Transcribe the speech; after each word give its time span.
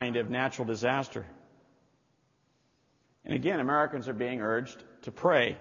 kind 0.00 0.16
of 0.16 0.28
natural 0.28 0.66
disaster. 0.66 1.24
And 3.24 3.34
again, 3.34 3.60
Americans 3.60 4.08
are 4.08 4.12
being 4.12 4.42
urged 4.42 4.84
to 5.02 5.10
pray. 5.10 5.56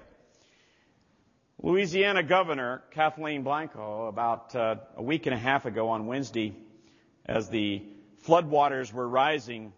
Louisiana 1.63 2.21
Governor 2.21 2.83
Kathleen 2.91 3.43
Blanco, 3.43 4.07
about 4.07 4.53
uh, 4.53 4.75
a 4.97 5.01
week 5.01 5.25
and 5.25 5.33
a 5.33 5.37
half 5.37 5.65
ago 5.65 5.87
on 5.87 6.05
Wednesday, 6.05 6.53
as 7.25 7.47
the 7.47 7.81
floodwaters 8.27 8.91
were 8.91 9.07
rising, 9.07 9.71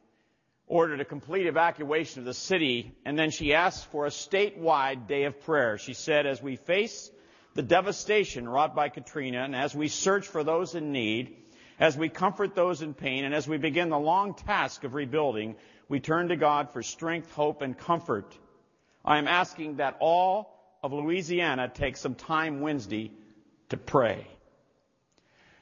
ordered 0.65 1.01
a 1.01 1.05
complete 1.05 1.45
evacuation 1.45 2.21
of 2.21 2.25
the 2.25 2.33
city, 2.33 2.97
and 3.05 3.17
then 3.17 3.29
she 3.29 3.53
asked 3.53 3.85
for 3.91 4.07
a 4.07 4.09
statewide 4.09 5.07
day 5.07 5.25
of 5.25 5.39
prayer. 5.41 5.77
She 5.77 5.93
said, 5.93 6.25
as 6.25 6.41
we 6.41 6.55
face 6.55 7.11
the 7.53 7.61
devastation 7.61 8.49
wrought 8.49 8.75
by 8.75 8.89
Katrina, 8.89 9.43
and 9.43 9.55
as 9.55 9.75
we 9.75 9.87
search 9.87 10.27
for 10.27 10.43
those 10.43 10.73
in 10.73 10.91
need, 10.91 11.37
as 11.79 11.97
we 11.97 12.09
comfort 12.09 12.55
those 12.55 12.81
in 12.81 12.93
pain, 12.93 13.23
and 13.25 13.33
as 13.33 13.47
we 13.47 13.57
begin 13.57 13.89
the 13.89 13.99
long 13.99 14.33
task 14.33 14.83
of 14.83 14.95
rebuilding, 14.95 15.55
we 15.89 15.99
turn 15.99 16.29
to 16.29 16.35
God 16.35 16.71
for 16.71 16.81
strength, 16.81 17.31
hope, 17.31 17.61
and 17.61 17.77
comfort. 17.77 18.37
I 19.05 19.19
am 19.19 19.27
asking 19.27 19.77
that 19.77 19.97
all 19.99 20.53
of 20.83 20.91
Louisiana 20.91 21.71
take 21.73 21.97
some 21.97 22.15
time 22.15 22.61
Wednesday 22.61 23.11
to 23.69 23.77
pray. 23.77 24.27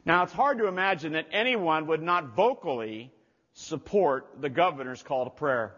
Now, 0.06 0.24
it's 0.24 0.34
hard 0.34 0.60
to 0.60 0.68
imagine 0.68 1.14
that 1.14 1.28
anyone 1.32 1.88
would 1.88 2.02
not 2.02 2.36
vocally 2.36 3.12
support 3.54 4.28
the 4.40 4.50
governor's 4.50 5.02
call 5.02 5.26
to 5.26 5.32
prayer. 5.32 5.74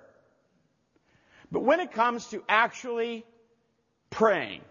But 1.52 1.62
when 1.62 1.80
it 1.80 1.92
comes 1.94 2.28
to 2.28 2.44
actually 2.50 3.26
praying, 4.10 4.62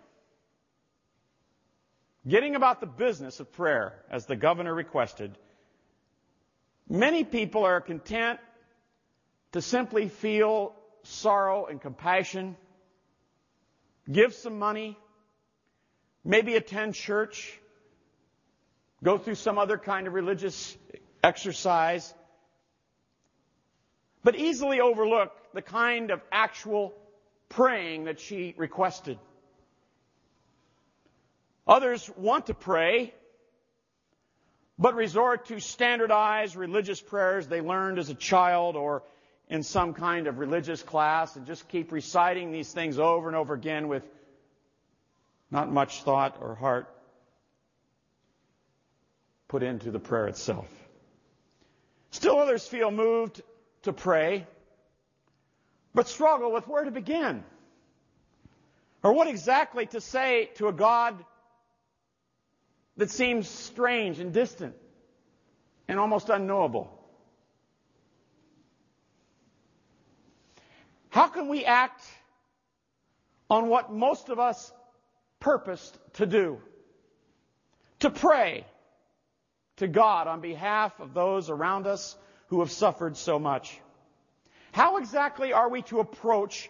getting 2.29 2.55
about 2.55 2.81
the 2.81 2.87
business 2.87 3.41
of 3.41 3.53
prayer, 3.53 3.95
as 4.11 4.27
the 4.27 4.37
governor 4.37 4.75
requested, 4.75 5.37
many 6.89 7.25
people 7.25 7.65
are 7.65 7.81
content 7.81 8.41
to 9.53 9.63
simply 9.63 10.09
feel 10.09 10.75
sorrow 11.03 11.67
and 11.67 11.81
compassion 11.81 12.57
give 14.11 14.35
some 14.35 14.59
money, 14.59 14.97
maybe 16.25 16.57
attend 16.57 16.95
church, 16.95 17.59
go 19.03 19.19
through 19.19 19.35
some 19.35 19.59
other 19.59 19.79
kind 19.79 20.07
of 20.07 20.15
religious 20.15 20.77
exercise, 21.23 22.13
but 24.23 24.37
easily 24.37 24.81
overlook 24.81 25.33
the 25.55 25.63
kind 25.63 26.11
of 26.11 26.21
actual 26.33 26.95
praying 27.49 28.05
that 28.05 28.21
she 28.21 28.55
requested. 28.57 29.19
Others 31.67 32.11
want 32.17 32.47
to 32.47 32.55
pray, 32.55 33.13
but 34.79 34.95
resort 34.95 35.47
to 35.47 35.61
standardized 35.61 36.57
religious 36.57 37.01
prayers 37.01 37.47
they 37.47 37.61
learned 37.61 37.99
as 37.99 38.09
a 38.11 38.15
child 38.15 38.77
or 38.77 39.03
in 39.49 39.63
some 39.63 39.95
kind 39.95 40.27
of 40.27 40.39
religious 40.39 40.83
class 40.83 41.37
and 41.37 41.47
just 41.47 41.69
keep 41.69 41.93
reciting 41.93 42.53
these 42.53 42.73
things 42.73 42.99
over 42.99 43.29
and 43.29 43.37
over 43.37 43.55
again 43.55 43.89
with 43.89 44.03
not 45.51 45.71
much 45.73 46.03
thought 46.03 46.39
or 46.41 46.55
heart 46.55 46.89
put 49.49 49.63
into 49.63 49.91
the 49.91 50.01
prayer 50.01 50.27
itself. 50.27 50.69
Still 52.11 52.39
others 52.39 52.67
feel 52.67 52.91
moved 52.91 53.43
to 53.83 53.93
pray, 53.93 54.47
but 55.95 56.09
struggle 56.09 56.53
with 56.53 56.67
where 56.67 56.85
to 56.85 56.91
begin. 56.91 57.45
Or 59.03 59.13
what 59.13 59.29
exactly 59.29 59.87
to 59.87 60.01
say 60.01 60.51
to 60.57 60.67
a 60.67 60.73
God 60.73 61.25
that 62.97 63.11
seems 63.11 63.49
strange 63.49 64.19
and 64.19 64.33
distant 64.33 64.75
and 65.89 65.99
almost 65.99 66.29
unknowable. 66.29 66.93
How 71.11 71.29
can 71.29 71.49
we 71.49 71.65
act 71.65 72.03
on 73.49 73.69
what 73.69 73.93
most 73.93 74.29
of 74.29 74.39
us 74.39 74.73
purposed 75.41 75.97
to 76.15 76.27
do? 76.27 76.61
To 78.01 78.11
pray 78.11 78.67
to 79.77 79.89
God 79.89 80.27
on 80.27 80.41
behalf 80.41 81.01
of 81.01 81.15
those 81.15 81.49
around 81.49 81.87
us 81.87 82.17
who 82.49 82.61
have 82.61 82.71
suffered 82.71 83.17
so 83.17 83.39
much. 83.39 83.81
How 84.73 84.99
exactly 84.99 85.53
are 85.53 85.69
we 85.69 85.83
to 85.83 86.01
approach 86.01 86.69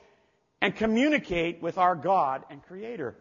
and 0.61 0.75
communicate 0.75 1.61
with 1.61 1.79
our 1.79 1.97
God 1.97 2.45
and 2.51 2.63
Creator? 2.63 3.17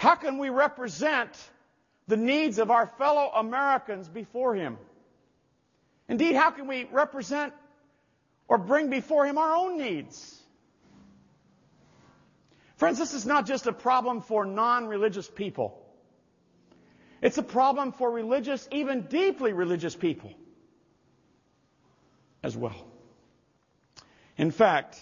How 0.00 0.14
can 0.14 0.38
we 0.38 0.48
represent 0.48 1.36
the 2.08 2.16
needs 2.16 2.58
of 2.58 2.70
our 2.70 2.86
fellow 2.86 3.30
Americans 3.34 4.08
before 4.08 4.54
Him? 4.54 4.78
Indeed, 6.08 6.36
how 6.36 6.50
can 6.52 6.66
we 6.66 6.84
represent 6.84 7.52
or 8.48 8.56
bring 8.56 8.88
before 8.88 9.26
Him 9.26 9.36
our 9.36 9.54
own 9.54 9.76
needs. 9.76 10.42
Friends, 12.76 12.98
this 12.98 13.12
is 13.12 13.26
not 13.26 13.46
just 13.46 13.66
a 13.66 13.74
problem 13.74 14.22
for 14.22 14.46
non-religious 14.46 15.28
people. 15.28 15.78
It's 17.20 17.36
a 17.36 17.42
problem 17.42 17.92
for 17.92 18.10
religious, 18.10 18.66
even 18.72 19.02
deeply 19.02 19.52
religious 19.52 19.94
people 19.94 20.32
as 22.42 22.56
well. 22.56 22.86
In 24.38 24.50
fact, 24.50 24.98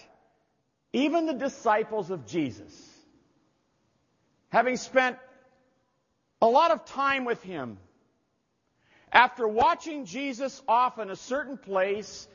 even 0.91 1.25
the 1.25 1.35
disciples 1.35 2.11
of 2.11 2.27
Jesus, 2.27 2.88
having 4.49 4.77
spent 4.77 5.17
a 6.41 6.47
lot 6.47 6.71
of 6.71 6.85
time 6.85 7.25
with 7.25 7.41
him, 7.43 7.77
after 9.11 9.47
watching 9.47 10.05
Jesus 10.05 10.61
off 10.67 10.99
in 10.99 11.09
a 11.09 11.15
certain 11.15 11.57
place 11.57 12.27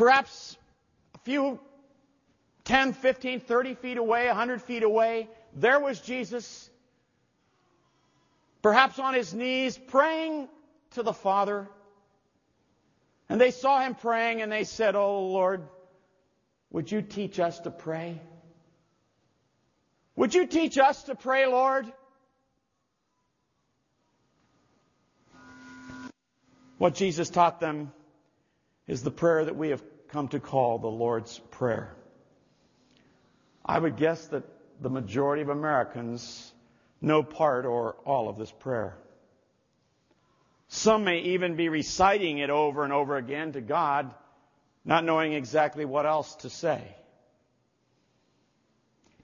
Perhaps 0.00 0.56
a 1.14 1.18
few 1.18 1.60
10, 2.64 2.94
15, 2.94 3.40
30 3.40 3.74
feet 3.74 3.98
away, 3.98 4.28
100 4.28 4.62
feet 4.62 4.82
away, 4.82 5.28
there 5.54 5.78
was 5.78 6.00
Jesus, 6.00 6.70
perhaps 8.62 8.98
on 8.98 9.12
his 9.12 9.34
knees, 9.34 9.76
praying 9.76 10.48
to 10.92 11.02
the 11.02 11.12
Father. 11.12 11.68
And 13.28 13.38
they 13.38 13.50
saw 13.50 13.80
him 13.80 13.94
praying 13.94 14.40
and 14.40 14.50
they 14.50 14.64
said, 14.64 14.96
Oh 14.96 15.26
Lord, 15.26 15.68
would 16.70 16.90
you 16.90 17.02
teach 17.02 17.38
us 17.38 17.60
to 17.60 17.70
pray? 17.70 18.22
Would 20.16 20.34
you 20.34 20.46
teach 20.46 20.76
us 20.78 21.04
to 21.04 21.14
pray, 21.14 21.46
Lord? 21.46 21.90
What 26.78 26.94
Jesus 26.94 27.28
taught 27.28 27.60
them 27.60 27.92
is 28.86 29.02
the 29.02 29.10
prayer 29.10 29.44
that 29.44 29.56
we 29.56 29.68
have 29.70 29.82
come 30.08 30.28
to 30.28 30.40
call 30.40 30.78
the 30.78 30.88
Lord's 30.88 31.38
Prayer. 31.50 31.94
I 33.64 33.78
would 33.78 33.96
guess 33.96 34.26
that 34.28 34.44
the 34.80 34.90
majority 34.90 35.42
of 35.42 35.50
Americans 35.50 36.52
know 37.00 37.22
part 37.22 37.66
or 37.66 37.96
all 38.04 38.28
of 38.28 38.38
this 38.38 38.50
prayer. 38.50 38.96
Some 40.68 41.04
may 41.04 41.18
even 41.20 41.56
be 41.56 41.68
reciting 41.68 42.38
it 42.38 42.50
over 42.50 42.84
and 42.84 42.92
over 42.92 43.16
again 43.16 43.52
to 43.52 43.60
God, 43.60 44.14
not 44.84 45.04
knowing 45.04 45.32
exactly 45.32 45.84
what 45.84 46.06
else 46.06 46.34
to 46.36 46.50
say. 46.50 46.82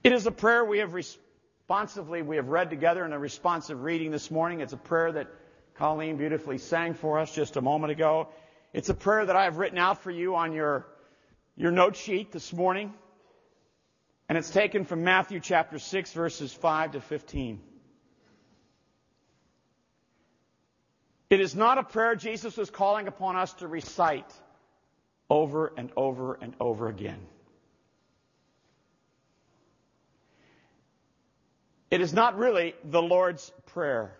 It 0.03 0.11
is 0.11 0.25
a 0.27 0.31
prayer 0.31 0.63
we 0.63 0.79
have 0.79 0.93
responsively, 0.93 2.21
we 2.21 2.35
have 2.35 2.49
read 2.49 2.69
together 2.69 3.03
in 3.05 3.13
a 3.13 3.19
responsive 3.19 3.83
reading 3.83 4.11
this 4.11 4.29
morning. 4.29 4.61
It's 4.61 4.73
a 4.73 4.77
prayer 4.77 5.11
that 5.13 5.27
Colleen 5.75 6.17
beautifully 6.17 6.57
sang 6.57 6.93
for 6.93 7.19
us 7.19 7.33
just 7.33 7.55
a 7.55 7.61
moment 7.61 7.91
ago. 7.91 8.29
It's 8.73 8.89
a 8.89 8.93
prayer 8.93 9.25
that 9.25 9.35
I 9.35 9.45
have 9.45 9.57
written 9.57 9.77
out 9.77 10.03
for 10.03 10.11
you 10.11 10.35
on 10.35 10.53
your, 10.53 10.85
your 11.55 11.71
note 11.71 11.95
sheet 11.95 12.31
this 12.31 12.53
morning. 12.53 12.93
And 14.29 14.37
it's 14.37 14.49
taken 14.49 14.85
from 14.85 15.03
Matthew 15.03 15.39
chapter 15.39 15.79
6, 15.79 16.13
verses 16.13 16.53
5 16.53 16.91
to 16.91 17.01
15. 17.01 17.61
It 21.29 21.41
is 21.41 21.55
not 21.55 21.77
a 21.77 21.83
prayer 21.83 22.15
Jesus 22.15 22.55
was 22.55 22.69
calling 22.69 23.07
upon 23.07 23.35
us 23.35 23.53
to 23.55 23.67
recite 23.67 24.31
over 25.29 25.73
and 25.77 25.91
over 25.95 26.37
and 26.41 26.53
over 26.59 26.87
again. 26.87 27.19
It 31.89 32.01
is 32.01 32.13
not 32.13 32.37
really 32.37 32.75
the 32.83 33.01
Lord's 33.01 33.51
Prayer, 33.67 34.17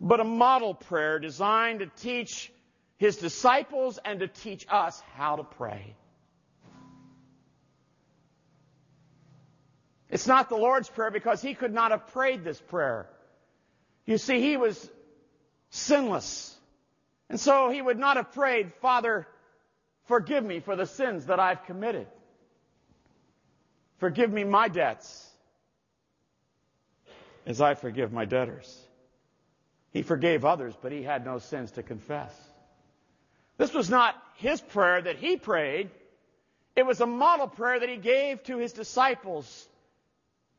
but 0.00 0.20
a 0.20 0.24
model 0.24 0.74
prayer 0.74 1.18
designed 1.18 1.80
to 1.80 1.86
teach 1.86 2.52
his 2.98 3.16
disciples 3.16 3.98
and 4.04 4.20
to 4.20 4.28
teach 4.28 4.66
us 4.68 5.00
how 5.14 5.36
to 5.36 5.44
pray. 5.44 5.94
It's 10.10 10.26
not 10.26 10.48
the 10.48 10.56
Lord's 10.56 10.88
Prayer 10.88 11.10
because 11.10 11.40
he 11.40 11.54
could 11.54 11.72
not 11.72 11.90
have 11.90 12.08
prayed 12.08 12.44
this 12.44 12.60
prayer. 12.60 13.08
You 14.04 14.18
see, 14.18 14.40
he 14.40 14.56
was 14.56 14.90
sinless. 15.70 16.54
And 17.30 17.40
so 17.40 17.70
he 17.70 17.80
would 17.80 17.98
not 17.98 18.16
have 18.18 18.32
prayed, 18.32 18.74
Father, 18.82 19.26
forgive 20.04 20.44
me 20.44 20.60
for 20.60 20.76
the 20.76 20.86
sins 20.86 21.26
that 21.26 21.40
I've 21.40 21.64
committed. 21.64 22.06
Forgive 23.98 24.30
me 24.30 24.44
my 24.44 24.68
debts 24.68 25.30
as 27.46 27.60
I 27.60 27.74
forgive 27.74 28.12
my 28.12 28.24
debtors. 28.24 28.80
He 29.92 30.02
forgave 30.02 30.44
others, 30.44 30.74
but 30.80 30.92
he 30.92 31.02
had 31.02 31.24
no 31.24 31.38
sins 31.38 31.72
to 31.72 31.82
confess. 31.82 32.32
This 33.56 33.72
was 33.72 33.88
not 33.88 34.16
his 34.36 34.60
prayer 34.60 35.00
that 35.00 35.16
he 35.16 35.36
prayed. 35.36 35.90
It 36.74 36.84
was 36.84 37.00
a 37.00 37.06
model 37.06 37.46
prayer 37.46 37.78
that 37.78 37.88
he 37.88 37.96
gave 37.96 38.42
to 38.44 38.58
his 38.58 38.72
disciples 38.72 39.68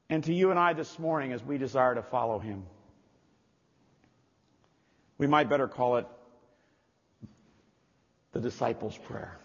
and 0.10 0.24
to 0.24 0.34
you 0.34 0.52
and 0.52 0.60
I 0.60 0.74
this 0.74 0.98
morning 0.98 1.34
as 1.34 1.44
we 1.44 1.58
desire 1.58 1.96
to 1.96 2.02
follow 2.04 2.40
him. 2.40 2.64
We 5.18 5.28
might 5.28 5.50
better 5.50 5.68
call 5.68 5.98
it 5.98 6.08
the 8.32 8.40
disciples' 8.40 8.98
prayer. 8.98 9.38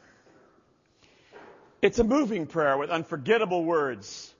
It's 1.81 1.99
a 1.99 2.05
moving 2.05 2.47
prayer 2.47 2.77
with 2.77 2.91
unforgettable 2.91 3.65
words. 3.65 4.33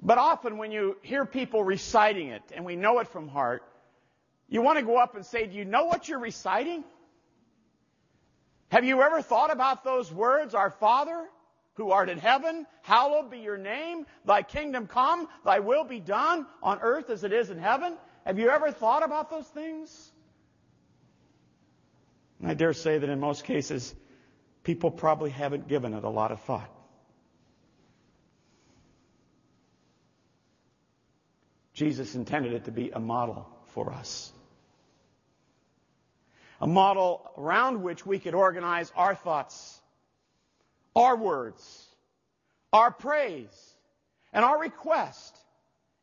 But 0.00 0.18
often 0.18 0.58
when 0.58 0.70
you 0.70 0.96
hear 1.02 1.24
people 1.24 1.64
reciting 1.64 2.28
it, 2.28 2.42
and 2.54 2.64
we 2.64 2.76
know 2.76 2.98
it 2.98 3.08
from 3.08 3.28
heart, 3.28 3.62
you 4.48 4.60
want 4.60 4.78
to 4.78 4.84
go 4.84 4.98
up 4.98 5.14
and 5.14 5.24
say, 5.24 5.46
Do 5.46 5.56
you 5.56 5.64
know 5.64 5.84
what 5.84 6.08
you're 6.08 6.18
reciting? 6.18 6.84
Have 8.68 8.84
you 8.84 9.02
ever 9.02 9.22
thought 9.22 9.52
about 9.52 9.84
those 9.84 10.12
words, 10.12 10.54
Our 10.54 10.70
Father, 10.70 11.24
who 11.74 11.90
art 11.90 12.08
in 12.08 12.18
heaven, 12.18 12.66
hallowed 12.82 13.30
be 13.30 13.38
your 13.38 13.56
name, 13.56 14.06
thy 14.24 14.42
kingdom 14.42 14.86
come, 14.86 15.28
thy 15.44 15.60
will 15.60 15.84
be 15.84 16.00
done 16.00 16.46
on 16.62 16.78
earth 16.80 17.10
as 17.10 17.24
it 17.24 17.32
is 17.32 17.50
in 17.50 17.58
heaven? 17.58 17.96
Have 18.24 18.38
you 18.38 18.50
ever 18.50 18.72
thought 18.72 19.04
about 19.04 19.30
those 19.30 19.46
things? 19.46 20.12
And 22.40 22.50
I 22.50 22.54
dare 22.54 22.72
say 22.72 22.98
that 22.98 23.08
in 23.08 23.20
most 23.20 23.44
cases, 23.44 23.94
people 24.62 24.90
probably 24.90 25.30
haven't 25.30 25.68
given 25.68 25.94
it 25.94 26.04
a 26.04 26.08
lot 26.08 26.32
of 26.32 26.40
thought. 26.40 26.70
Jesus 31.74 32.14
intended 32.14 32.52
it 32.52 32.64
to 32.64 32.70
be 32.70 32.90
a 32.90 33.00
model 33.00 33.48
for 33.66 33.92
us. 33.92 34.32
A 36.60 36.66
model 36.66 37.28
around 37.36 37.82
which 37.82 38.06
we 38.06 38.20
could 38.20 38.34
organize 38.34 38.92
our 38.96 39.14
thoughts, 39.14 39.80
our 40.94 41.16
words, 41.16 41.86
our 42.72 42.92
praise, 42.92 43.74
and 44.32 44.44
our 44.44 44.58
request 44.58 45.36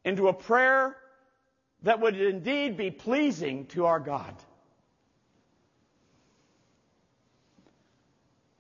into 0.03 0.27
a 0.27 0.33
prayer 0.33 0.97
that 1.83 2.01
would 2.01 2.19
indeed 2.19 2.77
be 2.77 2.91
pleasing 2.91 3.65
to 3.67 3.85
our 3.85 3.99
God. 3.99 4.35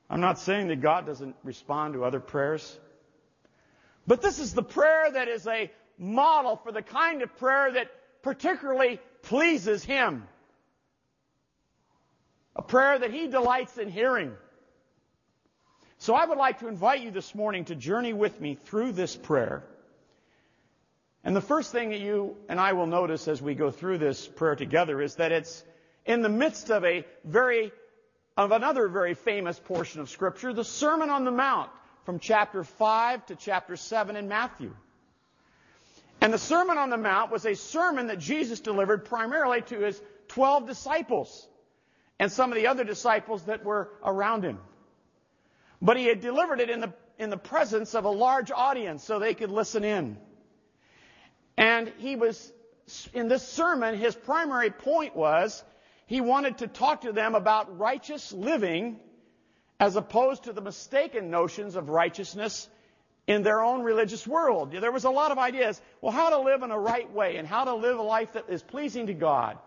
I'm 0.09 0.21
not 0.21 0.39
saying 0.39 0.69
that 0.69 0.81
God 0.81 1.05
doesn't 1.05 1.35
respond 1.43 1.93
to 1.93 2.03
other 2.03 2.19
prayers, 2.19 2.77
but 4.07 4.21
this 4.21 4.39
is 4.39 4.53
the 4.53 4.63
prayer 4.63 5.11
that 5.11 5.27
is 5.27 5.45
a 5.47 5.71
model 6.01 6.57
for 6.57 6.71
the 6.71 6.81
kind 6.81 7.21
of 7.21 7.37
prayer 7.37 7.71
that 7.73 7.91
particularly 8.23 8.99
pleases 9.21 9.83
Him. 9.83 10.27
A 12.55 12.61
prayer 12.61 12.99
that 12.99 13.11
He 13.11 13.27
delights 13.27 13.77
in 13.77 13.89
hearing. 13.89 14.33
So 15.99 16.15
I 16.15 16.25
would 16.25 16.39
like 16.39 16.59
to 16.59 16.67
invite 16.67 17.01
you 17.01 17.11
this 17.11 17.35
morning 17.35 17.65
to 17.65 17.75
journey 17.75 18.11
with 18.11 18.41
me 18.41 18.55
through 18.65 18.93
this 18.93 19.15
prayer. 19.15 19.63
And 21.23 21.35
the 21.35 21.41
first 21.41 21.71
thing 21.71 21.91
that 21.91 21.99
you 21.99 22.35
and 22.49 22.59
I 22.59 22.73
will 22.73 22.87
notice 22.87 23.27
as 23.27 23.39
we 23.39 23.53
go 23.53 23.69
through 23.69 23.99
this 23.99 24.27
prayer 24.27 24.55
together 24.55 24.99
is 24.99 25.15
that 25.15 25.31
it's 25.31 25.63
in 26.07 26.23
the 26.23 26.29
midst 26.29 26.71
of 26.71 26.83
a 26.83 27.05
very, 27.23 27.71
of 28.35 28.51
another 28.51 28.87
very 28.87 29.13
famous 29.13 29.59
portion 29.59 30.01
of 30.01 30.09
scripture, 30.09 30.51
the 30.51 30.63
Sermon 30.63 31.11
on 31.11 31.25
the 31.25 31.31
Mount 31.31 31.69
from 32.05 32.17
chapter 32.17 32.63
5 32.63 33.27
to 33.27 33.35
chapter 33.35 33.75
7 33.75 34.15
in 34.15 34.27
Matthew. 34.27 34.73
And 36.21 36.31
the 36.31 36.37
Sermon 36.37 36.77
on 36.77 36.91
the 36.91 36.97
Mount 36.97 37.31
was 37.31 37.45
a 37.45 37.55
sermon 37.55 38.07
that 38.07 38.19
Jesus 38.19 38.59
delivered 38.59 39.05
primarily 39.05 39.63
to 39.63 39.79
his 39.79 39.99
12 40.27 40.67
disciples 40.67 41.47
and 42.19 42.31
some 42.31 42.51
of 42.51 42.55
the 42.55 42.67
other 42.67 42.83
disciples 42.83 43.43
that 43.45 43.65
were 43.65 43.89
around 44.03 44.43
him. 44.43 44.59
But 45.81 45.97
he 45.97 46.05
had 46.05 46.21
delivered 46.21 46.59
it 46.59 46.69
in 46.69 46.79
the, 46.79 46.93
in 47.17 47.31
the 47.31 47.37
presence 47.37 47.95
of 47.95 48.05
a 48.05 48.09
large 48.09 48.51
audience 48.51 49.03
so 49.03 49.17
they 49.17 49.33
could 49.33 49.49
listen 49.49 49.83
in. 49.83 50.17
And 51.57 51.91
he 51.97 52.15
was, 52.15 52.53
in 53.13 53.27
this 53.27 53.47
sermon, 53.47 53.97
his 53.97 54.15
primary 54.15 54.69
point 54.69 55.15
was 55.15 55.63
he 56.05 56.21
wanted 56.21 56.59
to 56.59 56.67
talk 56.67 57.01
to 57.01 57.11
them 57.11 57.33
about 57.33 57.79
righteous 57.79 58.31
living 58.31 58.99
as 59.79 59.95
opposed 59.95 60.43
to 60.43 60.53
the 60.53 60.61
mistaken 60.61 61.31
notions 61.31 61.75
of 61.75 61.89
righteousness 61.89 62.69
in 63.27 63.43
their 63.43 63.61
own 63.61 63.83
religious 63.83 64.25
world. 64.25 64.71
There 64.71 64.91
was 64.91 65.03
a 65.03 65.09
lot 65.09 65.31
of 65.31 65.37
ideas, 65.37 65.81
well, 66.01 66.11
how 66.11 66.31
to 66.31 66.39
live 66.39 66.63
in 66.63 66.71
a 66.71 66.79
right 66.79 67.11
way 67.11 67.37
and 67.37 67.47
how 67.47 67.65
to 67.65 67.75
live 67.75 67.99
a 67.99 68.03
life 68.03 68.33
that 68.33 68.49
is 68.49 68.63
pleasing 68.63 69.07
to 69.07 69.13
God. 69.13 69.57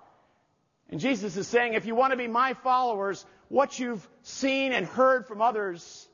And 0.90 1.00
Jesus 1.00 1.36
is 1.36 1.46
saying, 1.46 1.74
if 1.74 1.86
you 1.86 1.94
want 1.94 2.12
to 2.12 2.16
be 2.16 2.28
my 2.28 2.54
followers, 2.54 3.24
what 3.48 3.78
you've 3.78 4.06
seen 4.22 4.72
and 4.72 4.86
heard 4.86 5.26
from 5.26 5.40
others 5.40 6.08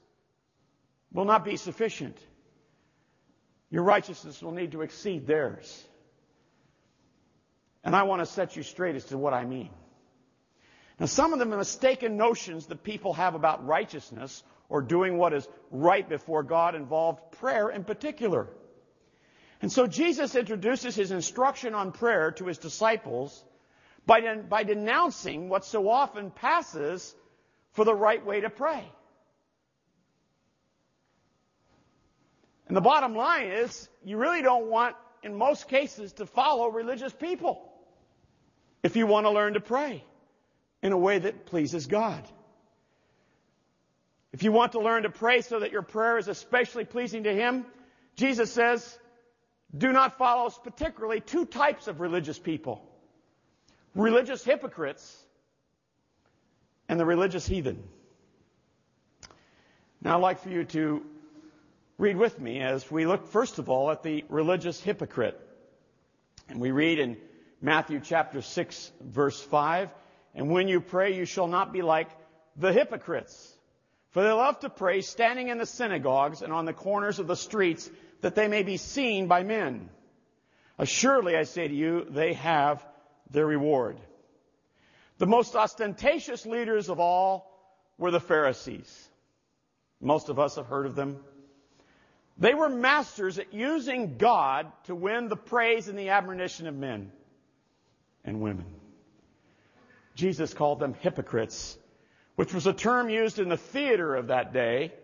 will 1.13 1.25
not 1.25 1.45
be 1.45 1.57
sufficient. 1.57 2.17
Your 3.71 3.83
righteousness 3.83 4.43
will 4.43 4.53
need 4.53 4.73
to 4.73 4.83
exceed 4.83 5.27
theirs. 5.27 5.85
And 7.83 7.97
I 7.97 8.03
want 8.03 8.21
to 8.21 8.27
set 8.27 8.57
you 8.57 8.63
straight 8.63 8.97
as 8.97 9.07
to 9.07 9.19
what 9.19 9.33
I 9.33 9.45
mean. 9.45 9.71
Now, 10.99 11.07
some 11.07 11.33
of 11.33 11.39
the 11.39 11.47
mistaken 11.47 12.19
notions 12.19 12.67
that 12.67 12.83
people 12.83 13.15
have 13.15 13.35
about 13.35 13.67
righteousness 13.67 14.43
or 14.71 14.81
doing 14.81 15.19
what 15.19 15.35
is 15.35 15.47
right 15.71 16.09
before 16.09 16.43
God 16.43 16.75
involved 16.75 17.33
prayer 17.33 17.69
in 17.69 17.85
particular. 17.85 18.49
And 19.61 19.71
so 19.71 19.87
Jesus 19.87 20.35
introduces 20.35 20.95
his 20.95 21.11
instruction 21.11 21.75
on 21.75 21.93
prayer 21.93 22.31
to 22.33 22.47
his 22.47 22.57
disciples 22.57 23.45
by, 24.07 24.21
den- 24.21 24.49
by 24.49 24.63
denouncing 24.63 25.51
what 25.51 25.67
so 25.67 25.91
often 25.91 26.31
passes 26.31 27.15
for 27.73 27.85
the 27.85 27.95
right 27.95 28.25
way 28.25 28.41
to 28.41 28.49
pray. 28.49 28.91
And 32.69 32.77
the 32.77 32.81
bottom 32.81 33.17
line 33.17 33.49
is, 33.49 33.89
you 34.05 34.17
really 34.17 34.43
don't 34.43 34.71
want, 34.71 34.95
in 35.25 35.35
most 35.35 35.69
cases, 35.69 36.13
to 36.15 36.27
follow 36.27 36.69
religious 36.69 37.13
people 37.13 37.61
if 38.83 38.95
you 38.95 39.09
want 39.09 39.27
to 39.27 39.31
learn 39.31 39.55
to 39.55 39.61
pray 39.61 40.05
in 40.81 40.93
a 40.93 40.97
way 40.97 41.19
that 41.19 41.47
pleases 41.47 41.87
God. 41.87 42.23
If 44.33 44.43
you 44.43 44.53
want 44.53 44.73
to 44.73 44.81
learn 44.81 45.03
to 45.03 45.11
pray 45.11 45.41
so 45.41 45.61
that 45.61 45.73
your 45.73 45.83
prayer 45.83 46.19
is 46.19 46.29
especially 46.29 46.85
pleasing 46.85 47.25
to 47.25 47.35
Him, 47.35 47.67
Jesus 48.17 48.53
says, 48.53 48.99
do 49.77 49.93
not 49.93 50.19
follow 50.19 50.51
particularly 50.51 51.21
two 51.21 51.45
types 51.45 51.87
of 51.87 52.01
religious 52.01 52.39
people. 52.39 52.83
Religious 53.95 54.45
hypocrites 54.45 55.17
and 56.89 56.99
the 56.99 57.05
religious 57.05 57.47
heathen. 57.47 57.83
Now 60.03 60.17
I'd 60.17 60.23
like 60.23 60.41
for 60.41 60.49
you 60.49 60.65
to 60.65 61.05
read 61.99 62.17
with 62.17 62.41
me 62.41 62.61
as 62.61 62.91
we 62.91 63.07
look 63.07 63.27
first 63.29 63.59
of 63.59 63.69
all 63.69 63.91
at 63.91 64.03
the 64.03 64.25
religious 64.29 64.81
hypocrite. 64.81 65.39
And 66.49 66.61
we 66.61 66.73
read 66.73 66.99
in 66.99 67.17
Matthew 67.61 68.01
chapter 68.03 68.43
6 68.43 68.93
verse 69.01 69.41
5, 69.41 69.91
and 70.35 70.51
when 70.51 70.67
you 70.67 70.81
pray 70.81 71.17
you 71.17 71.27
shall 71.27 71.47
not 71.47 71.73
be 71.73 71.83
like 71.83 72.09
the 72.57 72.73
hypocrites 72.73 73.57
for 74.11 74.23
they 74.23 74.33
love 74.33 74.59
to 74.61 74.71
pray 74.71 75.03
standing 75.03 75.49
in 75.49 75.59
the 75.59 75.67
synagogues 75.67 76.43
and 76.43 76.53
on 76.53 76.65
the 76.65 76.73
corners 76.73 77.19
of 77.19 77.27
the 77.27 77.37
streets 77.37 77.89
that 78.23 78.35
they 78.35 78.49
may 78.49 78.63
be 78.63 78.77
seen 78.77 79.29
by 79.29 79.43
men. 79.43 79.89
Assuredly, 80.79 81.37
I 81.37 81.45
say 81.45 81.69
to 81.69 81.75
you, 81.75 82.07
they 82.09 82.33
have 82.35 82.85
their 83.31 83.47
reward. 83.47 83.99
The 85.19 85.27
most 85.27 85.55
ostentatious 85.55 86.47
leaders 86.47 86.89
of 86.89 86.99
all 86.99 87.51
were 87.99 88.11
the 88.11 88.21
Pharisees. 88.21 89.09
Most 90.01 90.29
of 90.29 90.39
us 90.39 90.57
have 90.57 90.67
heard 90.67 90.87
of 90.87 90.97
them. 90.97 91.19
They 92.39 92.55
were 92.55 92.71
masters 92.71 93.39
at 93.39 93.53
using 93.53 94.17
God 94.17 94.73
to 94.85 94.95
win 94.95 95.29
the 95.29 95.37
praise 95.37 95.89
and 95.89 95.99
the 95.99 96.09
admiration 96.09 96.67
of 96.67 96.75
men 96.75 97.13
and 98.25 98.41
women. 98.41 98.65
Jesus 100.15 100.55
called 100.55 100.81
them 100.81 100.95
hypocrites 100.95 101.77
which 102.41 102.55
was 102.55 102.67
a 102.67 102.73
term 102.73 103.11
used 103.11 103.39
in 103.39 103.51
the 103.51 103.57
theater 103.59 104.15
of 104.15 104.29
that 104.29 104.51
day, 104.55 104.95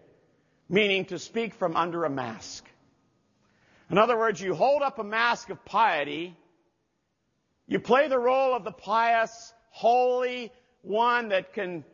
meaning 0.71 1.05
to 1.05 1.19
speak 1.19 1.53
from 1.53 1.77
under 1.77 2.07
a 2.07 2.09
mask. 2.09 2.65
In 3.91 3.99
other 3.99 4.17
words, 4.17 4.41
you 4.41 4.55
hold 4.55 4.81
up 4.81 4.99
a 4.99 5.05
mask 5.05 5.51
of 5.51 5.63
piety, 5.63 6.35
you 7.67 7.79
play 7.79 8.09
the 8.09 8.19
role 8.19 8.57
of 8.57 8.65
the 8.65 8.73
pious, 8.73 9.53
holy 9.69 10.51
one 10.81 11.29
that 11.29 11.53
can 11.53 11.85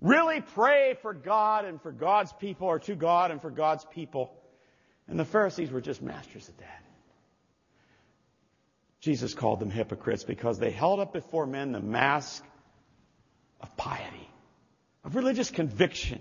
really 0.00 0.40
pray 0.40 0.96
for 1.02 1.12
God 1.12 1.64
and 1.64 1.82
for 1.82 1.90
God's 1.90 2.32
people, 2.34 2.68
or 2.68 2.78
to 2.78 2.94
God 2.94 3.32
and 3.32 3.42
for 3.42 3.50
God's 3.50 3.84
people. 3.86 4.32
And 5.08 5.18
the 5.18 5.24
Pharisees 5.24 5.72
were 5.72 5.80
just 5.80 6.00
masters 6.00 6.48
at 6.48 6.58
that. 6.58 6.84
Jesus 9.00 9.34
called 9.34 9.58
them 9.58 9.72
hypocrites 9.72 10.22
because 10.22 10.60
they 10.60 10.70
held 10.70 11.00
up 11.00 11.12
before 11.12 11.44
men 11.44 11.72
the 11.72 11.80
mask 11.80 12.44
of 13.60 13.76
piety 13.76 14.23
of 15.04 15.14
religious 15.16 15.50
conviction, 15.50 16.20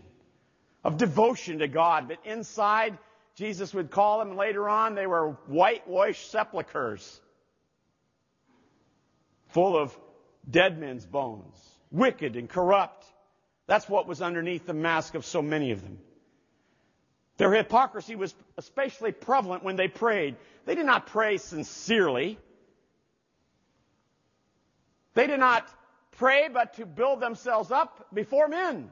of 0.84 0.98
devotion 0.98 1.60
to 1.60 1.68
God. 1.68 2.08
But 2.08 2.20
inside, 2.26 2.98
Jesus 3.36 3.74
would 3.74 3.90
call 3.90 4.20
them 4.20 4.36
later 4.36 4.68
on, 4.68 4.96
they 4.96 5.08
were 5.08 5.38
whitewashed 5.48 6.30
sepulchres 6.30 7.22
full 9.50 9.78
of 9.78 9.96
dead 10.50 10.80
men's 10.80 11.06
bones, 11.06 11.56
wicked 11.92 12.36
and 12.36 12.50
corrupt. 12.50 13.06
That's 13.68 13.88
what 13.88 14.08
was 14.08 14.22
underneath 14.22 14.66
the 14.66 14.74
mask 14.74 15.16
of 15.16 15.26
so 15.26 15.42
many 15.42 15.72
of 15.72 15.82
them. 15.82 16.00
Their 17.38 17.54
hypocrisy 17.54 18.16
was 18.16 18.36
especially 18.58 19.12
prevalent 19.12 19.64
when 19.64 19.76
they 19.76 19.88
prayed. 19.88 20.36
They 20.66 20.76
did 20.76 20.86
not 20.86 21.08
pray 21.08 21.38
sincerely. 21.38 22.38
They 25.14 25.28
did 25.28 25.40
not 25.40 25.68
pray 26.18 26.50
but 26.52 26.76
to 26.76 26.86
build 26.86 27.20
themselves 27.20 27.72
up 27.72 28.08
before 28.14 28.48
men. 28.48 28.92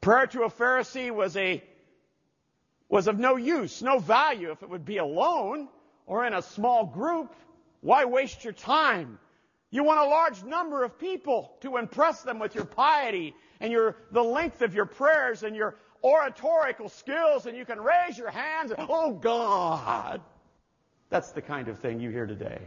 Prayer 0.00 0.26
to 0.28 0.42
a 0.42 0.50
Pharisee 0.50 1.10
was 1.10 1.36
a 1.36 1.62
was 2.88 3.08
of 3.08 3.18
no 3.18 3.36
use, 3.36 3.82
no 3.82 3.98
value 3.98 4.52
if 4.52 4.62
it 4.62 4.68
would 4.68 4.84
be 4.84 4.98
alone 4.98 5.68
or 6.06 6.24
in 6.24 6.34
a 6.34 6.42
small 6.42 6.86
group. 6.86 7.34
Why 7.80 8.04
waste 8.04 8.44
your 8.44 8.52
time? 8.52 9.18
You 9.70 9.82
want 9.82 9.98
a 9.98 10.04
large 10.04 10.44
number 10.44 10.84
of 10.84 10.98
people 10.98 11.56
to 11.62 11.76
impress 11.76 12.22
them 12.22 12.38
with 12.38 12.54
your 12.54 12.64
piety 12.64 13.34
and 13.60 13.72
your 13.72 13.96
the 14.12 14.22
length 14.22 14.62
of 14.62 14.74
your 14.74 14.86
prayers 14.86 15.42
and 15.42 15.56
your 15.56 15.76
oratorical 16.04 16.88
skills 16.88 17.46
and 17.46 17.56
you 17.56 17.64
can 17.64 17.80
raise 17.80 18.16
your 18.16 18.30
hands 18.30 18.70
and, 18.70 18.86
oh 18.88 19.12
God. 19.12 20.20
That's 21.10 21.32
the 21.32 21.42
kind 21.42 21.68
of 21.68 21.80
thing 21.80 22.00
you 22.00 22.10
hear 22.10 22.26
today. 22.26 22.60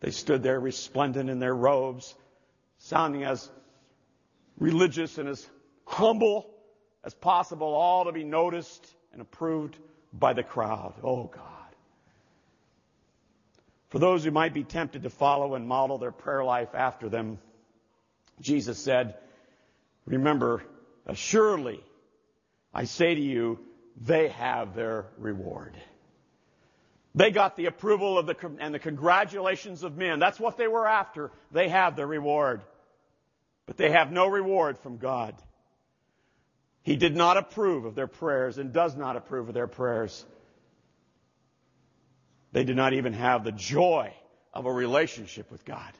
They 0.00 0.10
stood 0.10 0.42
there 0.42 0.60
resplendent 0.60 1.28
in 1.28 1.38
their 1.38 1.54
robes, 1.54 2.14
sounding 2.78 3.24
as 3.24 3.50
religious 4.58 5.18
and 5.18 5.28
as 5.28 5.48
humble 5.84 6.48
as 7.04 7.14
possible, 7.14 7.68
all 7.74 8.04
to 8.04 8.12
be 8.12 8.24
noticed 8.24 8.86
and 9.12 9.22
approved 9.22 9.76
by 10.12 10.32
the 10.32 10.42
crowd. 10.42 10.94
Oh 11.02 11.24
God. 11.24 11.42
For 13.88 13.98
those 13.98 14.24
who 14.24 14.30
might 14.30 14.52
be 14.52 14.64
tempted 14.64 15.02
to 15.04 15.10
follow 15.10 15.54
and 15.54 15.66
model 15.66 15.98
their 15.98 16.12
prayer 16.12 16.44
life 16.44 16.74
after 16.74 17.08
them, 17.08 17.38
Jesus 18.40 18.78
said, 18.78 19.14
Remember, 20.04 20.62
assuredly, 21.06 21.82
I 22.72 22.84
say 22.84 23.14
to 23.14 23.20
you, 23.20 23.58
they 24.00 24.28
have 24.28 24.74
their 24.74 25.06
reward. 25.16 25.76
They 27.18 27.32
got 27.32 27.56
the 27.56 27.66
approval 27.66 28.16
of 28.16 28.26
the, 28.26 28.36
and 28.60 28.72
the 28.72 28.78
congratulations 28.78 29.82
of 29.82 29.96
men. 29.96 30.20
That's 30.20 30.38
what 30.38 30.56
they 30.56 30.68
were 30.68 30.86
after. 30.86 31.32
They 31.50 31.68
have 31.68 31.96
their 31.96 32.06
reward. 32.06 32.62
But 33.66 33.76
they 33.76 33.90
have 33.90 34.12
no 34.12 34.28
reward 34.28 34.78
from 34.78 34.98
God. 34.98 35.34
He 36.82 36.94
did 36.94 37.16
not 37.16 37.36
approve 37.36 37.86
of 37.86 37.96
their 37.96 38.06
prayers 38.06 38.58
and 38.58 38.72
does 38.72 38.96
not 38.96 39.16
approve 39.16 39.48
of 39.48 39.54
their 39.54 39.66
prayers. 39.66 40.24
They 42.52 42.62
did 42.62 42.76
not 42.76 42.92
even 42.92 43.14
have 43.14 43.42
the 43.42 43.50
joy 43.50 44.14
of 44.54 44.66
a 44.66 44.72
relationship 44.72 45.50
with 45.50 45.64
God. 45.64 45.92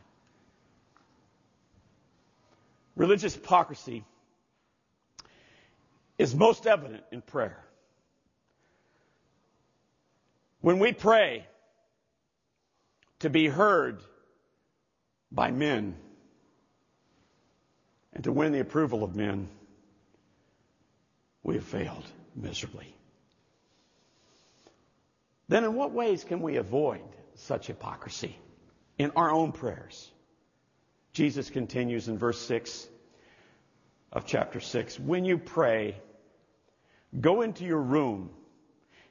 Religious 2.95 3.35
hypocrisy 3.35 4.05
is 6.17 6.33
most 6.33 6.69
evident 6.69 7.03
in 7.11 7.23
prayer. 7.23 7.59
When 10.61 10.79
we 10.79 10.93
pray 10.93 11.47
to 13.21 13.31
be 13.31 13.47
heard 13.47 14.03
by 15.31 15.51
men 15.51 15.97
and 18.13 18.25
to 18.25 18.33
win 18.33 18.53
the 18.53 18.61
approval 18.61 19.05
of 19.05 19.15
men, 19.15 19.49
we 21.43 21.55
have 21.55 21.65
failed 21.65 22.05
miserably. 22.35 22.95
Then, 25.49 25.65
in 25.65 25.75
what 25.75 25.93
ways 25.93 26.25
can 26.25 26.43
we 26.43 26.57
avoid 26.57 27.01
such 27.37 27.69
hypocrisy 27.69 28.37
in 28.99 29.13
our 29.17 29.31
own 29.31 29.53
prayers? 29.53 30.11
Jesus 31.13 31.49
continues 31.49 32.09
in 32.09 32.19
verse 32.19 32.39
6 32.41 32.87
of 34.13 34.27
chapter 34.27 34.61
6. 34.61 35.01
When 35.01 35.25
you 35.25 35.39
pray, 35.39 35.97
go 37.19 37.41
into 37.41 37.65
your 37.65 37.81
room, 37.81 38.31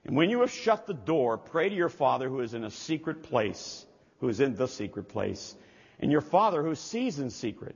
and 0.08 0.16
when 0.16 0.30
you 0.30 0.40
have 0.40 0.52
shut 0.52 0.88
the 0.88 0.94
door, 0.94 1.38
pray 1.38 1.68
to 1.68 1.76
your 1.76 1.90
Father 1.90 2.30
who 2.30 2.40
is 2.40 2.54
in 2.54 2.64
a 2.64 2.72
secret 2.72 3.24
place, 3.24 3.86
who 4.20 4.30
is 4.30 4.40
in 4.40 4.56
the 4.56 4.68
secret 4.68 5.10
place, 5.10 5.54
and 6.00 6.12
your 6.12 6.22
Father 6.22 6.64
who 6.64 6.76
sees 6.76 7.20
in 7.20 7.30
secret 7.30 7.76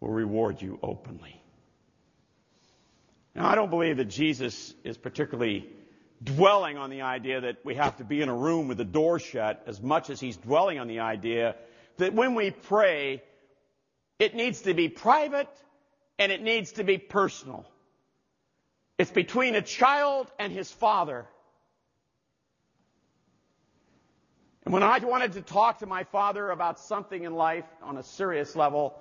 will 0.00 0.10
reward 0.10 0.60
you 0.60 0.78
openly. 0.82 1.40
Now, 3.36 3.48
I 3.48 3.54
don't 3.54 3.70
believe 3.70 3.98
that 3.98 4.06
Jesus 4.06 4.74
is 4.82 4.96
particularly 4.96 5.70
dwelling 6.22 6.78
on 6.78 6.90
the 6.90 7.02
idea 7.02 7.42
that 7.42 7.64
we 7.64 7.74
have 7.76 7.96
to 7.98 8.04
be 8.04 8.22
in 8.22 8.28
a 8.28 8.34
room 8.34 8.66
with 8.66 8.78
the 8.78 8.84
door 8.84 9.20
shut 9.20 9.62
as 9.66 9.80
much 9.80 10.10
as 10.10 10.18
he's 10.18 10.36
dwelling 10.36 10.78
on 10.78 10.88
the 10.88 11.00
idea 11.00 11.54
that 11.98 12.12
when 12.12 12.34
we 12.34 12.50
pray, 12.50 13.22
it 14.18 14.34
needs 14.34 14.62
to 14.62 14.74
be 14.74 14.88
private 14.88 15.48
and 16.18 16.32
it 16.32 16.42
needs 16.42 16.72
to 16.72 16.84
be 16.84 16.98
personal. 16.98 17.66
It's 18.98 19.10
between 19.10 19.54
a 19.54 19.62
child 19.62 20.30
and 20.38 20.52
his 20.52 20.72
father. 20.72 21.26
And 24.66 24.72
when 24.72 24.82
I 24.82 24.98
wanted 24.98 25.34
to 25.34 25.42
talk 25.42 25.78
to 25.78 25.86
my 25.86 26.02
father 26.02 26.50
about 26.50 26.80
something 26.80 27.22
in 27.22 27.34
life 27.34 27.64
on 27.84 27.98
a 27.98 28.02
serious 28.02 28.56
level, 28.56 29.00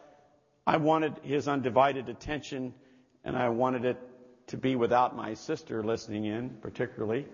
I 0.68 0.78
wanted 0.78 1.18
his 1.24 1.48
undivided 1.48 2.08
attention 2.08 2.76
and 3.24 3.36
I 3.36 3.50
wanted 3.50 3.84
it 3.84 3.98
to 4.48 4.58
be 4.58 4.76
without 4.76 5.16
my 5.16 5.34
sister 5.34 5.84
listening 5.84 6.26
in, 6.26 6.52
particularly. 6.62 7.26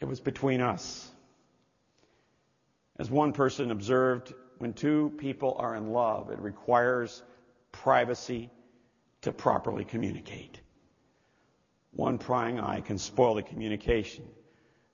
It 0.00 0.06
was 0.06 0.18
between 0.18 0.60
us. 0.60 1.08
As 2.98 3.08
one 3.08 3.32
person 3.32 3.70
observed, 3.70 4.34
when 4.58 4.72
two 4.72 5.12
people 5.16 5.54
are 5.60 5.76
in 5.76 5.92
love, 5.92 6.30
it 6.30 6.40
requires 6.40 7.22
privacy 7.70 8.50
to 9.20 9.30
properly 9.30 9.84
communicate. 9.84 10.60
One 11.92 12.18
prying 12.18 12.58
eye 12.58 12.80
can 12.80 12.98
spoil 12.98 13.36
the 13.36 13.44
communication. 13.44 14.24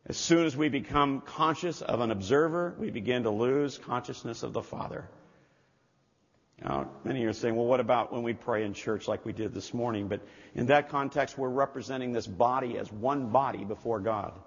As 0.07 0.19
soon 0.19 0.45
as 0.45 0.55
we 0.55 0.69
become 0.69 1.23
conscious 1.23 1.81
of 1.81 2.01
an 2.01 2.11
observer, 2.11 2.75
we 2.79 2.91
begin 2.91 3.23
to 3.23 3.31
lose 3.31 3.79
consciousness 3.79 4.43
of 4.43 4.53
the 4.53 4.63
Father. 4.63 5.09
Now, 6.63 6.91
many 7.05 7.25
are 7.25 7.33
saying, 7.33 7.57
well, 7.57 7.67
what 7.67 7.81
about 7.81 8.13
when 8.13 8.23
we 8.23 8.35
pray 8.35 8.65
in 8.65 8.75
church 8.75 9.09
like 9.09 9.25
we 9.25 9.33
did 9.33 9.55
this 9.55 9.73
morning? 9.73 10.09
But 10.09 10.21
in 10.55 10.67
that 10.67 10.91
context, 10.91 11.39
we're 11.39 11.49
representing 11.49 12.13
this 12.13 12.27
body 12.27 12.77
as 12.79 12.93
one 12.93 13.31
body 13.31 13.65
before 13.65 13.99
God. 13.99 14.39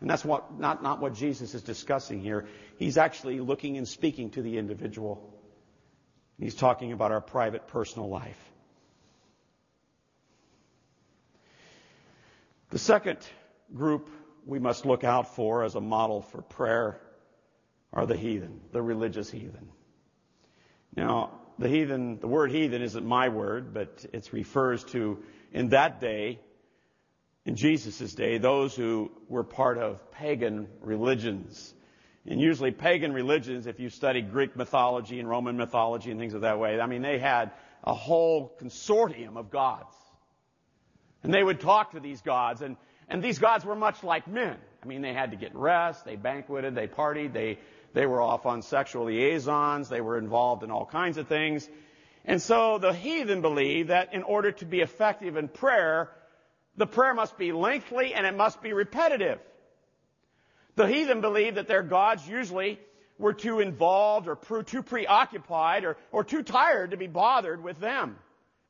And 0.00 0.10
that's 0.10 0.24
what, 0.24 0.58
not, 0.58 0.82
not 0.82 1.00
what 1.00 1.14
Jesus 1.14 1.54
is 1.54 1.62
discussing 1.62 2.20
here. 2.20 2.46
He's 2.78 2.98
actually 2.98 3.40
looking 3.40 3.78
and 3.78 3.88
speaking 3.88 4.30
to 4.30 4.42
the 4.42 4.58
individual. 4.58 5.32
He's 6.38 6.54
talking 6.54 6.92
about 6.92 7.12
our 7.12 7.20
private 7.20 7.68
personal 7.68 8.08
life. 8.08 8.38
The 12.70 12.78
second 12.78 13.18
group 13.72 14.10
we 14.46 14.60
must 14.60 14.86
look 14.86 15.04
out 15.04 15.34
for 15.34 15.64
as 15.64 15.74
a 15.74 15.80
model 15.80 16.22
for 16.22 16.40
prayer 16.40 17.00
are 17.92 18.06
the 18.06 18.16
heathen, 18.16 18.60
the 18.72 18.80
religious 18.80 19.30
heathen. 19.30 19.68
Now, 20.94 21.32
the 21.58 21.68
heathen, 21.68 22.20
the 22.20 22.28
word 22.28 22.52
heathen 22.52 22.80
isn't 22.80 23.04
my 23.04 23.28
word, 23.28 23.74
but 23.74 24.06
it 24.12 24.32
refers 24.32 24.84
to, 24.84 25.22
in 25.52 25.70
that 25.70 26.00
day, 26.00 26.38
in 27.44 27.56
Jesus' 27.56 28.14
day, 28.14 28.38
those 28.38 28.74
who 28.74 29.10
were 29.28 29.44
part 29.44 29.78
of 29.78 30.10
pagan 30.12 30.68
religions. 30.80 31.74
And 32.26 32.40
usually 32.40 32.70
pagan 32.70 33.12
religions, 33.12 33.66
if 33.66 33.80
you 33.80 33.88
study 33.88 34.20
Greek 34.20 34.56
mythology 34.56 35.18
and 35.20 35.28
Roman 35.28 35.56
mythology 35.56 36.10
and 36.10 36.20
things 36.20 36.34
of 36.34 36.42
that 36.42 36.58
way, 36.58 36.80
I 36.80 36.86
mean, 36.86 37.02
they 37.02 37.18
had 37.18 37.52
a 37.84 37.94
whole 37.94 38.56
consortium 38.60 39.36
of 39.36 39.50
gods. 39.50 39.94
And 41.22 41.32
they 41.32 41.42
would 41.42 41.60
talk 41.60 41.92
to 41.92 42.00
these 42.00 42.20
gods, 42.20 42.62
and, 42.62 42.76
and 43.08 43.22
these 43.22 43.38
gods 43.38 43.64
were 43.64 43.76
much 43.76 44.02
like 44.02 44.26
men. 44.26 44.56
I 44.82 44.86
mean, 44.86 45.02
they 45.02 45.12
had 45.12 45.30
to 45.32 45.36
get 45.36 45.54
rest, 45.54 46.04
they 46.04 46.16
banqueted, 46.16 46.74
they 46.74 46.86
partied, 46.86 47.32
they 47.32 47.58
they 47.96 48.04
were 48.04 48.20
off 48.20 48.44
on 48.44 48.60
sexual 48.60 49.06
liaisons. 49.06 49.88
They 49.88 50.02
were 50.02 50.18
involved 50.18 50.62
in 50.62 50.70
all 50.70 50.84
kinds 50.84 51.16
of 51.16 51.28
things. 51.28 51.66
And 52.26 52.42
so 52.42 52.76
the 52.76 52.92
heathen 52.92 53.40
believed 53.40 53.88
that 53.88 54.12
in 54.12 54.22
order 54.22 54.52
to 54.52 54.66
be 54.66 54.80
effective 54.80 55.38
in 55.38 55.48
prayer, 55.48 56.10
the 56.76 56.86
prayer 56.86 57.14
must 57.14 57.38
be 57.38 57.52
lengthy 57.52 58.12
and 58.12 58.26
it 58.26 58.36
must 58.36 58.60
be 58.60 58.74
repetitive. 58.74 59.38
The 60.74 60.86
heathen 60.86 61.22
believed 61.22 61.56
that 61.56 61.68
their 61.68 61.82
gods 61.82 62.28
usually 62.28 62.78
were 63.18 63.32
too 63.32 63.60
involved 63.60 64.28
or 64.28 64.62
too 64.62 64.82
preoccupied 64.82 65.84
or, 65.84 65.96
or 66.12 66.22
too 66.22 66.42
tired 66.42 66.90
to 66.90 66.98
be 66.98 67.06
bothered 67.06 67.62
with 67.62 67.80
them 67.80 68.16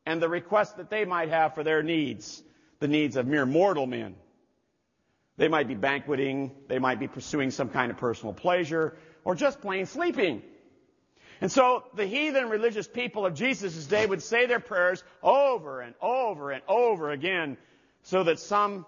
and 0.07 0.23
the 0.23 0.29
requests 0.29 0.75
that 0.75 0.89
they 0.89 1.05
might 1.05 1.31
have 1.31 1.57
for 1.57 1.65
their 1.65 1.83
needs, 1.83 2.45
the 2.79 2.87
needs 2.87 3.17
of 3.17 3.27
mere 3.27 3.45
mortal 3.45 3.89
men. 3.89 4.15
They 5.37 5.49
might 5.49 5.69
be 5.69 5.75
banqueting, 5.75 6.53
they 6.69 6.79
might 6.79 6.99
be 6.99 7.09
pursuing 7.09 7.51
some 7.51 7.69
kind 7.69 7.91
of 7.91 7.99
personal 7.99 8.33
pleasure, 8.33 8.97
or 9.25 9.35
just 9.35 9.61
plain 9.61 9.87
sleeping. 9.87 10.43
And 11.41 11.53
so 11.53 11.85
the 11.95 12.07
heathen 12.07 12.49
religious 12.49 12.89
people 12.89 13.27
of 13.27 13.35
Jesus' 13.35 13.87
day 13.87 14.07
would 14.07 14.23
say 14.23 14.47
their 14.47 14.61
prayers 14.61 15.05
over 15.23 15.81
and 15.81 15.95
over 16.01 16.51
and 16.51 16.63
over 16.67 17.11
again 17.11 17.59
so 18.03 18.25
that 18.25 18.39
some 18.39 18.87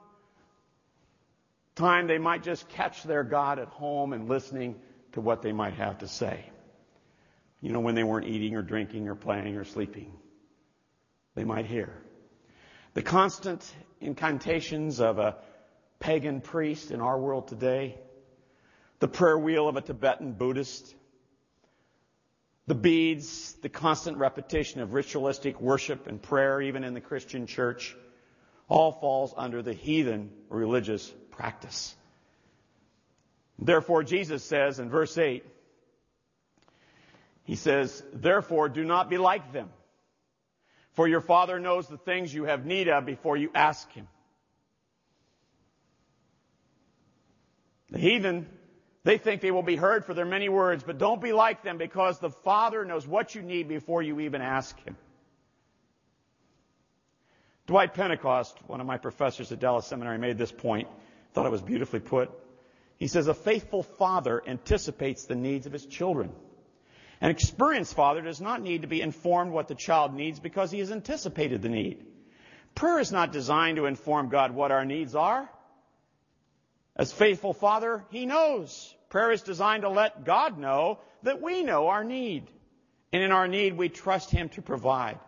time 1.74 2.06
they 2.06 2.18
might 2.18 2.42
just 2.42 2.68
catch 2.70 3.02
their 3.02 3.22
God 3.22 3.58
at 3.58 3.68
home 3.68 4.14
and 4.14 4.28
listening 4.28 4.76
to 5.12 5.20
what 5.20 5.42
they 5.42 5.52
might 5.52 5.74
have 5.74 5.98
to 5.98 6.08
say. 6.08 6.44
You 7.60 7.72
know, 7.72 7.80
when 7.80 7.94
they 7.94 8.04
weren't 8.04 8.26
eating 8.26 8.54
or 8.54 8.62
drinking 8.62 9.08
or 9.08 9.14
playing 9.14 9.56
or 9.56 9.64
sleeping, 9.64 10.12
they 11.34 11.44
might 11.44 11.66
hear. 11.66 11.92
The 12.94 13.02
constant 13.02 13.74
incantations 14.00 15.00
of 15.00 15.18
a 15.18 15.36
pagan 16.00 16.40
priest 16.40 16.90
in 16.90 17.00
our 17.00 17.18
world 17.18 17.48
today, 17.48 17.98
the 19.00 19.08
prayer 19.08 19.38
wheel 19.38 19.68
of 19.68 19.76
a 19.76 19.80
Tibetan 19.80 20.32
Buddhist, 20.32 20.94
the 22.66 22.74
beads, 22.74 23.54
the 23.62 23.68
constant 23.68 24.18
repetition 24.18 24.80
of 24.80 24.92
ritualistic 24.92 25.60
worship 25.60 26.06
and 26.06 26.20
prayer, 26.20 26.60
even 26.60 26.84
in 26.84 26.94
the 26.94 27.00
Christian 27.00 27.46
church, 27.46 27.96
all 28.68 28.92
falls 28.92 29.32
under 29.36 29.62
the 29.62 29.72
heathen 29.72 30.30
religious 30.50 31.12
practice. 31.30 31.96
Therefore, 33.58 34.02
Jesus 34.02 34.44
says 34.44 34.78
in 34.78 34.90
verse 34.90 35.16
8, 35.16 35.44
He 37.44 37.56
says, 37.56 38.02
Therefore, 38.12 38.68
do 38.68 38.84
not 38.84 39.08
be 39.08 39.16
like 39.18 39.52
them, 39.52 39.70
for 40.92 41.08
your 41.08 41.22
Father 41.22 41.58
knows 41.58 41.88
the 41.88 41.96
things 41.96 42.32
you 42.32 42.44
have 42.44 42.66
need 42.66 42.88
of 42.88 43.06
before 43.06 43.36
you 43.36 43.50
ask 43.54 43.90
Him. 43.92 44.06
The 47.90 47.98
heathen 47.98 48.46
they 49.08 49.16
think 49.16 49.40
they 49.40 49.50
will 49.50 49.62
be 49.62 49.76
heard 49.76 50.04
for 50.04 50.12
their 50.12 50.26
many 50.26 50.50
words, 50.50 50.82
but 50.82 50.98
don't 50.98 51.22
be 51.22 51.32
like 51.32 51.62
them 51.62 51.78
because 51.78 52.18
the 52.18 52.28
Father 52.28 52.84
knows 52.84 53.06
what 53.06 53.34
you 53.34 53.40
need 53.40 53.66
before 53.66 54.02
you 54.02 54.20
even 54.20 54.42
ask 54.42 54.78
Him. 54.84 54.98
Dwight 57.66 57.94
Pentecost, 57.94 58.58
one 58.66 58.82
of 58.82 58.86
my 58.86 58.98
professors 58.98 59.52
at 59.52 59.60
Dallas 59.60 59.86
Seminary, 59.86 60.18
made 60.18 60.36
this 60.36 60.52
point. 60.52 60.88
Thought 61.32 61.46
it 61.46 61.52
was 61.52 61.62
beautifully 61.62 62.00
put. 62.00 62.30
He 62.98 63.06
says, 63.06 63.28
A 63.28 63.34
faithful 63.34 63.82
father 63.82 64.42
anticipates 64.46 65.24
the 65.24 65.36
needs 65.36 65.66
of 65.66 65.72
his 65.72 65.86
children. 65.86 66.30
An 67.20 67.30
experienced 67.30 67.94
father 67.94 68.20
does 68.20 68.42
not 68.42 68.62
need 68.62 68.82
to 68.82 68.88
be 68.88 69.00
informed 69.00 69.52
what 69.52 69.68
the 69.68 69.74
child 69.74 70.14
needs 70.14 70.40
because 70.40 70.70
he 70.70 70.80
has 70.80 70.90
anticipated 70.90 71.62
the 71.62 71.68
need. 71.68 72.04
Prayer 72.74 72.98
is 72.98 73.10
not 73.10 73.32
designed 73.32 73.76
to 73.76 73.86
inform 73.86 74.28
God 74.28 74.50
what 74.50 74.70
our 74.70 74.84
needs 74.84 75.14
are. 75.14 75.50
As 76.98 77.12
faithful 77.12 77.52
father, 77.52 78.04
he 78.10 78.26
knows. 78.26 78.94
Prayer 79.08 79.30
is 79.30 79.42
designed 79.42 79.82
to 79.82 79.88
let 79.88 80.24
God 80.24 80.58
know 80.58 80.98
that 81.22 81.40
we 81.40 81.62
know 81.62 81.88
our 81.88 82.04
need. 82.04 82.50
And 83.12 83.22
in 83.22 83.32
our 83.32 83.48
need, 83.48 83.76
we 83.76 83.88
trust 83.88 84.30
Him 84.30 84.48
to 84.50 84.62
provide. 84.62 85.18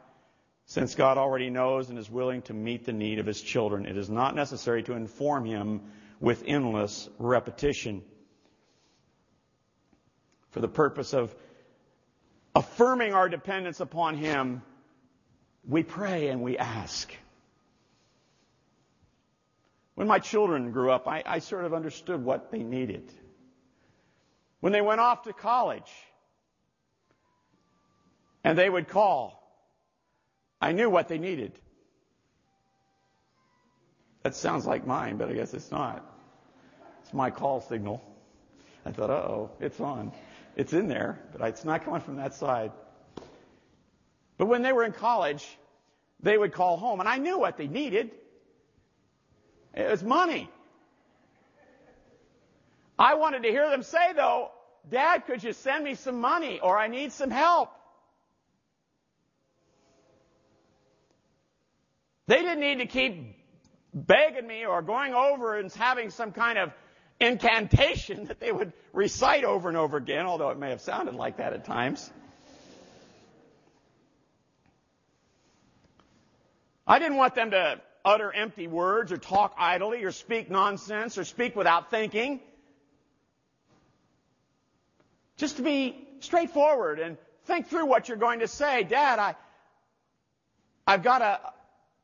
Since 0.66 0.94
God 0.94 1.16
already 1.16 1.50
knows 1.50 1.88
and 1.88 1.98
is 1.98 2.10
willing 2.10 2.42
to 2.42 2.52
meet 2.52 2.84
the 2.84 2.92
need 2.92 3.18
of 3.18 3.26
His 3.26 3.40
children, 3.40 3.86
it 3.86 3.96
is 3.96 4.10
not 4.10 4.34
necessary 4.34 4.82
to 4.84 4.92
inform 4.92 5.44
Him 5.44 5.80
with 6.20 6.44
endless 6.46 7.08
repetition. 7.18 8.02
For 10.50 10.60
the 10.60 10.68
purpose 10.68 11.14
of 11.14 11.34
affirming 12.54 13.14
our 13.14 13.28
dependence 13.28 13.80
upon 13.80 14.16
Him, 14.16 14.62
we 15.66 15.82
pray 15.82 16.28
and 16.28 16.42
we 16.42 16.58
ask. 16.58 17.12
When 20.00 20.08
my 20.08 20.18
children 20.18 20.72
grew 20.72 20.90
up, 20.90 21.06
I, 21.06 21.22
I 21.26 21.38
sort 21.40 21.66
of 21.66 21.74
understood 21.74 22.24
what 22.24 22.50
they 22.50 22.62
needed. 22.62 23.12
When 24.60 24.72
they 24.72 24.80
went 24.80 24.98
off 24.98 25.24
to 25.24 25.34
college 25.34 25.92
and 28.42 28.56
they 28.56 28.70
would 28.70 28.88
call, 28.88 29.46
I 30.58 30.72
knew 30.72 30.88
what 30.88 31.08
they 31.08 31.18
needed. 31.18 31.52
That 34.22 34.34
sounds 34.34 34.64
like 34.64 34.86
mine, 34.86 35.18
but 35.18 35.28
I 35.28 35.34
guess 35.34 35.52
it's 35.52 35.70
not. 35.70 36.02
It's 37.02 37.12
my 37.12 37.28
call 37.30 37.60
signal. 37.60 38.02
I 38.86 38.92
thought, 38.92 39.10
uh 39.10 39.28
oh, 39.28 39.50
it's 39.60 39.80
on. 39.80 40.12
It's 40.56 40.72
in 40.72 40.88
there, 40.88 41.20
but 41.30 41.46
it's 41.46 41.66
not 41.66 41.84
coming 41.84 42.00
from 42.00 42.16
that 42.16 42.32
side. 42.32 42.72
But 44.38 44.46
when 44.46 44.62
they 44.62 44.72
were 44.72 44.84
in 44.84 44.92
college, 44.92 45.46
they 46.20 46.38
would 46.38 46.54
call 46.54 46.78
home, 46.78 47.00
and 47.00 47.08
I 47.08 47.18
knew 47.18 47.38
what 47.38 47.58
they 47.58 47.66
needed. 47.66 48.12
It 49.74 49.88
was 49.88 50.02
money. 50.02 50.50
I 52.98 53.14
wanted 53.14 53.44
to 53.44 53.48
hear 53.48 53.68
them 53.70 53.82
say, 53.82 54.12
though, 54.14 54.50
Dad, 54.90 55.26
could 55.26 55.42
you 55.42 55.52
send 55.52 55.84
me 55.84 55.94
some 55.94 56.20
money 56.20 56.60
or 56.60 56.78
I 56.78 56.88
need 56.88 57.12
some 57.12 57.30
help? 57.30 57.70
They 62.26 62.42
didn't 62.42 62.60
need 62.60 62.78
to 62.78 62.86
keep 62.86 63.36
begging 63.92 64.46
me 64.46 64.64
or 64.64 64.82
going 64.82 65.14
over 65.14 65.56
and 65.56 65.72
having 65.72 66.10
some 66.10 66.32
kind 66.32 66.58
of 66.58 66.72
incantation 67.18 68.24
that 68.26 68.40
they 68.40 68.52
would 68.52 68.72
recite 68.92 69.44
over 69.44 69.68
and 69.68 69.76
over 69.76 69.96
again, 69.96 70.26
although 70.26 70.50
it 70.50 70.58
may 70.58 70.70
have 70.70 70.80
sounded 70.80 71.14
like 71.14 71.38
that 71.38 71.52
at 71.52 71.64
times. 71.64 72.10
I 76.86 76.98
didn't 76.98 77.16
want 77.16 77.34
them 77.34 77.52
to 77.52 77.80
utter 78.04 78.32
empty 78.32 78.66
words 78.66 79.12
or 79.12 79.16
talk 79.16 79.54
idly 79.58 80.04
or 80.04 80.12
speak 80.12 80.50
nonsense 80.50 81.18
or 81.18 81.24
speak 81.24 81.56
without 81.56 81.90
thinking. 81.90 82.40
Just 85.36 85.56
to 85.56 85.62
be 85.62 86.06
straightforward 86.20 86.98
and 86.98 87.16
think 87.44 87.68
through 87.68 87.86
what 87.86 88.08
you're 88.08 88.16
going 88.16 88.40
to 88.40 88.48
say. 88.48 88.84
Dad, 88.84 89.18
I, 89.18 89.34
I've 90.86 91.02
got 91.02 91.22
a, 91.22 91.40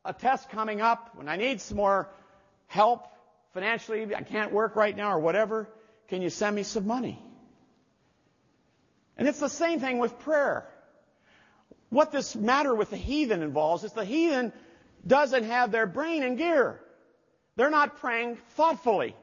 a 0.05 0.13
test 0.13 0.51
coming 0.51 0.81
up 0.81 1.17
and 1.19 1.29
I 1.29 1.37
need 1.37 1.61
some 1.61 1.77
more 1.77 2.09
help 2.67 3.07
financially. 3.53 4.15
I 4.15 4.23
can't 4.23 4.53
work 4.53 4.77
right 4.77 4.97
now 4.97 5.13
or 5.13 5.19
whatever. 5.19 5.69
Can 6.09 6.23
you 6.23 6.31
send 6.31 6.55
me 6.57 6.63
some 6.63 6.87
money? 6.87 7.23
And 9.17 9.27
it's 9.27 9.41
the 9.41 9.49
same 9.49 9.81
thing 9.81 9.99
with 9.99 10.19
prayer. 10.21 10.67
What 11.89 12.13
this 12.13 12.35
matter 12.35 12.75
with 12.75 12.91
the 12.91 12.97
heathen 12.97 13.43
involves 13.43 13.85
is 13.85 13.93
the 13.93 14.05
heathen 14.05 14.53
doesn't 15.07 15.45
have 15.45 15.71
their 15.71 15.87
brain 15.87 16.23
in 16.23 16.37
gear. 16.37 16.81
They're 17.57 17.71
not 17.71 17.99
praying 17.99 18.37
thoughtfully. 18.51 19.15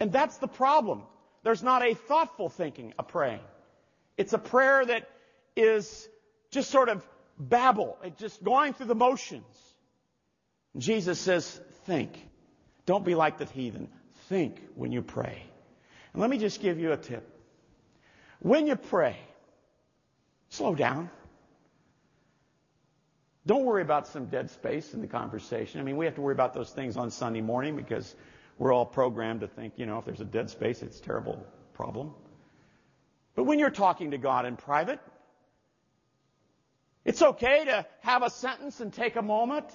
And 0.00 0.12
that's 0.12 0.36
the 0.38 0.48
problem. 0.48 1.02
There's 1.42 1.62
not 1.62 1.82
a 1.82 1.94
thoughtful 1.94 2.48
thinking, 2.48 2.92
a 2.98 3.02
praying. 3.02 3.40
It's 4.16 4.32
a 4.32 4.38
prayer 4.38 4.84
that 4.84 5.08
is 5.54 6.08
just 6.50 6.70
sort 6.70 6.88
of 6.88 7.06
babble, 7.38 7.98
it's 8.02 8.18
just 8.18 8.42
going 8.42 8.72
through 8.72 8.86
the 8.86 8.94
motions. 8.94 9.44
Jesus 10.76 11.18
says, 11.18 11.60
think. 11.84 12.22
Don't 12.84 13.04
be 13.04 13.14
like 13.14 13.38
the 13.38 13.46
heathen. 13.46 13.88
Think 14.28 14.60
when 14.74 14.92
you 14.92 15.02
pray. 15.02 15.42
And 16.12 16.20
let 16.20 16.30
me 16.30 16.38
just 16.38 16.60
give 16.60 16.78
you 16.78 16.92
a 16.92 16.96
tip. 16.96 17.28
When 18.40 18.66
you 18.66 18.76
pray, 18.76 19.16
slow 20.50 20.74
down. 20.74 21.10
Don't 23.46 23.64
worry 23.64 23.82
about 23.82 24.08
some 24.08 24.26
dead 24.26 24.50
space 24.50 24.92
in 24.92 25.00
the 25.00 25.06
conversation. 25.06 25.80
I 25.80 25.84
mean, 25.84 25.96
we 25.96 26.04
have 26.04 26.16
to 26.16 26.20
worry 26.20 26.34
about 26.34 26.52
those 26.52 26.70
things 26.70 26.96
on 26.96 27.10
Sunday 27.10 27.40
morning 27.40 27.76
because 27.76 28.14
we're 28.58 28.72
all 28.72 28.84
programmed 28.84 29.40
to 29.40 29.48
think, 29.48 29.74
you 29.76 29.86
know, 29.86 29.98
if 29.98 30.04
there's 30.04 30.20
a 30.20 30.24
dead 30.24 30.50
space, 30.50 30.82
it's 30.82 30.98
a 30.98 31.02
terrible 31.02 31.46
problem. 31.72 32.12
But 33.36 33.44
when 33.44 33.60
you're 33.60 33.70
talking 33.70 34.10
to 34.10 34.18
God 34.18 34.46
in 34.46 34.56
private, 34.56 34.98
it's 37.04 37.22
okay 37.22 37.66
to 37.66 37.86
have 38.00 38.24
a 38.24 38.30
sentence 38.30 38.80
and 38.80 38.92
take 38.92 39.14
a 39.14 39.22
moment, 39.22 39.66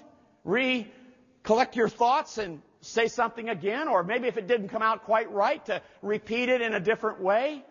recollect 0.43 1.77
your 1.77 1.87
thoughts 1.87 2.37
and 2.37 2.61
say 2.81 3.07
something 3.07 3.47
again, 3.47 3.87
or 3.87 4.03
maybe 4.03 4.27
if 4.27 4.37
it 4.37 4.47
didn't 4.47 4.67
come 4.67 4.81
out 4.81 5.05
quite 5.05 5.31
right, 5.31 5.65
to 5.67 5.81
repeat 6.01 6.49
it 6.49 6.61
in 6.61 6.73
a 6.73 6.79
different 6.79 7.21
way. 7.21 7.63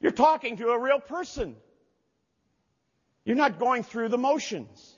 You're 0.00 0.12
talking 0.12 0.56
to 0.56 0.68
a 0.68 0.78
real 0.78 1.00
person. 1.00 1.56
You're 3.24 3.36
not 3.36 3.58
going 3.58 3.82
through 3.82 4.08
the 4.08 4.18
motions. 4.18 4.96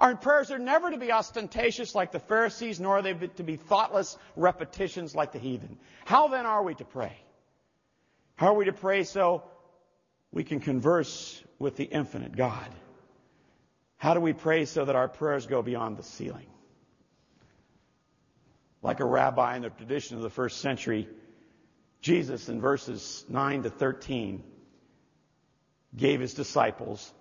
Our 0.00 0.14
prayers 0.16 0.50
are 0.50 0.58
never 0.58 0.90
to 0.90 0.96
be 0.96 1.10
ostentatious 1.10 1.94
like 1.94 2.12
the 2.12 2.20
Pharisees, 2.20 2.78
nor 2.78 2.98
are 2.98 3.02
they 3.02 3.14
to 3.14 3.42
be 3.42 3.56
thoughtless 3.56 4.16
repetitions 4.36 5.14
like 5.14 5.32
the 5.32 5.38
heathen. 5.38 5.78
How 6.04 6.28
then 6.28 6.46
are 6.46 6.62
we 6.62 6.74
to 6.74 6.84
pray? 6.84 7.16
How 8.36 8.48
are 8.48 8.54
we 8.54 8.66
to 8.66 8.72
pray 8.72 9.02
so 9.02 9.42
we 10.30 10.44
can 10.44 10.60
converse 10.60 11.42
with 11.58 11.76
the 11.76 11.84
infinite 11.84 12.36
God? 12.36 12.68
How 13.96 14.14
do 14.14 14.20
we 14.20 14.32
pray 14.32 14.64
so 14.64 14.84
that 14.84 14.94
our 14.94 15.08
prayers 15.08 15.46
go 15.46 15.62
beyond 15.62 15.96
the 15.96 16.04
ceiling? 16.04 16.46
Like 18.80 19.00
a 19.00 19.04
rabbi 19.04 19.56
in 19.56 19.62
the 19.62 19.70
tradition 19.70 20.16
of 20.16 20.22
the 20.22 20.30
first 20.30 20.60
century, 20.60 21.08
Jesus 22.00 22.48
in 22.48 22.60
verses 22.60 23.24
9 23.28 23.64
to 23.64 23.70
13 23.70 24.44
gave 25.96 26.20
his 26.20 26.34
disciples 26.34 27.12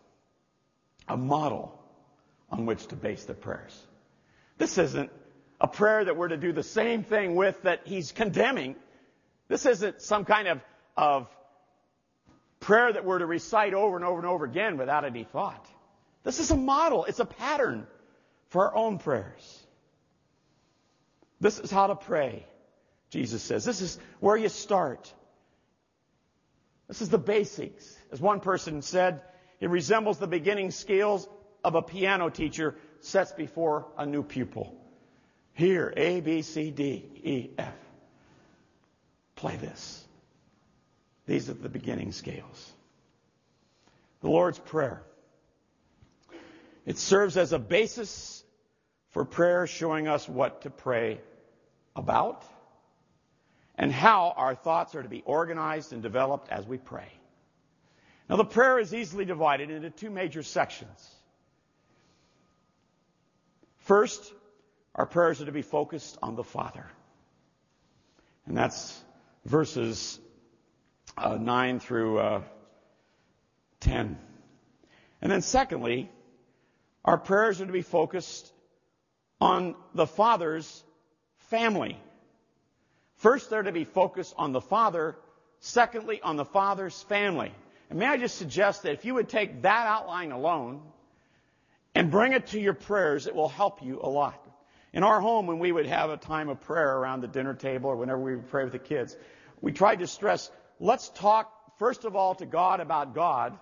a 1.07 1.17
model 1.17 1.79
on 2.49 2.65
which 2.65 2.87
to 2.87 2.95
base 2.95 3.25
their 3.25 3.35
prayers. 3.35 3.77
This 4.57 4.77
isn't 4.77 5.11
a 5.59 5.67
prayer 5.67 6.05
that 6.05 6.15
we're 6.15 6.27
to 6.27 6.37
do 6.37 6.51
the 6.51 6.63
same 6.63 7.03
thing 7.03 7.35
with 7.35 7.61
that 7.63 7.81
he's 7.85 8.11
condemning. 8.11 8.75
This 9.47 9.65
isn't 9.65 10.01
some 10.01 10.25
kind 10.25 10.47
of, 10.47 10.61
of 10.95 11.27
prayer 12.59 12.91
that 12.91 13.05
we're 13.05 13.19
to 13.19 13.25
recite 13.25 13.73
over 13.73 13.95
and 13.95 14.05
over 14.05 14.17
and 14.17 14.27
over 14.27 14.45
again 14.45 14.77
without 14.77 15.05
any 15.05 15.23
thought. 15.23 15.65
This 16.23 16.39
is 16.39 16.51
a 16.51 16.57
model. 16.57 17.05
It's 17.05 17.19
a 17.19 17.25
pattern 17.25 17.87
for 18.49 18.67
our 18.67 18.75
own 18.75 18.97
prayers. 18.99 19.63
This 21.39 21.59
is 21.59 21.71
how 21.71 21.87
to 21.87 21.95
pray, 21.95 22.45
Jesus 23.09 23.43
says. 23.43 23.63
This 23.63 23.81
is 23.81 23.99
where 24.19 24.37
you 24.37 24.49
start. 24.49 25.13
This 26.87 27.01
is 27.01 27.09
the 27.09 27.17
basics. 27.17 27.97
As 28.11 28.21
one 28.21 28.39
person 28.39 28.81
said, 28.81 29.21
it 29.59 29.69
resembles 29.69 30.19
the 30.19 30.27
beginning 30.27 30.71
scales 30.71 31.27
of 31.63 31.75
a 31.75 31.81
piano 31.81 32.29
teacher 32.29 32.75
sets 33.01 33.31
before 33.31 33.87
a 33.97 34.05
new 34.05 34.23
pupil. 34.23 34.73
Here, 35.53 35.93
A, 35.97 36.21
B, 36.21 36.41
C, 36.41 36.71
D, 36.71 37.05
E, 37.23 37.49
F. 37.57 37.73
Play 39.35 39.55
this. 39.57 40.05
These 41.25 41.49
are 41.49 41.53
the 41.53 41.69
beginning 41.69 42.11
scales. 42.11 42.71
The 44.21 44.29
Lord's 44.29 44.59
Prayer. 44.59 45.03
It 46.85 46.97
serves 46.97 47.35
as 47.35 47.51
a 47.51 47.59
basis 47.59 48.43
for 49.09 49.25
prayer, 49.25 49.67
showing 49.67 50.07
us 50.07 50.27
what 50.29 50.61
to 50.61 50.69
pray 50.69 51.19
about 51.95 52.43
and 53.77 53.91
how 53.91 54.33
our 54.35 54.55
thoughts 54.55 54.95
are 54.95 55.03
to 55.03 55.09
be 55.09 55.21
organized 55.25 55.93
and 55.93 56.01
developed 56.01 56.49
as 56.49 56.65
we 56.65 56.77
pray. 56.77 57.11
Now, 58.29 58.35
the 58.35 58.45
prayer 58.45 58.79
is 58.79 58.93
easily 58.93 59.23
divided 59.23 59.69
into 59.69 59.89
two 59.89 60.09
major 60.09 60.43
sections. 60.43 61.15
First, 63.77 64.33
our 64.95 65.05
prayers 65.05 65.41
are 65.41 65.45
to 65.45 65.51
be 65.51 65.61
focused 65.61 66.17
on 66.21 66.35
the 66.35 66.43
Father. 66.43 66.85
And 68.45 68.57
that's 68.57 68.99
verses 69.45 70.19
uh, 71.17 71.37
9 71.37 71.79
through 71.79 72.19
uh, 72.19 72.41
10. 73.79 74.17
And 75.21 75.31
then, 75.31 75.41
secondly, 75.41 76.11
our 77.05 77.17
prayers 77.17 77.61
are 77.61 77.65
to 77.65 77.71
be 77.71 77.81
focused 77.81 78.51
on 79.39 79.75
the 79.93 80.07
Father's 80.07 80.83
family. 81.37 81.97
First, 83.17 83.49
they're 83.49 83.63
to 83.63 83.71
be 83.71 83.83
focused 83.83 84.33
on 84.37 84.51
the 84.51 84.61
Father. 84.61 85.15
Secondly, 85.59 86.21
on 86.21 86.35
the 86.35 86.45
Father's 86.45 87.01
family. 87.03 87.51
And 87.89 87.99
may 87.99 88.05
I 88.05 88.17
just 88.17 88.37
suggest 88.37 88.83
that 88.83 88.93
if 88.93 89.05
you 89.05 89.15
would 89.15 89.29
take 89.29 89.63
that 89.63 89.87
outline 89.87 90.31
alone 90.31 90.81
and 91.95 92.11
bring 92.11 92.33
it 92.33 92.47
to 92.47 92.59
your 92.59 92.73
prayers, 92.73 93.27
it 93.27 93.35
will 93.35 93.49
help 93.49 93.81
you 93.81 93.99
a 94.01 94.09
lot. 94.09 94.45
In 94.93 95.03
our 95.03 95.19
home, 95.19 95.47
when 95.47 95.59
we 95.59 95.71
would 95.71 95.87
have 95.87 96.09
a 96.09 96.17
time 96.17 96.49
of 96.49 96.61
prayer 96.61 96.97
around 96.97 97.21
the 97.21 97.27
dinner 97.27 97.53
table 97.53 97.89
or 97.89 97.95
whenever 97.95 98.19
we 98.19 98.35
would 98.35 98.49
pray 98.49 98.63
with 98.63 98.73
the 98.73 98.79
kids, 98.79 99.15
we 99.61 99.71
tried 99.71 99.99
to 99.99 100.07
stress, 100.07 100.51
let's 100.79 101.09
talk 101.09 101.51
first 101.79 102.05
of 102.05 102.15
all 102.15 102.35
to 102.35 102.45
God 102.45 102.79
about 102.79 103.15
God. 103.15 103.57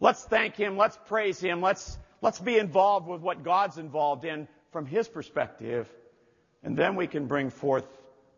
Let's 0.00 0.24
thank 0.24 0.56
Him. 0.56 0.76
Let's 0.76 0.98
praise 1.06 1.40
Him. 1.40 1.60
Let's, 1.60 1.96
let's 2.20 2.40
be 2.40 2.58
involved 2.58 3.06
with 3.06 3.20
what 3.20 3.44
God's 3.44 3.78
involved 3.78 4.24
in 4.24 4.48
from 4.72 4.84
His 4.84 5.08
perspective. 5.08 5.88
And 6.62 6.76
then 6.76 6.96
we 6.96 7.06
can 7.06 7.26
bring 7.26 7.50
forth 7.50 7.86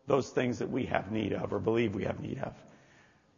those 0.09 0.29
things 0.29 0.59
that 0.59 0.69
we 0.69 0.85
have 0.87 1.11
need 1.11 1.31
of 1.31 1.53
or 1.53 1.59
believe 1.59 1.95
we 1.95 2.03
have 2.03 2.19
need 2.19 2.39
of. 2.39 2.53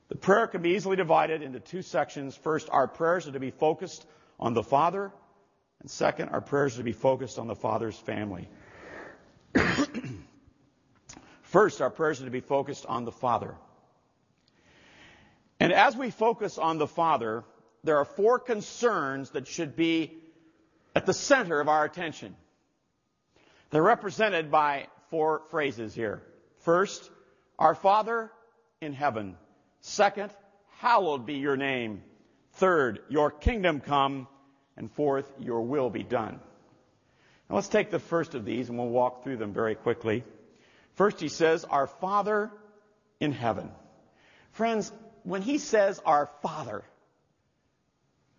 The 0.08 0.16
prayer 0.16 0.48
can 0.48 0.62
be 0.62 0.72
easily 0.72 0.96
divided 0.96 1.44
into 1.44 1.60
two 1.60 1.82
sections. 1.82 2.36
First, 2.36 2.70
our 2.72 2.88
prayers 2.88 3.28
are 3.28 3.34
to 3.34 3.40
be 3.40 3.52
focused 3.52 4.06
on 4.40 4.54
the 4.54 4.64
Father. 4.64 5.12
And 5.82 5.90
second, 5.92 6.30
our 6.30 6.42
prayers 6.42 6.76
are 6.76 6.78
to 6.78 6.84
be 6.84 6.94
focused 6.94 7.38
on 7.38 7.48
the 7.48 7.56
Father's 7.56 7.98
family. 7.98 8.48
First, 11.44 11.82
our 11.82 11.90
prayers 11.90 12.22
are 12.22 12.26
to 12.26 12.32
be 12.32 12.40
focused 12.40 12.86
on 12.86 13.04
the 13.04 13.12
Father. 13.12 13.54
And 15.60 15.74
as 15.74 15.96
we 15.96 16.10
focus 16.10 16.58
on 16.58 16.78
the 16.78 16.88
Father, 16.88 17.44
there 17.84 17.98
are 17.98 18.06
four 18.06 18.40
concerns 18.40 19.32
that 19.32 19.46
should 19.46 19.76
be 19.76 20.14
at 20.96 21.06
the 21.06 21.14
center 21.14 21.60
of 21.60 21.68
our 21.68 21.84
attention. 21.84 22.36
They're 23.72 23.84
represented 23.84 24.50
by 24.50 24.88
four 25.10 25.42
phrases 25.50 25.94
here. 25.94 26.22
First, 26.62 27.10
our 27.60 27.76
Father 27.76 28.32
in 28.82 28.94
heaven. 28.94 29.38
Second, 29.82 30.32
hallowed 30.80 31.26
be 31.26 31.36
your 31.36 31.58
name. 31.58 32.04
Third, 32.54 33.00
your 33.10 33.32
kingdom 33.32 33.80
come. 33.80 34.28
And 34.78 34.92
fourth, 34.92 35.32
your 35.38 35.62
will 35.62 35.90
be 35.90 36.02
done. 36.02 36.40
Now 37.50 37.56
let's 37.56 37.68
take 37.68 37.92
the 37.92 38.00
first 38.00 38.34
of 38.36 38.46
these 38.46 38.70
and 38.70 38.78
we'll 38.78 38.88
walk 38.88 39.24
through 39.24 39.38
them 39.38 39.54
very 39.54 39.76
quickly. 39.76 40.24
First, 40.96 41.20
he 41.20 41.28
says, 41.28 41.66
Our 41.66 41.88
Father 41.88 42.50
in 43.20 43.32
heaven. 43.32 43.70
Friends, 44.54 44.92
when 45.24 45.42
he 45.42 45.58
says 45.58 46.02
our 46.06 46.30
Father, 46.42 46.84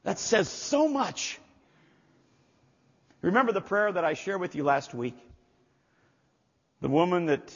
that 0.03 0.19
says 0.19 0.49
so 0.49 0.89
much. 0.89 1.39
Remember 3.21 3.53
the 3.53 3.61
prayer 3.61 3.93
that 3.93 4.05
I 4.05 4.15
shared 4.15 4.41
with 4.41 4.57
you 4.57 4.65
last 4.65 4.95
week? 4.95 5.17
The 6.81 6.89
woman 6.89 7.27
that, 7.27 7.55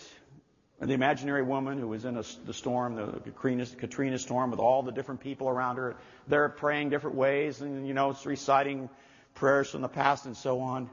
the 0.81 0.93
imaginary 0.93 1.43
woman 1.43 1.79
who 1.79 1.89
was 1.89 2.05
in 2.05 2.17
a, 2.17 2.23
the 2.45 2.53
storm, 2.53 2.97
the 2.97 3.07
Katrina, 3.21 3.65
Katrina 3.65 4.19
storm, 4.19 4.51
with 4.51 4.61
all 4.61 4.83
the 4.83 4.93
different 4.93 5.21
people 5.21 5.49
around 5.49 5.77
her. 5.77 5.97
They're 6.29 6.51
praying 6.51 6.91
different 6.91 7.17
ways 7.17 7.63
and, 7.63 7.87
you 7.87 7.95
know, 7.95 8.11
it's 8.11 8.27
reciting 8.27 8.91
prayers 9.35 9.71
from 9.71 9.81
the 9.81 9.89
past 9.89 10.27
and 10.27 10.37
so 10.37 10.61
on. 10.61 10.91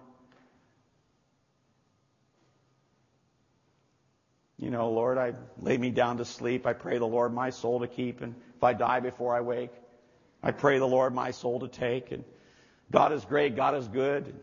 You 4.57 4.69
know, 4.69 4.91
Lord, 4.91 5.17
I 5.17 5.33
lay 5.59 5.77
me 5.77 5.89
down 5.89 6.17
to 6.17 6.25
sleep. 6.25 6.65
I 6.65 6.71
pray 6.71 6.97
the 6.97 7.05
Lord 7.05 7.33
my 7.33 7.49
soul 7.49 7.81
to 7.81 7.87
keep. 7.87 8.21
And 8.21 8.35
if 8.55 8.63
I 8.63 8.71
die 8.71 9.01
before 9.01 9.35
I 9.35 9.41
wake, 9.41 9.71
I 10.41 10.51
pray 10.51 10.79
the 10.79 10.87
Lord 10.87 11.13
my 11.13 11.31
soul 11.31 11.59
to 11.59 11.67
take. 11.67 12.13
And 12.13 12.23
God 12.89 13.11
is 13.11 13.25
great. 13.25 13.57
God 13.57 13.75
is 13.75 13.85
good. 13.89 14.27
And 14.27 14.39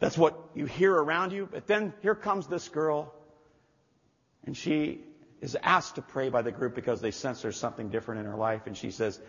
That's 0.00 0.18
what 0.18 0.38
you 0.54 0.66
hear 0.66 0.92
around 0.92 1.32
you. 1.32 1.48
But 1.50 1.66
then 1.66 1.94
here 2.02 2.14
comes 2.14 2.46
this 2.46 2.68
girl. 2.68 3.14
And 4.48 4.56
she 4.56 5.02
is 5.42 5.58
asked 5.62 5.96
to 5.96 6.02
pray 6.02 6.30
by 6.30 6.40
the 6.40 6.50
group 6.50 6.74
because 6.74 7.02
they 7.02 7.10
sense 7.10 7.42
there's 7.42 7.58
something 7.58 7.90
different 7.90 8.20
in 8.20 8.26
her 8.26 8.38
life. 8.38 8.66
And 8.66 8.74
she 8.74 8.90
says, 8.90 9.20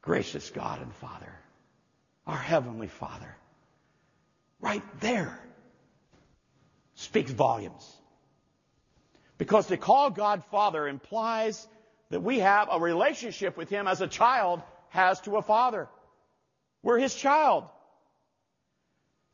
Gracious 0.00 0.48
God 0.48 0.80
and 0.80 0.94
Father, 0.94 1.30
our 2.26 2.38
Heavenly 2.38 2.86
Father, 2.86 3.36
right 4.58 4.82
there 5.00 5.38
speaks 6.94 7.30
volumes. 7.30 7.94
Because 9.36 9.66
to 9.66 9.76
call 9.76 10.08
God 10.08 10.44
Father 10.50 10.88
implies 10.88 11.68
that 12.08 12.22
we 12.22 12.38
have 12.38 12.68
a 12.72 12.80
relationship 12.80 13.58
with 13.58 13.68
Him 13.68 13.86
as 13.86 14.00
a 14.00 14.08
child 14.08 14.62
has 14.88 15.20
to 15.20 15.36
a 15.36 15.42
father. 15.42 15.90
We're 16.82 16.98
His 16.98 17.14
child. 17.14 17.64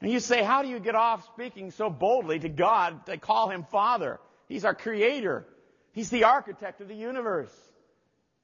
And 0.01 0.11
you 0.11 0.19
say, 0.19 0.43
how 0.43 0.63
do 0.63 0.69
you 0.69 0.81
get 0.81 0.97
off 0.97 1.25
speaking 1.35 1.71
so 1.71 1.89
boldly 1.89 2.41
to 2.41 2.49
God 2.49 3.07
to 3.07 3.17
call 3.17 3.49
Him 3.49 3.63
Father? 3.71 4.19
He's 4.47 4.65
our 4.65 4.75
Creator. 4.75 5.47
He's 5.93 6.11
the 6.11 6.25
architect 6.25 6.81
of 6.81 6.89
the 6.89 6.95
universe. 6.95 7.53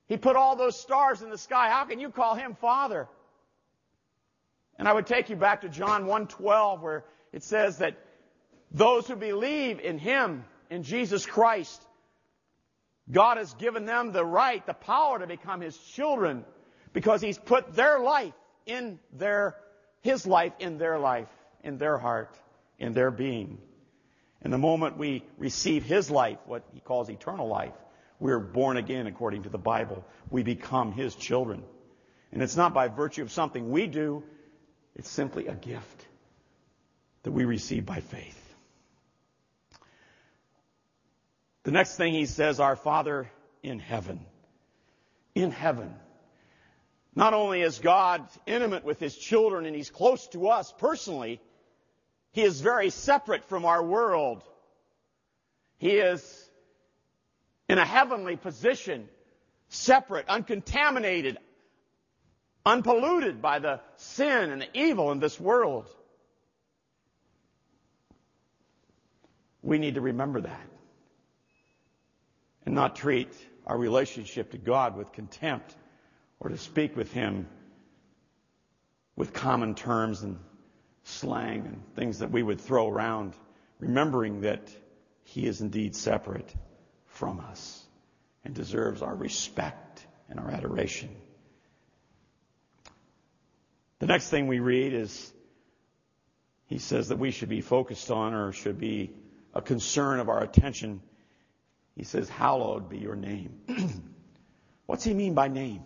He 0.09 0.17
put 0.17 0.37
all 0.37 0.57
those 0.57 0.79
stars 0.79 1.23
in 1.23 1.31
the 1.31 1.39
sky. 1.39 1.71
How 1.71 1.85
can 1.85 2.01
you 2.01 2.11
call 2.11 2.35
Him 2.35 2.55
Father? 2.55 3.09
And 4.79 4.89
I 4.89 4.93
would 4.93 5.07
take 5.07 5.31
you 5.31 5.37
back 5.37 5.61
to 5.63 5.69
John 5.69 6.05
1.12 6.05 6.81
where 6.81 7.05
it 7.33 7.43
says 7.45 7.79
that 7.79 7.97
those 8.71 9.07
who 9.07 9.17
believe 9.17 9.81
in 9.81 9.99
Him 9.99 10.45
in 10.73 10.83
Jesus 10.83 11.27
Christ. 11.27 11.81
God 13.11 13.37
has 13.37 13.53
given 13.55 13.85
them 13.85 14.13
the 14.13 14.25
right, 14.25 14.65
the 14.65 14.73
power 14.73 15.19
to 15.19 15.27
become 15.27 15.61
His 15.61 15.77
children 15.77 16.45
because 16.95 17.21
He's 17.21 17.39
put 17.39 17.75
their 17.75 18.01
life 18.01 18.33
in 18.65 18.99
their, 19.13 19.57
His 20.01 20.27
life 20.27 20.55
in 20.59 20.79
their 20.79 20.99
life, 20.99 21.29
in 21.63 21.77
their 21.77 21.99
heart, 21.99 22.35
in 22.79 22.95
their 22.95 23.11
being. 23.11 23.59
And 24.43 24.53
the 24.53 24.59
moment 24.59 24.99
we 24.99 25.25
receive 25.39 25.85
His 25.85 26.11
life, 26.11 26.39
what 26.47 26.65
He 26.75 26.81
calls 26.81 27.09
eternal 27.09 27.49
life, 27.49 27.75
we're 28.19 28.39
born 28.39 28.77
again 28.77 29.07
according 29.07 29.45
to 29.45 29.49
the 29.49 29.59
Bible. 29.59 30.05
We 30.31 30.43
become 30.43 30.93
His 30.93 31.15
children. 31.15 31.63
And 32.33 32.43
it's 32.43 32.57
not 32.57 32.75
by 32.75 32.89
virtue 32.89 33.23
of 33.23 33.31
something 33.31 33.71
we 33.71 33.87
do, 33.87 34.25
it's 34.95 35.09
simply 35.09 35.47
a 35.47 35.55
gift 35.55 36.07
that 37.23 37.33
we 37.33 37.45
receive 37.45 37.87
by 37.87 38.01
faith. 38.01 38.39
The 41.65 41.71
next 41.71 41.97
thing 41.97 42.13
he 42.13 42.27
says, 42.27 42.59
our 42.59 42.77
Father 42.77 43.31
in 43.63 43.79
heaven. 43.79 44.21
In 45.35 45.51
heaven. 45.51 45.95
Not 47.15 47.35
only 47.35 47.61
is 47.61 47.79
God 47.79 48.27
intimate 48.47 48.85
with 48.85 48.99
his 48.99 49.17
children 49.17 49.67
and 49.67 49.77
he's 49.77 49.91
close 49.91 50.27
to 50.29 50.49
us 50.49 50.73
personally, 50.79 51.41
he 52.33 52.43
is 52.43 52.61
very 52.61 52.91
separate 52.91 53.45
from 53.45 53.65
our 53.65 53.83
world. 53.83 54.43
He 55.79 55.91
is 55.91 56.51
in 57.69 57.79
a 57.79 57.85
heavenly 57.85 58.37
position, 58.37 59.09
separate, 59.69 60.29
uncontaminated, 60.29 61.39
unpolluted 62.65 63.43
by 63.43 63.59
the 63.59 63.81
sin 63.97 64.51
and 64.51 64.63
the 64.63 64.69
evil 64.73 65.13
in 65.13 65.21
this 65.21 65.39
world. 65.39 65.89
We 69.63 69.79
need 69.79 69.95
to 69.95 70.01
remember 70.01 70.41
that 70.41 70.67
and 72.65 72.75
not 72.75 72.97
treat 72.97 73.33
our 73.67 73.77
relationship 73.77 74.53
to 74.53 74.59
God 74.59 74.97
with 74.97 75.13
contempt 75.13 75.77
or 76.41 76.49
to 76.49 76.57
speak 76.57 76.97
with 76.97 77.13
Him 77.13 77.47
with 79.17 79.33
common 79.33 79.75
terms 79.75 80.23
and 80.23 80.39
slang 81.05 81.67
and 81.67 81.83
things 81.97 82.21
that 82.21 82.31
we 82.31 82.43
would 82.43 82.61
throw 82.61 82.89
around 82.89 83.35
remembering 83.79 84.43
that 84.43 84.71
He 85.25 85.47
is 85.47 85.61
indeed 85.61 85.97
separate 85.97 86.53
from 87.07 87.41
us 87.41 87.85
and 88.45 88.55
deserves 88.55 89.03
our 89.03 89.15
respect 89.15 90.05
and 90.29 90.41
our 90.41 90.51
adoration. 90.51 91.11
The 93.99 94.07
next 94.07 94.31
thing 94.31 94.49
we 94.49 94.59
read 94.59 94.95
is 94.95 95.33
he 96.67 96.79
says 96.79 97.09
that 97.09 97.19
we 97.19 97.31
should 97.31 97.49
be 97.49 97.61
focused 97.61 98.11
on 98.11 98.35
or 98.35 98.51
should 98.51 98.79
be 98.81 99.13
a 99.55 99.63
concern 99.63 100.19
of 100.19 100.29
our 100.29 100.43
attention. 100.43 101.03
He 101.95 102.05
says, 102.05 102.29
Hallowed 102.29 102.89
be 102.89 102.99
your 102.99 103.15
name. 103.15 103.61
What's 104.87 105.05
he 105.05 105.15
mean 105.15 105.35
by 105.35 105.49
name? 105.49 105.85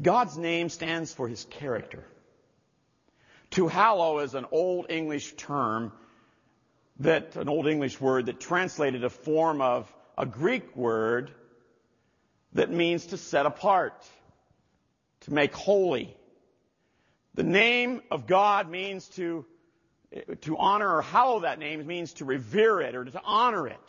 God's 0.00 0.38
name 0.38 0.68
stands 0.68 1.12
for 1.12 1.28
his 1.28 1.44
character. 1.44 2.06
To 3.52 3.66
hallow 3.66 4.20
is 4.20 4.34
an 4.34 4.46
old 4.52 4.86
English 4.90 5.34
term 5.34 5.92
that, 7.00 7.36
an 7.36 7.48
old 7.48 7.66
English 7.66 8.00
word 8.00 8.26
that 8.26 8.38
translated 8.38 9.02
a 9.04 9.10
form 9.10 9.60
of 9.60 9.92
a 10.16 10.26
Greek 10.26 10.76
word 10.76 11.32
that 12.52 12.70
means 12.70 13.06
to 13.06 13.16
set 13.16 13.46
apart, 13.46 14.06
to 15.22 15.32
make 15.32 15.54
holy. 15.54 16.16
The 17.34 17.42
name 17.42 18.02
of 18.10 18.26
God 18.26 18.68
means 18.70 19.08
to, 19.10 19.44
to 20.42 20.56
honor 20.56 20.96
or 20.96 21.02
hallow 21.02 21.40
that 21.40 21.58
name 21.58 21.84
means 21.86 22.12
to 22.14 22.24
revere 22.24 22.80
it 22.80 22.94
or 22.94 23.04
to 23.04 23.20
honor 23.24 23.66
it, 23.66 23.80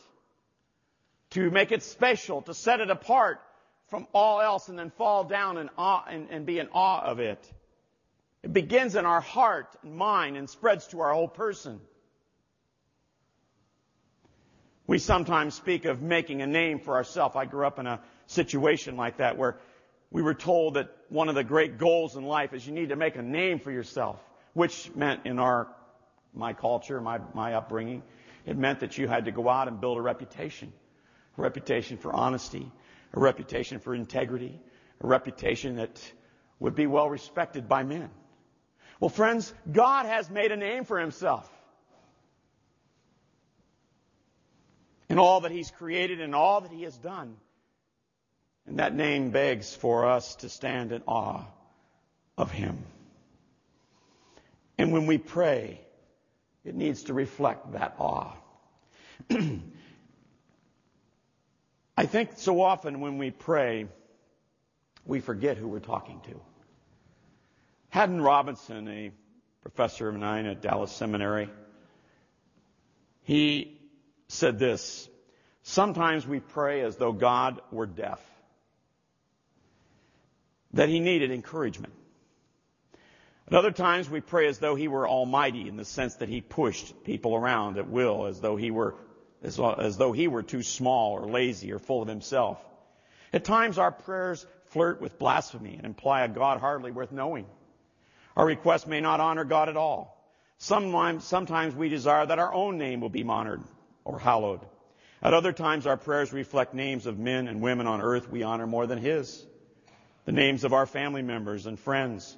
to 1.32 1.52
make 1.52 1.72
it 1.72 1.84
special, 1.84 2.42
to 2.44 2.54
set 2.54 2.80
it 2.80 2.90
apart 2.90 3.42
from 3.90 4.08
all 4.14 4.42
else 4.42 4.70
and 4.70 4.80
then 4.80 4.90
fall 4.92 5.26
down 5.26 5.58
and, 5.58 5.70
awe, 5.78 6.04
and, 6.10 6.30
and 6.30 6.46
be 6.46 6.60
in 6.60 6.68
awe 6.74 7.02
of 7.04 7.20
it. 7.20 7.52
It 8.44 8.54
begins 8.54 8.96
in 8.96 9.06
our 9.06 9.22
heart 9.22 9.76
and 9.84 9.96
mind 9.96 10.36
and 10.36 10.50
spreads 10.50 10.88
to 10.88 11.02
our 11.02 11.14
whole 11.14 11.28
person. 11.28 11.80
We 14.88 14.98
sometimes 14.98 15.54
speak 15.54 15.86
of 15.86 16.02
making 16.02 16.42
a 16.42 16.48
name 16.48 16.80
for 16.80 16.96
ourselves. 16.96 17.36
I 17.36 17.46
grew 17.46 17.66
up 17.66 17.80
in 17.80 17.88
a 17.88 18.02
situation 18.26 18.98
like 18.98 19.18
that 19.18 19.38
where 19.38 19.60
we 20.10 20.22
were 20.22 20.34
told 20.34 20.74
that 20.74 20.90
one 21.10 21.30
of 21.30 21.36
the 21.36 21.44
great 21.44 21.78
goals 21.78 22.16
in 22.16 22.24
life 22.24 22.54
is 22.54 22.66
you 22.66 22.74
need 22.74 22.90
to 22.90 22.96
make 22.96 23.16
a 23.16 23.22
name 23.22 23.60
for 23.60 23.72
yourself, 23.72 24.20
which 24.54 24.94
meant 24.96 25.22
in 25.26 25.40
our, 25.40 25.68
my 26.34 26.52
culture, 26.52 27.00
my, 27.00 27.20
my 27.34 27.54
upbringing, 27.54 28.04
it 28.46 28.58
meant 28.58 28.80
that 28.80 28.98
you 28.98 29.08
had 29.08 29.26
to 29.26 29.32
go 29.32 29.48
out 29.48 29.68
and 29.68 29.80
build 29.80 29.98
a 29.98 30.02
reputation. 30.02 30.74
A 31.38 31.42
reputation 31.42 31.98
for 31.98 32.12
honesty, 32.12 32.70
a 33.14 33.20
reputation 33.20 33.80
for 33.80 33.96
integrity, 33.96 34.60
a 35.00 35.08
reputation 35.08 35.76
that 35.78 36.02
would 36.60 36.76
be 36.76 36.88
well 36.88 37.10
respected 37.10 37.70
by 37.70 37.84
men. 37.84 38.10
Well, 39.02 39.10
friends, 39.10 39.54
God 39.70 40.06
has 40.06 40.30
made 40.30 40.54
a 40.54 40.58
name 40.58 40.86
for 40.86 40.98
himself. 40.98 41.50
In 45.10 45.20
all 45.20 45.42
that 45.42 45.52
he's 45.52 45.70
created 45.72 46.22
and 46.22 46.34
all 46.34 46.62
that 46.62 46.72
he 46.72 46.84
has 46.84 46.98
done. 46.98 47.36
And 48.66 48.80
that 48.80 48.96
name 48.96 49.32
begs 49.32 49.76
for 49.76 50.06
us 50.06 50.36
to 50.36 50.48
stand 50.50 50.94
in 50.94 51.02
awe 51.08 51.44
of 52.38 52.52
Him. 52.52 52.78
And 54.78 54.92
when 54.92 55.08
we 55.08 55.18
pray, 55.18 55.82
it 56.64 56.76
needs 56.76 57.04
to 57.04 57.14
reflect 57.14 57.74
that 57.74 57.96
awe. 57.98 58.34
I 61.98 62.06
think 62.06 62.32
so 62.38 62.62
often 62.62 63.02
when 63.02 63.18
we 63.18 63.32
pray, 63.32 63.88
we 65.06 65.20
forget 65.20 65.58
who 65.58 65.68
we're 65.68 65.80
talking 65.80 66.22
to. 66.22 66.40
Haddon 67.92 68.22
Robinson, 68.22 68.88
a 68.88 69.12
professor 69.62 70.08
of 70.08 70.16
mine 70.16 70.46
at 70.46 70.62
Dallas 70.62 70.94
Seminary, 70.94 71.50
he 73.24 73.78
said 74.30 74.58
this 74.58 75.10
Sometimes 75.64 76.26
we 76.26 76.40
pray 76.40 76.82
as 76.82 76.96
though 76.96 77.12
God 77.12 77.62
were 77.70 77.86
deaf 77.86 78.20
that 80.74 80.88
he 80.88 81.02
needed 81.02 81.32
encouragement. 81.32 81.94
At 83.48 83.56
other 83.56 83.72
times, 83.72 84.10
we 84.10 84.22
pray 84.22 84.48
as 84.48 84.60
though 84.60 84.76
he 84.76 84.88
were 84.88 85.06
almighty 85.06 85.68
in 85.68 85.76
the 85.76 85.84
sense 85.84 86.16
that 86.16 86.30
he 86.30 86.40
pushed 86.40 87.04
people 87.04 87.36
around 87.36 87.78
at 87.78 87.90
will, 87.90 88.26
as 88.26 88.40
though 88.40 88.56
he 88.56 88.72
were, 88.72 88.96
as, 89.44 89.60
as 89.60 89.98
though 89.98 90.14
he 90.14 90.30
were 90.30 90.44
too 90.44 90.64
small 90.64 91.12
or 91.12 91.30
lazy 91.30 91.74
or 91.74 91.80
full 91.80 92.02
of 92.02 92.08
himself. 92.08 92.58
At 93.34 93.44
times, 93.44 93.78
our 93.78 93.92
prayers 93.92 94.46
flirt 94.68 95.02
with 95.02 95.20
blasphemy 95.20 95.76
and 95.76 95.86
imply 95.86 96.24
a 96.24 96.30
God 96.30 96.62
hardly 96.62 96.92
worth 96.92 97.12
knowing. 97.12 97.46
Our 98.36 98.46
requests 98.46 98.88
may 98.88 99.02
not 99.02 99.20
honor 99.20 99.44
God 99.44 99.70
at 99.70 99.78
all. 99.78 100.18
Sometimes, 100.58 101.24
sometimes 101.24 101.76
we 101.76 101.90
desire 101.90 102.26
that 102.26 102.40
our 102.40 102.54
own 102.54 102.78
name 102.78 103.02
will 103.02 103.10
be 103.10 103.24
honored 103.24 103.62
or 104.06 104.20
hallowed. 104.20 104.62
At 105.22 105.34
other 105.34 105.54
times, 105.54 105.86
our 105.86 105.98
prayers 105.98 106.34
reflect 106.34 106.74
names 106.74 107.06
of 107.06 107.20
men 107.20 107.48
and 107.48 107.62
women 107.62 107.88
on 107.88 108.02
earth 108.02 108.30
we 108.30 108.44
honor 108.44 108.68
more 108.68 108.88
than 108.88 108.98
His 108.98 109.46
the 110.26 110.32
names 110.32 110.64
of 110.64 110.72
our 110.72 110.86
family 110.86 111.24
members 111.24 111.66
and 111.66 111.80
friends. 111.80 112.38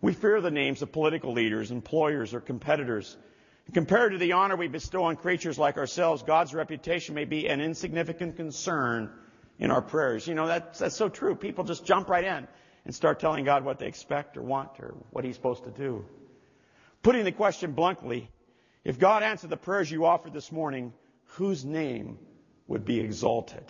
We 0.00 0.14
fear 0.14 0.40
the 0.40 0.50
names 0.50 0.80
of 0.80 0.92
political 0.92 1.32
leaders, 1.32 1.70
employers, 1.70 2.32
or 2.32 2.40
competitors. 2.40 3.16
Compared 3.74 4.12
to 4.12 4.18
the 4.18 4.32
honor 4.32 4.56
we 4.56 4.68
bestow 4.68 5.04
on 5.04 5.16
creatures 5.16 5.58
like 5.58 5.76
ourselves, 5.76 6.22
God's 6.22 6.54
reputation 6.54 7.14
may 7.14 7.24
be 7.24 7.48
an 7.48 7.60
insignificant 7.60 8.36
concern 8.36 9.10
in 9.58 9.70
our 9.70 9.82
prayers. 9.82 10.26
You 10.26 10.34
know, 10.34 10.46
that's, 10.46 10.78
that's 10.78 10.96
so 10.96 11.08
true. 11.08 11.34
People 11.34 11.64
just 11.64 11.84
jump 11.84 12.08
right 12.08 12.24
in 12.24 12.48
and 12.84 12.94
start 12.94 13.20
telling 13.20 13.44
God 13.44 13.64
what 13.64 13.78
they 13.78 13.86
expect 13.86 14.36
or 14.36 14.42
want 14.42 14.80
or 14.80 14.94
what 15.10 15.24
He's 15.24 15.36
supposed 15.36 15.64
to 15.64 15.70
do. 15.70 16.04
Putting 17.02 17.24
the 17.24 17.32
question 17.32 17.72
bluntly, 17.72 18.30
if 18.84 18.98
God 18.98 19.22
answered 19.22 19.50
the 19.50 19.56
prayers 19.56 19.90
you 19.90 20.04
offered 20.04 20.32
this 20.32 20.50
morning, 20.50 20.92
whose 21.24 21.64
name 21.64 22.18
would 22.66 22.84
be 22.84 23.00
exalted? 23.00 23.64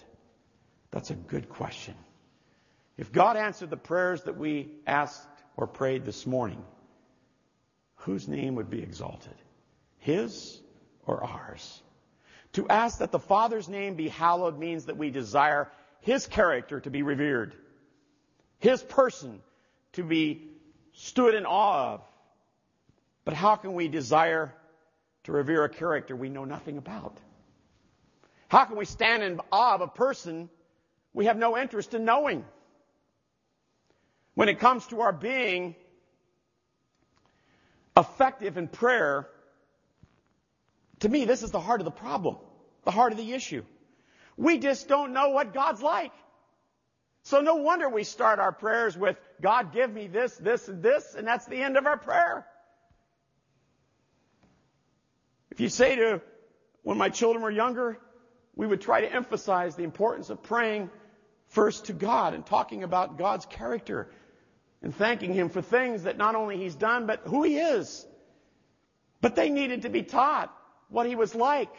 That's 0.91 1.11
a 1.11 1.15
good 1.15 1.49
question. 1.49 1.95
If 2.97 3.13
God 3.13 3.37
answered 3.37 3.71
the 3.71 3.77
prayers 3.77 4.23
that 4.25 4.37
we 4.37 4.71
asked 4.87 5.27
or 5.57 5.67
prayed 5.67 6.05
this 6.05 6.27
morning, 6.27 6.63
whose 7.97 8.29
name 8.29 8.57
would 8.57 8.71
be 8.71 8.83
exalted? 8.83 9.35
His 9.99 10.61
or 11.07 11.25
ours? 11.25 11.83
To 12.55 12.69
ask 12.69 12.99
that 12.99 13.13
the 13.13 13.19
Father's 13.19 13.69
name 13.69 13.95
be 13.95 14.09
hallowed 14.09 14.59
means 14.59 14.87
that 14.87 14.99
we 14.99 15.11
desire 15.11 15.71
His 16.01 16.27
character 16.27 16.81
to 16.81 16.91
be 16.91 17.03
revered, 17.03 17.55
His 18.63 18.81
person 18.81 19.41
to 19.95 20.05
be 20.05 20.49
stood 20.93 21.35
in 21.35 21.47
awe 21.47 21.95
of. 21.95 22.01
But 23.25 23.35
how 23.35 23.57
can 23.57 23.75
we 23.75 23.89
desire 23.89 24.55
to 25.25 25.33
revere 25.33 25.65
a 25.65 25.69
character 25.69 26.15
we 26.15 26.29
know 26.29 26.45
nothing 26.45 26.79
about? 26.79 27.17
How 28.47 28.65
can 28.65 28.77
we 28.77 28.85
stand 28.85 29.25
in 29.25 29.41
awe 29.51 29.75
of 29.75 29.81
a 29.81 29.89
person 29.89 30.49
we 31.13 31.25
have 31.25 31.37
no 31.37 31.59
interest 31.59 31.93
in 31.93 32.05
knowing? 32.05 32.45
When 34.35 34.49
it 34.49 34.61
comes 34.61 34.87
to 34.87 35.01
our 35.01 35.13
being 35.13 35.75
effective 37.97 38.59
in 38.59 38.69
prayer, 38.69 39.27
to 41.01 41.09
me, 41.09 41.25
this 41.25 41.43
is 41.43 41.51
the 41.51 41.59
heart 41.59 41.81
of 41.81 41.85
the 41.85 41.91
problem, 41.91 42.37
the 42.85 42.93
heart 42.93 43.11
of 43.11 43.19
the 43.19 43.33
issue. 43.33 43.65
We 44.37 44.59
just 44.59 44.87
don't 44.87 45.13
know 45.13 45.31
what 45.31 45.53
God's 45.53 45.83
like. 45.83 46.13
So 47.25 47.41
no 47.41 47.57
wonder 47.57 47.89
we 47.89 48.05
start 48.05 48.41
our 48.41 48.53
prayers 48.53 48.97
with, 48.97 49.17
God 49.41 49.73
give 49.73 49.93
me 49.93 50.09
this, 50.09 50.37
this, 50.37 50.69
and 50.69 50.83
this, 50.83 51.15
and 51.17 51.27
that's 51.27 51.47
the 51.47 51.63
end 51.63 51.77
of 51.77 51.87
our 51.87 51.97
prayer. 51.97 52.47
If 55.51 55.61
you 55.61 55.69
say 55.69 55.97
to, 55.97 56.21
when 56.83 56.99
my 56.99 57.11
children 57.11 57.43
were 57.43 57.51
younger, 57.51 57.99
we 58.57 58.67
would 58.67 58.81
try 58.81 59.03
to 59.03 59.13
emphasize 59.13 59.77
the 59.77 59.85
importance 59.85 60.31
of 60.31 60.43
praying 60.43 60.91
first 61.49 61.87
to 61.87 61.93
God 61.93 62.35
and 62.35 62.45
talking 62.45 62.83
about 62.83 63.19
God's 63.19 63.47
character 63.47 64.11
and 64.83 64.95
thanking 64.95 65.33
Him 65.33 65.49
for 65.49 65.63
things 65.63 66.05
that 66.05 66.19
not 66.19 66.35
only 66.35 66.57
He's 66.57 66.75
done, 66.75 67.07
but 67.07 67.21
who 67.25 67.45
He 67.45 67.57
is. 67.57 68.05
But 69.21 69.37
they 69.37 69.49
needed 69.49 69.83
to 69.83 69.91
be 69.91 70.03
taught 70.03 70.53
what 70.89 71.07
He 71.07 71.15
was 71.15 71.35
like. 71.35 71.73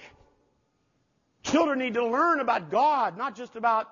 Children 1.43 1.79
need 1.79 1.95
to 1.95 2.05
learn 2.05 2.39
about 2.39 2.71
God, 2.71 3.17
not 3.17 3.35
just 3.35 3.57
about 3.57 3.89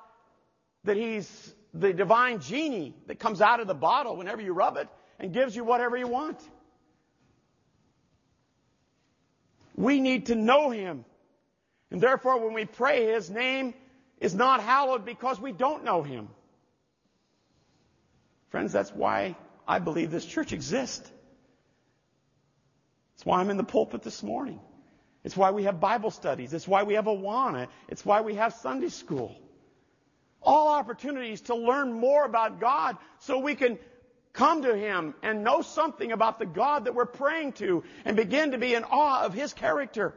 that 0.84 0.98
He's 0.98 1.54
the 1.74 1.94
divine 1.94 2.40
genie 2.40 2.96
that 3.08 3.20
comes 3.20 3.42
out 3.42 3.60
of 3.60 3.68
the 3.68 3.74
bottle 3.74 4.18
whenever 4.18 4.42
you 4.42 4.54
rub 4.54 4.78
it 4.78 4.88
and 5.20 5.34
gives 5.34 5.56
you 5.56 5.64
whatever 5.64 5.96
you 5.98 6.08
want. 6.08 6.40
We 9.76 10.00
need 10.00 10.28
to 10.28 10.36
know 10.36 10.70
Him. 10.70 11.06
And 11.92 12.02
therefore, 12.02 12.44
when 12.44 12.54
we 12.54 12.66
pray, 12.66 13.08
His 13.14 13.30
name 13.30 13.74
is 14.20 14.34
not 14.36 14.62
hallowed 14.62 15.06
because 15.06 15.40
we 15.40 15.52
don't 15.52 15.84
know 15.84 16.04
Him. 16.04 16.30
Friends, 18.50 18.72
that's 18.74 18.92
why 18.92 19.36
I 19.68 19.80
believe 19.80 20.12
this 20.12 20.26
church 20.26 20.52
exists. 20.52 21.10
It's 23.16 23.26
why 23.26 23.40
I'm 23.40 23.50
in 23.50 23.58
the 23.58 23.64
pulpit 23.64 24.04
this 24.04 24.24
morning. 24.24 24.60
It's 25.24 25.38
why 25.38 25.52
we 25.52 25.64
have 25.64 25.80
Bible 25.80 26.12
studies. 26.12 26.54
It's 26.54 26.68
why 26.68 26.84
we 26.84 26.96
have 26.96 27.06
Awana. 27.06 27.68
It's 27.88 28.04
why 28.04 28.22
we 28.22 28.36
have 28.36 28.54
Sunday 28.54 28.90
school. 28.90 29.36
All 30.42 30.70
opportunities 30.70 31.42
to 31.42 31.56
learn 31.56 31.94
more 31.94 32.26
about 32.26 32.60
God 32.60 32.98
so 33.20 33.40
we 33.40 33.56
can 33.56 33.78
come 34.34 34.64
to 34.64 34.76
Him 34.76 35.14
and 35.22 35.44
know 35.44 35.62
something 35.62 36.12
about 36.12 36.40
the 36.40 36.46
God 36.46 36.86
that 36.86 36.96
we're 36.96 37.06
praying 37.06 37.54
to 37.54 37.84
and 38.06 38.16
begin 38.16 38.52
to 38.52 38.58
be 38.58 38.74
in 38.74 38.84
awe 38.84 39.24
of 39.24 39.34
His 39.34 39.54
character. 39.54 40.16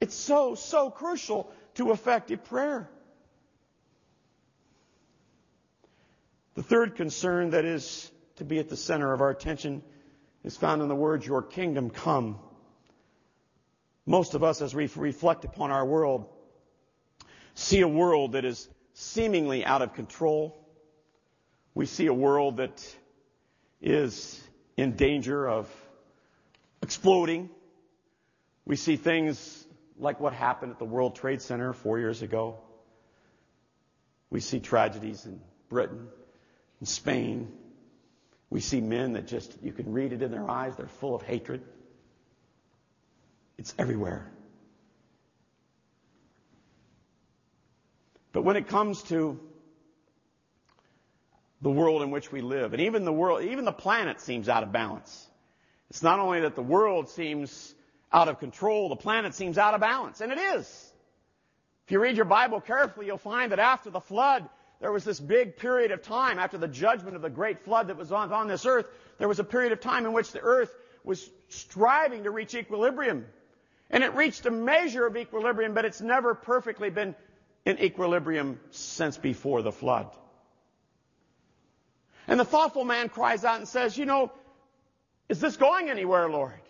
It's 0.00 0.14
so, 0.14 0.54
so 0.54 0.90
crucial 0.90 1.52
to 1.74 1.92
effective 1.92 2.44
prayer. 2.44 2.88
The 6.54 6.62
third 6.62 6.96
concern 6.96 7.50
that 7.50 7.64
is 7.64 8.10
to 8.36 8.44
be 8.44 8.58
at 8.58 8.68
the 8.68 8.76
center 8.76 9.12
of 9.12 9.20
our 9.20 9.30
attention 9.30 9.82
is 10.42 10.56
found 10.56 10.82
in 10.82 10.88
the 10.88 10.94
words, 10.94 11.26
Your 11.26 11.42
kingdom 11.42 11.90
come. 11.90 12.38
Most 14.06 14.34
of 14.34 14.42
us, 14.42 14.62
as 14.62 14.74
we 14.74 14.88
reflect 14.96 15.44
upon 15.44 15.70
our 15.70 15.84
world, 15.84 16.26
see 17.54 17.80
a 17.82 17.88
world 17.88 18.32
that 18.32 18.44
is 18.44 18.68
seemingly 19.00 19.64
out 19.64 19.80
of 19.80 19.94
control. 19.94 20.56
We 21.74 21.86
see 21.86 22.06
a 22.06 22.14
world 22.14 22.58
that 22.58 22.84
is 23.80 24.40
in 24.76 24.96
danger 24.96 25.48
of 25.48 25.68
exploding. 26.82 27.48
We 28.66 28.76
see 28.76 28.96
things 28.96 29.66
like 29.98 30.20
what 30.20 30.34
happened 30.34 30.72
at 30.72 30.78
the 30.78 30.84
World 30.84 31.16
Trade 31.16 31.40
Center 31.40 31.72
four 31.72 31.98
years 31.98 32.20
ago. 32.20 32.58
We 34.28 34.40
see 34.40 34.60
tragedies 34.60 35.24
in 35.24 35.40
Britain, 35.70 36.06
in 36.80 36.86
Spain. 36.86 37.50
We 38.50 38.60
see 38.60 38.80
men 38.80 39.14
that 39.14 39.26
just, 39.26 39.56
you 39.62 39.72
can 39.72 39.92
read 39.92 40.12
it 40.12 40.22
in 40.22 40.30
their 40.30 40.48
eyes, 40.48 40.76
they're 40.76 40.86
full 40.86 41.14
of 41.14 41.22
hatred. 41.22 41.62
It's 43.56 43.74
everywhere. 43.78 44.30
But 48.32 48.42
when 48.42 48.56
it 48.56 48.68
comes 48.68 49.02
to 49.04 49.40
the 51.62 51.70
world 51.70 52.02
in 52.02 52.10
which 52.10 52.32
we 52.32 52.40
live, 52.40 52.72
and 52.72 52.82
even 52.82 53.04
the 53.04 53.12
world, 53.12 53.42
even 53.44 53.64
the 53.64 53.72
planet 53.72 54.20
seems 54.20 54.48
out 54.48 54.62
of 54.62 54.72
balance. 54.72 55.26
It's 55.90 56.02
not 56.02 56.20
only 56.20 56.40
that 56.42 56.54
the 56.54 56.62
world 56.62 57.08
seems 57.08 57.74
out 58.12 58.28
of 58.28 58.38
control, 58.38 58.88
the 58.88 58.96
planet 58.96 59.34
seems 59.34 59.58
out 59.58 59.74
of 59.74 59.80
balance, 59.80 60.20
and 60.20 60.32
it 60.32 60.38
is. 60.38 60.92
If 61.86 61.92
you 61.92 62.00
read 62.00 62.16
your 62.16 62.24
Bible 62.24 62.60
carefully, 62.60 63.06
you'll 63.06 63.18
find 63.18 63.52
that 63.52 63.58
after 63.58 63.90
the 63.90 64.00
flood, 64.00 64.48
there 64.80 64.92
was 64.92 65.04
this 65.04 65.20
big 65.20 65.56
period 65.56 65.90
of 65.90 66.02
time, 66.02 66.38
after 66.38 66.56
the 66.56 66.68
judgment 66.68 67.16
of 67.16 67.22
the 67.22 67.28
great 67.28 67.64
flood 67.64 67.88
that 67.88 67.96
was 67.96 68.12
on, 68.12 68.32
on 68.32 68.48
this 68.48 68.64
earth, 68.64 68.86
there 69.18 69.28
was 69.28 69.38
a 69.38 69.44
period 69.44 69.72
of 69.72 69.80
time 69.80 70.06
in 70.06 70.12
which 70.12 70.32
the 70.32 70.40
earth 70.40 70.74
was 71.04 71.28
striving 71.48 72.24
to 72.24 72.30
reach 72.30 72.54
equilibrium. 72.54 73.26
And 73.90 74.04
it 74.04 74.14
reached 74.14 74.46
a 74.46 74.50
measure 74.50 75.04
of 75.06 75.16
equilibrium, 75.16 75.74
but 75.74 75.84
it's 75.84 76.00
never 76.00 76.34
perfectly 76.34 76.90
been 76.90 77.14
in 77.64 77.78
equilibrium 77.78 78.58
since 78.70 79.18
before 79.18 79.62
the 79.62 79.72
flood. 79.72 80.08
And 82.26 82.38
the 82.38 82.44
thoughtful 82.44 82.84
man 82.84 83.08
cries 83.08 83.44
out 83.44 83.58
and 83.58 83.68
says, 83.68 83.96
You 83.96 84.06
know, 84.06 84.32
is 85.28 85.40
this 85.40 85.56
going 85.56 85.90
anywhere, 85.90 86.28
Lord? 86.28 86.60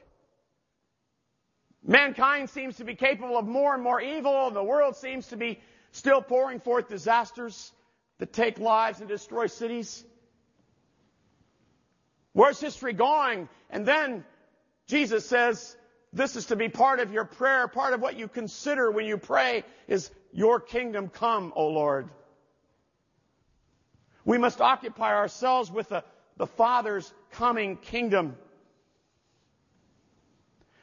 Mankind 1.82 2.50
seems 2.50 2.76
to 2.76 2.84
be 2.84 2.94
capable 2.94 3.38
of 3.38 3.46
more 3.46 3.74
and 3.74 3.82
more 3.82 4.00
evil, 4.00 4.50
the 4.50 4.62
world 4.62 4.96
seems 4.96 5.28
to 5.28 5.36
be 5.36 5.60
still 5.92 6.22
pouring 6.22 6.60
forth 6.60 6.88
disasters 6.88 7.72
that 8.18 8.32
take 8.32 8.58
lives 8.58 9.00
and 9.00 9.08
destroy 9.08 9.46
cities. 9.46 10.04
Where's 12.32 12.60
history 12.60 12.92
going? 12.92 13.48
And 13.70 13.86
then 13.86 14.24
Jesus 14.86 15.26
says, 15.26 15.76
this 16.12 16.36
is 16.36 16.46
to 16.46 16.56
be 16.56 16.68
part 16.68 17.00
of 17.00 17.12
your 17.12 17.24
prayer, 17.24 17.68
part 17.68 17.92
of 17.92 18.00
what 18.00 18.16
you 18.16 18.28
consider 18.28 18.90
when 18.90 19.06
you 19.06 19.16
pray 19.16 19.64
is 19.88 20.10
your 20.32 20.60
kingdom 20.60 21.08
come, 21.08 21.52
O 21.56 21.68
Lord. 21.68 22.08
We 24.24 24.38
must 24.38 24.60
occupy 24.60 25.14
ourselves 25.14 25.70
with 25.70 25.88
the, 25.88 26.04
the 26.36 26.46
Father's 26.46 27.12
coming 27.32 27.76
kingdom. 27.76 28.36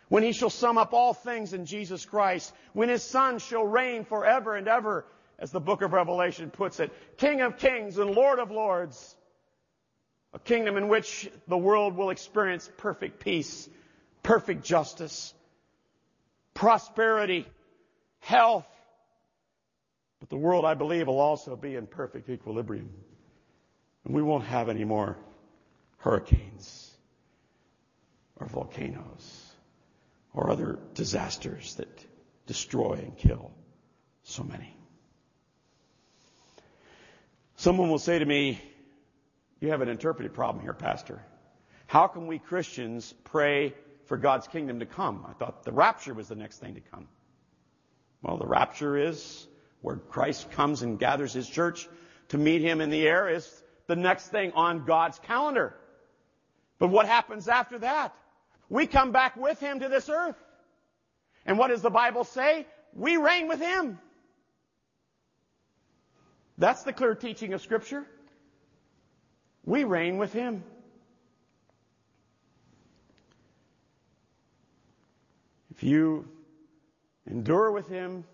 When 0.10 0.24
he 0.24 0.32
shall 0.32 0.50
sum 0.50 0.78
up 0.78 0.94
all 0.94 1.14
things 1.14 1.54
in 1.54 1.66
Jesus 1.66 2.06
Christ, 2.06 2.54
when 2.74 2.90
his 2.90 3.04
son 3.04 3.40
shall 3.40 3.66
reign 3.66 4.06
forever 4.06 4.56
and 4.56 4.68
ever, 4.68 5.06
as 5.40 5.52
the 5.52 5.60
book 5.60 5.82
of 5.82 5.94
Revelation 5.94 6.50
puts 6.50 6.80
it, 6.80 6.92
King 7.18 7.42
of 7.42 7.58
kings 7.58 7.98
and 7.98 8.12
Lord 8.12 8.40
of 8.40 8.50
lords, 8.50 9.16
a 10.34 10.40
kingdom 10.40 10.78
in 10.78 10.88
which 10.88 11.30
the 11.48 11.58
world 11.58 11.96
will 11.96 12.10
experience 12.10 12.70
perfect 12.78 13.20
peace, 13.20 13.70
perfect 14.24 14.64
justice, 14.64 15.34
prosperity, 16.54 17.48
health. 18.20 18.68
But 20.28 20.36
the 20.36 20.42
world, 20.42 20.66
I 20.66 20.74
believe, 20.74 21.08
will 21.08 21.20
also 21.20 21.56
be 21.56 21.76
in 21.76 21.88
perfect 21.88 22.30
equilibrium. 22.30 22.90
And 24.04 24.14
we 24.14 24.22
won't 24.22 24.46
have 24.46 24.70
any 24.70 24.84
more 24.84 25.18
hurricanes 25.98 26.92
or 28.38 28.48
volcanoes 28.48 29.52
or 30.34 30.50
other 30.50 30.80
disasters 30.94 31.76
that 31.76 32.06
destroy 32.46 32.94
and 32.94 33.18
kill 33.18 33.52
so 34.24 34.44
many. 34.44 34.74
Someone 37.56 37.90
will 37.90 38.00
say 38.00 38.20
to 38.20 38.26
me, 38.26 38.62
You 39.60 39.70
have 39.70 39.82
an 39.82 39.90
interpretive 39.90 40.34
problem 40.34 40.64
here, 40.64 40.74
Pastor. 40.74 41.22
How 41.88 42.08
can 42.08 42.28
we 42.28 42.38
Christians 42.38 43.14
pray 43.24 43.74
for 44.06 44.18
God's 44.18 44.48
kingdom 44.48 44.80
to 44.80 44.86
come? 44.86 45.26
I 45.28 45.34
thought 45.34 45.64
the 45.64 45.72
rapture 45.72 46.14
was 46.14 46.28
the 46.28 46.36
next 46.36 46.60
thing 46.60 46.76
to 46.76 46.82
come. 46.82 47.08
Well, 48.22 48.38
the 48.38 48.46
rapture 48.46 48.98
is 48.98 49.48
where 49.82 49.98
Christ 49.98 50.52
comes 50.52 50.82
and 50.82 51.00
gathers 51.00 51.34
his 51.34 51.48
church 51.48 51.88
to 52.30 52.38
meet 52.38 52.62
him 52.62 52.82
in 52.82 52.90
the 52.90 53.08
air 53.08 53.30
is 53.30 53.64
the 53.88 53.96
next 53.96 54.30
thing 54.30 54.52
on 54.54 54.86
God's 54.86 55.20
calendar. 55.20 55.76
But 56.80 56.90
what 56.90 57.08
happens 57.08 57.48
after 57.48 57.80
that? 57.80 58.14
We 58.70 58.86
come 58.86 59.12
back 59.12 59.36
with 59.36 59.60
Him 59.60 59.80
to 59.80 59.90
this 59.90 60.10
earth. 60.10 60.36
And 61.46 61.58
what 61.58 61.70
does 61.70 61.82
the 61.82 61.90
Bible 61.90 62.24
say? 62.24 62.68
We 62.94 63.18
reign 63.18 63.48
with 63.48 63.62
Him. 63.62 64.00
That's 66.58 66.84
the 66.84 66.94
clear 66.94 67.16
teaching 67.16 67.54
of 67.54 67.62
Scripture. 67.62 68.06
We 69.64 69.84
reign 69.84 70.18
with 70.18 70.34
Him. 70.34 70.64
If 75.72 75.84
you 75.84 76.28
endure 77.30 77.72
with 77.72 77.88
Him, 77.88 78.26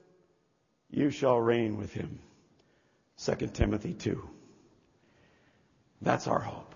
you 0.93 1.09
shall 1.09 1.39
reign 1.39 1.77
with 1.77 1.91
Him. 1.91 2.19
2 3.25 3.47
Timothy 3.47 3.93
2. 3.93 4.29
That's 6.01 6.27
our 6.27 6.39
hope. 6.39 6.75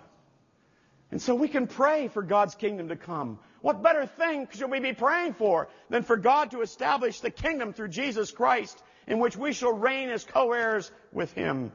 And 1.12 1.21
so 1.21 1.36
we 1.36 1.47
can 1.47 1.67
pray 1.67 2.08
for 2.08 2.23
God's 2.23 2.56
kingdom 2.56 2.89
to 2.89 2.95
come. 2.95 3.39
What 3.62 3.84
better 3.84 4.08
thing 4.08 4.47
should 4.51 4.71
we 4.71 4.80
be 4.80 4.93
praying 4.93 5.36
for 5.36 5.69
than 5.89 6.03
for 6.03 6.17
God 6.17 6.51
to 6.51 6.62
establish 6.62 7.19
the 7.19 7.30
kingdom 7.30 7.73
through 7.73 7.89
Jesus 7.89 8.32
Christ 8.32 8.82
in 9.06 9.19
which 9.19 9.38
we 9.38 9.53
shall 9.53 9.71
reign 9.71 10.10
as 10.10 10.23
co-heirs 10.25 10.91
with 11.12 11.32
Him? 11.34 11.71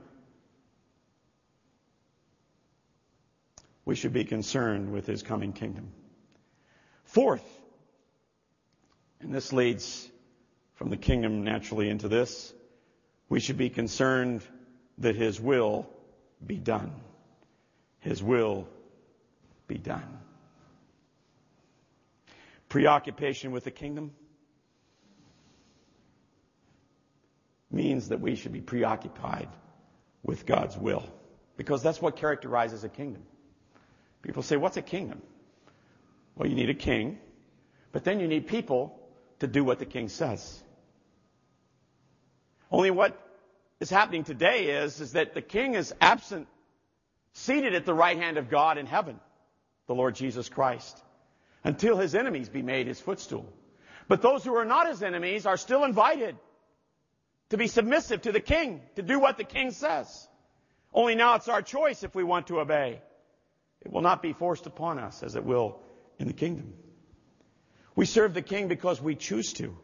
We 3.85 3.94
should 3.94 4.12
be 4.12 4.24
concerned 4.24 4.92
with 4.92 5.07
His 5.07 5.22
coming 5.22 5.52
kingdom. 5.52 5.92
Fourth, 7.05 7.48
and 9.20 9.33
this 9.33 9.52
leads 9.52 10.09
from 10.83 10.90
the 10.90 10.97
kingdom 10.97 11.45
naturally 11.45 11.88
into 11.88 12.09
this, 12.09 12.53
we 13.29 13.38
should 13.38 13.57
be 13.57 13.71
concerned 13.71 14.42
that 14.99 15.14
His 15.14 15.40
will 15.40 15.88
be 16.45 16.57
done. 16.57 16.90
His 18.01 18.21
will 18.21 18.66
be 19.68 19.79
done. 19.79 20.18
Preoccupation 22.68 23.53
with 23.53 23.62
the 23.62 23.71
kingdom 23.71 24.11
means 27.71 28.09
that 28.09 28.21
we 28.21 28.35
should 28.35 28.53
be 28.53 28.61
preoccupied 28.61 29.51
with 30.25 30.47
God's 30.47 30.77
will 30.77 31.05
because 31.57 31.85
that's 31.85 32.03
what 32.03 32.16
characterizes 32.16 32.83
a 32.83 32.88
kingdom. 32.88 33.23
People 34.23 34.42
say, 34.42 34.57
What's 34.57 34.79
a 34.79 34.83
kingdom? 34.83 35.23
Well, 36.35 36.49
you 36.49 36.57
need 36.57 36.71
a 36.71 36.75
king, 36.75 37.21
but 37.92 38.02
then 38.02 38.19
you 38.19 38.27
need 38.27 38.48
people 38.48 38.98
to 39.38 39.46
do 39.46 39.63
what 39.63 39.79
the 39.79 39.87
king 39.87 40.09
says. 40.09 40.61
Only 42.73 42.90
what 42.90 43.16
is 43.81 43.90
happening 43.90 44.25
today 44.25 44.83
is, 44.83 45.00
is 45.00 45.12
that 45.12 45.35
the 45.35 45.42
king 45.42 45.75
is 45.75 45.94
absent 46.00 46.48
seated 47.35 47.75
at 47.75 47.85
the 47.85 47.94
right 47.94 48.16
hand 48.16 48.38
of 48.38 48.48
God 48.48 48.79
in 48.79 48.87
heaven, 48.87 49.20
the 49.87 49.94
Lord 49.94 50.14
Jesus 50.14 50.48
Christ, 50.48 50.98
until 51.62 51.98
his 51.98 52.14
enemies 52.14 52.48
be 52.48 52.62
made 52.62 52.87
his 52.87 53.00
footstool. 53.00 53.46
But 54.08 54.23
those 54.23 54.42
who 54.42 54.54
are 54.54 54.64
not 54.64 54.88
his 54.88 55.02
enemies 55.02 55.44
are 55.44 55.58
still 55.58 55.85
invited 55.85 56.37
to 57.50 57.58
be 57.58 57.66
submissive 57.66 58.23
to 58.23 58.33
the 58.33 58.40
king, 58.40 58.81
to 58.96 59.02
do 59.02 59.20
what 59.20 59.37
the 59.37 59.44
king 59.44 59.70
says. 59.70 60.29
Only 60.94 61.14
now 61.14 61.35
it's 61.35 61.48
our 61.48 61.62
choice 61.62 62.02
if 62.02 62.14
we 62.14 62.25
want 62.25 62.46
to 62.46 62.60
obey. 62.60 63.02
It 63.83 63.92
will 63.92 64.00
not 64.00 64.23
be 64.23 64.33
forced 64.33 64.66
upon 64.66 64.98
us 64.98 65.23
as 65.23 65.37
it 65.37 65.44
will 65.44 65.81
in 66.18 66.27
the 66.27 66.33
kingdom. 66.33 66.73
We 67.94 68.06
serve 68.06 68.33
the 68.33 68.42
king 68.42 68.68
because 68.68 69.00
we 69.02 69.14
choose 69.14 69.52
to. 69.54 69.77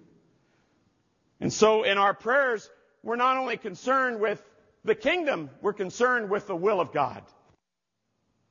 And 1.40 1.52
so 1.52 1.82
in 1.82 1.98
our 1.98 2.14
prayers, 2.14 2.68
we're 3.02 3.16
not 3.16 3.36
only 3.36 3.56
concerned 3.56 4.20
with 4.20 4.42
the 4.84 4.94
kingdom, 4.94 5.50
we're 5.60 5.72
concerned 5.72 6.30
with 6.30 6.46
the 6.46 6.56
will 6.56 6.80
of 6.80 6.92
God. 6.92 7.22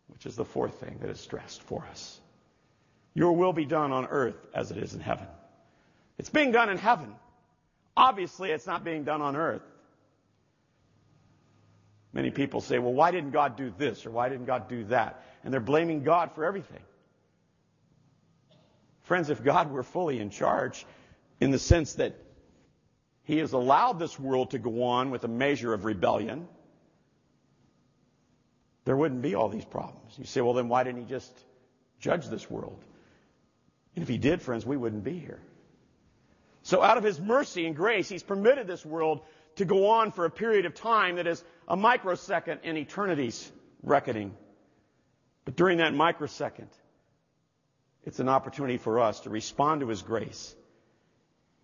which 0.08 0.26
is 0.26 0.36
the 0.36 0.46
fourth 0.46 0.80
thing 0.80 0.98
that 1.02 1.10
is 1.10 1.20
stressed 1.20 1.62
for 1.64 1.86
us. 1.92 2.20
Your 3.14 3.34
will 3.34 3.54
be 3.54 3.66
done 3.66 3.92
on 3.92 4.06
earth 4.08 4.48
as 4.54 4.72
it 4.72 4.78
is 4.78 4.94
in 4.94 5.00
heaven. 5.00 5.28
It's 6.18 6.30
being 6.30 6.52
done 6.52 6.70
in 6.70 6.78
heaven. 6.78 7.14
Obviously, 7.96 8.52
it's 8.52 8.68
not 8.68 8.84
being 8.84 9.04
done 9.04 9.22
on 9.22 9.36
earth. 9.36 9.64
Many 12.14 12.32
people 12.32 12.62
say, 12.62 12.80
well, 12.80 12.94
why 12.94 13.12
didn't 13.12 13.32
God 13.32 13.58
do 13.58 13.72
this 13.78 14.06
or 14.06 14.12
why 14.12 14.30
didn't 14.30 14.46
God 14.46 14.70
do 14.70 14.86
that? 14.86 15.24
And 15.44 15.54
they're 15.54 15.60
blaming 15.60 16.04
God 16.04 16.32
for 16.34 16.46
everything. 16.46 16.82
Friends, 19.04 19.30
if 19.30 19.44
God 19.44 19.72
were 19.72 19.84
fully 19.84 20.20
in 20.20 20.30
charge 20.30 20.86
in 21.40 21.52
the 21.52 21.60
sense 21.60 21.94
that 21.96 22.16
He 23.28 23.40
has 23.40 23.52
allowed 23.52 24.00
this 24.00 24.18
world 24.18 24.52
to 24.52 24.58
go 24.58 24.84
on 24.84 25.12
with 25.12 25.26
a 25.26 25.28
measure 25.28 25.74
of 25.74 25.84
rebellion, 25.84 26.48
there 28.86 28.96
wouldn't 28.96 29.22
be 29.22 29.36
all 29.36 29.50
these 29.50 29.66
problems. 29.66 30.18
You 30.18 30.24
say, 30.24 30.40
well, 30.40 30.54
then 30.54 30.70
why 30.70 30.86
didn't 30.86 31.02
He 31.02 31.10
just 31.10 31.38
judge 32.00 32.30
this 32.30 32.50
world? 32.50 32.82
And 33.96 34.02
if 34.02 34.08
He 34.08 34.18
did, 34.18 34.42
friends, 34.42 34.66
we 34.66 34.78
wouldn't 34.78 35.04
be 35.04 35.20
here. 35.20 35.42
So 36.64 36.82
out 36.82 36.98
of 36.98 37.04
His 37.04 37.20
mercy 37.20 37.66
and 37.66 37.76
grace, 37.76 38.08
He's 38.08 38.24
permitted 38.24 38.66
this 38.66 38.86
world 38.86 39.20
to 39.58 39.66
go 39.66 39.90
on 39.90 40.14
for 40.14 40.24
a 40.24 40.30
period 40.30 40.66
of 40.66 40.74
time 40.74 41.18
that 41.18 41.28
is 41.28 41.44
a 41.68 41.76
microsecond 41.76 42.62
in 42.64 42.78
eternity's 42.78 43.52
reckoning. 43.84 44.34
But 45.44 45.58
during 45.58 45.80
that 45.80 45.94
microsecond, 45.94 46.70
it's 48.06 48.22
an 48.22 48.30
opportunity 48.30 48.78
for 48.78 49.02
us 49.02 49.20
to 49.22 49.30
respond 49.30 49.82
to 49.82 49.90
His 49.90 50.02
grace 50.02 50.56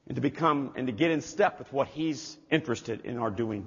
and 0.08 0.16
to 0.16 0.22
become 0.22 0.74
and 0.76 0.88
to 0.88 0.93
get 0.93 1.12
in 1.12 1.22
step 1.22 1.60
with 1.60 1.72
what 1.72 1.88
He's 1.88 2.38
interested 2.51 3.06
in 3.06 3.18
our 3.18 3.32
doing. 3.32 3.66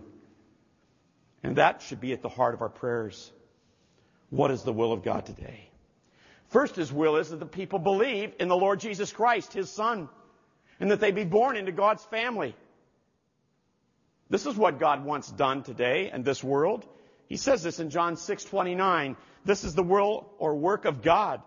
And 1.42 1.56
that 1.56 1.82
should 1.82 2.00
be 2.00 2.12
at 2.12 2.22
the 2.22 2.28
heart 2.28 2.54
of 2.54 2.62
our 2.62 2.68
prayers. 2.68 3.30
What 4.30 4.50
is 4.50 4.62
the 4.62 4.72
will 4.72 4.92
of 4.92 5.04
God 5.04 5.26
today? 5.26 5.70
First, 6.48 6.76
His 6.76 6.92
will 6.92 7.16
is 7.16 7.30
that 7.30 7.40
the 7.40 7.46
people 7.46 7.78
believe 7.78 8.32
in 8.38 8.48
the 8.48 8.56
Lord 8.56 8.80
Jesus 8.80 9.12
Christ, 9.12 9.52
His 9.52 9.70
Son, 9.70 10.08
and 10.80 10.90
that 10.90 11.00
they 11.00 11.10
be 11.10 11.24
born 11.24 11.56
into 11.56 11.72
God's 11.72 12.04
family. 12.04 12.54
This 14.28 14.46
is 14.46 14.56
what 14.56 14.80
God 14.80 15.04
wants 15.04 15.30
done 15.30 15.62
today 15.62 16.10
in 16.12 16.22
this 16.22 16.42
world. 16.42 16.86
He 17.28 17.36
says 17.36 17.62
this 17.62 17.80
in 17.80 17.90
John 17.90 18.16
6:29. 18.16 19.16
This 19.44 19.64
is 19.64 19.74
the 19.74 19.82
will 19.82 20.32
or 20.38 20.56
work 20.56 20.84
of 20.84 21.02
God 21.02 21.42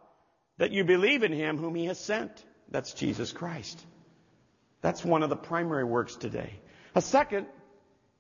that 0.58 0.72
you 0.72 0.84
believe 0.84 1.24
in 1.24 1.34
him 1.34 1.58
whom 1.58 1.76
he 1.76 1.86
has 1.86 2.00
sent. 2.00 2.32
That's 2.70 2.94
Jesus 2.94 3.32
Christ. 3.32 3.84
That's 4.82 5.04
one 5.04 5.24
of 5.24 5.30
the 5.30 5.36
primary 5.36 5.84
works 5.84 6.16
today. 6.16 6.54
A 6.96 7.02
second, 7.02 7.48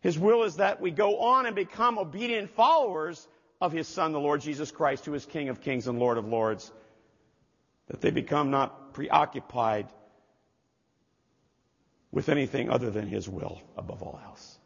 his 0.01 0.17
will 0.17 0.43
is 0.43 0.57
that 0.57 0.81
we 0.81 0.91
go 0.91 1.19
on 1.19 1.45
and 1.45 1.55
become 1.55 1.97
obedient 1.97 2.49
followers 2.51 3.27
of 3.61 3.71
his 3.71 3.87
son 3.87 4.11
the 4.11 4.19
Lord 4.19 4.41
Jesus 4.41 4.71
Christ 4.71 5.05
who 5.05 5.13
is 5.13 5.25
King 5.25 5.49
of 5.49 5.61
kings 5.61 5.87
and 5.87 5.99
Lord 5.99 6.17
of 6.17 6.27
lords. 6.27 6.71
That 7.87 8.01
they 8.01 8.11
become 8.11 8.51
not 8.51 8.93
preoccupied 8.93 9.87
with 12.11 12.29
anything 12.29 12.69
other 12.69 12.89
than 12.89 13.07
His 13.07 13.27
will 13.27 13.61
above 13.77 14.01
all 14.01 14.19
else. 14.23 14.57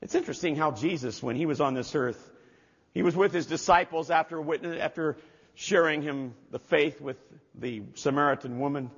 It's 0.00 0.14
interesting 0.14 0.56
how 0.56 0.72
Jesus, 0.72 1.22
when 1.22 1.36
He 1.36 1.46
was 1.46 1.60
on 1.60 1.74
this 1.74 1.94
earth, 1.94 2.30
He 2.92 3.02
was 3.02 3.14
with 3.14 3.32
His 3.32 3.46
disciples 3.46 4.10
after, 4.10 4.40
witness, 4.40 4.80
after 4.80 5.16
sharing 5.54 6.02
Him 6.02 6.34
the 6.50 6.58
faith 6.58 7.00
with 7.00 7.16
the 7.54 7.82
Samaritan 7.94 8.58
woman. 8.58 8.90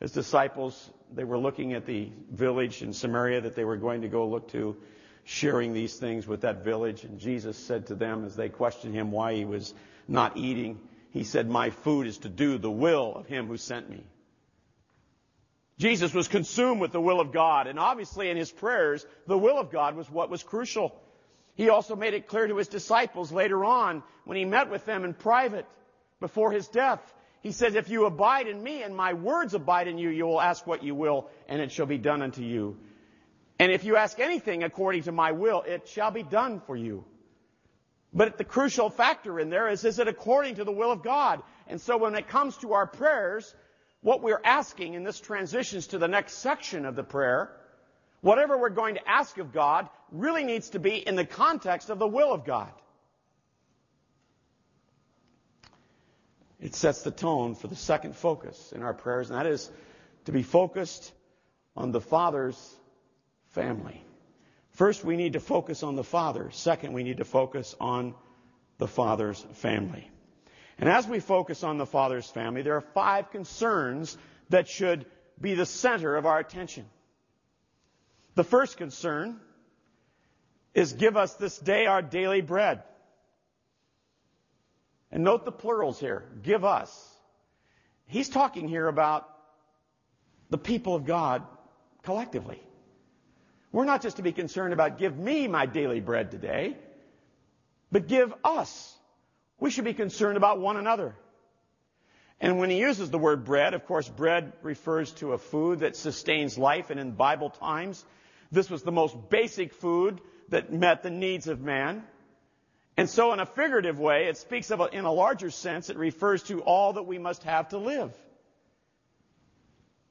His 0.00 0.12
disciples, 0.12 0.90
they 1.14 1.24
were 1.24 1.38
looking 1.38 1.72
at 1.72 1.86
the 1.86 2.10
village 2.30 2.82
in 2.82 2.92
Samaria 2.92 3.42
that 3.42 3.54
they 3.54 3.64
were 3.64 3.76
going 3.76 4.02
to 4.02 4.08
go 4.08 4.28
look 4.28 4.50
to, 4.52 4.76
sharing 5.24 5.72
these 5.72 5.96
things 5.96 6.26
with 6.26 6.42
that 6.42 6.64
village. 6.64 7.04
And 7.04 7.18
Jesus 7.18 7.56
said 7.56 7.86
to 7.86 7.94
them 7.94 8.24
as 8.24 8.36
they 8.36 8.48
questioned 8.48 8.94
Him 8.94 9.10
why 9.10 9.34
He 9.34 9.44
was 9.44 9.74
not 10.06 10.36
eating, 10.36 10.80
He 11.10 11.24
said, 11.24 11.48
My 11.48 11.70
food 11.70 12.06
is 12.06 12.18
to 12.18 12.28
do 12.28 12.58
the 12.58 12.70
will 12.70 13.14
of 13.14 13.26
Him 13.26 13.46
who 13.46 13.56
sent 13.56 13.88
me. 13.88 14.04
Jesus 15.78 16.12
was 16.12 16.26
consumed 16.26 16.80
with 16.80 16.90
the 16.90 17.00
will 17.00 17.20
of 17.20 17.32
God, 17.32 17.68
and 17.68 17.78
obviously 17.78 18.30
in 18.30 18.36
his 18.36 18.50
prayers, 18.50 19.06
the 19.26 19.38
will 19.38 19.58
of 19.58 19.70
God 19.70 19.94
was 19.94 20.10
what 20.10 20.28
was 20.28 20.42
crucial. 20.42 21.00
He 21.54 21.68
also 21.68 21.94
made 21.94 22.14
it 22.14 22.26
clear 22.26 22.48
to 22.48 22.56
his 22.56 22.68
disciples 22.68 23.30
later 23.30 23.64
on 23.64 24.02
when 24.24 24.36
he 24.36 24.44
met 24.44 24.70
with 24.70 24.84
them 24.86 25.04
in 25.04 25.14
private 25.14 25.66
before 26.20 26.50
his 26.50 26.66
death. 26.68 27.00
He 27.40 27.52
says, 27.52 27.74
If 27.74 27.88
you 27.88 28.06
abide 28.06 28.46
in 28.46 28.62
me 28.62 28.82
and 28.82 28.94
my 28.94 29.12
words 29.12 29.54
abide 29.54 29.88
in 29.88 29.98
you, 29.98 30.10
you 30.10 30.26
will 30.26 30.40
ask 30.40 30.66
what 30.66 30.82
you 30.82 30.94
will, 30.94 31.28
and 31.48 31.60
it 31.60 31.72
shall 31.72 31.86
be 31.86 31.98
done 31.98 32.22
unto 32.22 32.42
you. 32.42 32.76
And 33.58 33.72
if 33.72 33.84
you 33.84 33.96
ask 33.96 34.20
anything 34.20 34.62
according 34.62 35.04
to 35.04 35.12
my 35.12 35.32
will, 35.32 35.62
it 35.62 35.88
shall 35.88 36.10
be 36.10 36.22
done 36.22 36.60
for 36.60 36.76
you. 36.76 37.04
But 38.12 38.38
the 38.38 38.44
crucial 38.44 38.88
factor 38.88 39.38
in 39.38 39.50
there 39.50 39.68
is, 39.68 39.84
is 39.84 39.98
it 39.98 40.08
according 40.08 40.56
to 40.56 40.64
the 40.64 40.72
will 40.72 40.90
of 40.90 41.02
God? 41.02 41.42
And 41.66 41.80
so 41.80 41.98
when 41.98 42.14
it 42.14 42.28
comes 42.28 42.56
to 42.58 42.72
our 42.72 42.86
prayers, 42.86 43.54
what 44.00 44.22
we're 44.22 44.40
asking, 44.44 44.96
and 44.96 45.06
this 45.06 45.20
transitions 45.20 45.88
to 45.88 45.98
the 45.98 46.08
next 46.08 46.34
section 46.34 46.86
of 46.86 46.96
the 46.96 47.02
prayer, 47.02 47.50
whatever 48.20 48.56
we're 48.56 48.70
going 48.70 48.94
to 48.94 49.08
ask 49.08 49.38
of 49.38 49.52
God 49.52 49.88
really 50.10 50.44
needs 50.44 50.70
to 50.70 50.78
be 50.78 50.96
in 50.96 51.16
the 51.16 51.24
context 51.24 51.90
of 51.90 51.98
the 51.98 52.06
will 52.06 52.32
of 52.32 52.46
God. 52.46 52.72
It 56.60 56.74
sets 56.74 57.02
the 57.02 57.10
tone 57.10 57.54
for 57.54 57.68
the 57.68 57.76
second 57.76 58.16
focus 58.16 58.72
in 58.72 58.82
our 58.82 58.94
prayers, 58.94 59.30
and 59.30 59.38
that 59.38 59.46
is 59.46 59.70
to 60.24 60.32
be 60.32 60.42
focused 60.42 61.12
on 61.76 61.92
the 61.92 62.00
Father's 62.00 62.76
family. 63.50 64.02
First, 64.72 65.04
we 65.04 65.16
need 65.16 65.34
to 65.34 65.40
focus 65.40 65.82
on 65.82 65.96
the 65.96 66.04
Father. 66.04 66.50
Second, 66.52 66.92
we 66.92 67.04
need 67.04 67.18
to 67.18 67.24
focus 67.24 67.74
on 67.80 68.14
the 68.78 68.88
Father's 68.88 69.44
family. 69.54 70.10
And 70.78 70.88
as 70.88 71.06
we 71.06 71.20
focus 71.20 71.64
on 71.64 71.78
the 71.78 71.86
Father's 71.86 72.28
family, 72.28 72.62
there 72.62 72.76
are 72.76 72.80
five 72.80 73.30
concerns 73.30 74.16
that 74.50 74.68
should 74.68 75.06
be 75.40 75.54
the 75.54 75.66
center 75.66 76.16
of 76.16 76.26
our 76.26 76.38
attention. 76.38 76.86
The 78.34 78.44
first 78.44 78.76
concern 78.76 79.40
is 80.74 80.92
give 80.92 81.16
us 81.16 81.34
this 81.34 81.58
day 81.58 81.86
our 81.86 82.02
daily 82.02 82.40
bread. 82.40 82.82
And 85.10 85.24
note 85.24 85.44
the 85.44 85.52
plurals 85.52 85.98
here. 85.98 86.24
Give 86.42 86.64
us. 86.64 86.90
He's 88.06 88.28
talking 88.28 88.68
here 88.68 88.88
about 88.88 89.28
the 90.50 90.58
people 90.58 90.94
of 90.94 91.04
God 91.04 91.42
collectively. 92.02 92.62
We're 93.72 93.84
not 93.84 94.02
just 94.02 94.16
to 94.16 94.22
be 94.22 94.32
concerned 94.32 94.72
about 94.72 94.98
give 94.98 95.18
me 95.18 95.46
my 95.46 95.66
daily 95.66 96.00
bread 96.00 96.30
today, 96.30 96.76
but 97.92 98.06
give 98.06 98.32
us 98.44 98.98
we 99.60 99.70
should 99.70 99.84
be 99.84 99.94
concerned 99.94 100.36
about 100.36 100.60
one 100.60 100.76
another. 100.76 101.14
And 102.40 102.58
when 102.58 102.70
he 102.70 102.78
uses 102.78 103.10
the 103.10 103.18
word 103.18 103.44
bread, 103.44 103.74
of 103.74 103.84
course, 103.86 104.08
bread 104.08 104.52
refers 104.62 105.10
to 105.14 105.32
a 105.32 105.38
food 105.38 105.80
that 105.80 105.96
sustains 105.96 106.56
life. 106.56 106.90
And 106.90 107.00
in 107.00 107.12
Bible 107.12 107.50
times, 107.50 108.04
this 108.52 108.70
was 108.70 108.82
the 108.82 108.92
most 108.92 109.16
basic 109.28 109.74
food 109.74 110.20
that 110.50 110.72
met 110.72 111.02
the 111.02 111.10
needs 111.10 111.48
of 111.48 111.60
man. 111.60 112.04
And 112.98 113.08
so 113.08 113.32
in 113.32 113.38
a 113.38 113.46
figurative 113.46 114.00
way, 114.00 114.24
it 114.24 114.38
speaks 114.38 114.72
of, 114.72 114.80
a, 114.80 114.86
in 114.86 115.04
a 115.04 115.12
larger 115.12 115.52
sense, 115.52 115.88
it 115.88 115.96
refers 115.96 116.42
to 116.44 116.62
all 116.62 116.94
that 116.94 117.04
we 117.04 117.16
must 117.16 117.44
have 117.44 117.68
to 117.68 117.78
live. 117.78 118.12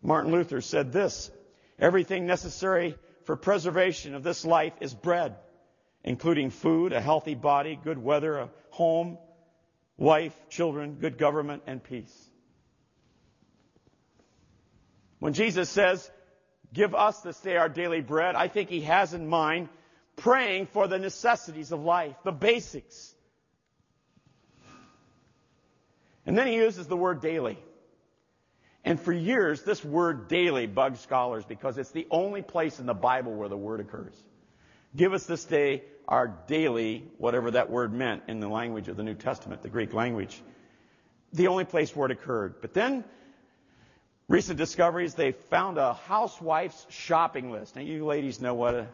Martin 0.02 0.32
Luther 0.32 0.62
said 0.62 0.94
this, 0.94 1.30
everything 1.78 2.26
necessary 2.26 2.96
for 3.26 3.36
preservation 3.36 4.16
of 4.16 4.24
this 4.24 4.46
life 4.46 4.72
is 4.80 4.94
bread, 4.94 5.36
including 6.06 6.50
food, 6.50 6.94
a 6.94 7.02
healthy 7.02 7.36
body, 7.36 7.78
good 7.84 7.98
weather, 7.98 8.38
a 8.38 8.50
home, 8.70 9.18
wife, 9.98 10.34
children, 10.48 10.94
good 10.94 11.18
government, 11.18 11.64
and 11.68 11.84
peace. 11.84 12.30
When 15.20 15.34
Jesus 15.34 15.70
says, 15.70 16.10
give 16.74 16.96
us 16.96 17.20
this 17.20 17.38
day 17.42 17.58
our 17.58 17.68
daily 17.68 18.00
bread, 18.00 18.36
I 18.36 18.48
think 18.48 18.70
he 18.70 18.82
has 18.82 19.14
in 19.14 19.28
mind 19.28 19.68
praying 20.18 20.68
for 20.68 20.88
the 20.88 21.00
necessities 21.00 21.72
of 21.72 21.82
life, 21.84 22.16
the 22.24 22.32
basics. 22.32 23.14
And 26.26 26.38
then 26.38 26.48
he 26.48 26.56
uses 26.56 26.88
the 26.88 26.98
word 26.98 27.22
daily. 27.22 27.58
And 28.84 29.00
for 29.00 29.14
years, 29.14 29.64
this 29.64 29.84
word 29.84 30.28
daily 30.28 30.68
bugs 30.68 31.00
scholars 31.00 31.46
because 31.46 31.78
it's 31.78 31.92
the 31.92 32.08
only 32.12 32.42
place 32.42 32.80
in 32.80 32.86
the 32.86 32.94
Bible 32.94 33.34
where 33.34 33.50
the 33.50 33.58
word 33.58 33.80
occurs. 33.80 34.16
Give 34.96 35.14
us 35.14 35.26
this 35.26 35.44
day 35.46 35.84
our 36.08 36.28
daily, 36.48 37.04
whatever 37.18 37.52
that 37.52 37.70
word 37.70 37.94
meant 37.94 38.24
in 38.28 38.40
the 38.40 38.48
language 38.48 38.88
of 38.88 38.96
the 38.96 39.04
New 39.04 39.14
Testament, 39.14 39.62
the 39.62 39.70
Greek 39.70 39.94
language. 39.94 40.42
The 41.34 41.48
only 41.48 41.66
place 41.66 41.96
where 41.96 42.06
it 42.06 42.12
occurred. 42.12 42.56
But 42.62 42.74
then, 42.74 43.04
recent 44.30 44.58
discoveries, 44.58 45.16
they 45.16 45.34
found 45.34 45.78
a 45.78 45.94
housewife's 45.94 46.86
shopping 46.90 47.52
list. 47.52 47.76
Now, 47.76 47.82
you 47.82 48.06
ladies 48.06 48.40
know 48.40 48.54
what 48.54 48.74
a, 48.74 48.88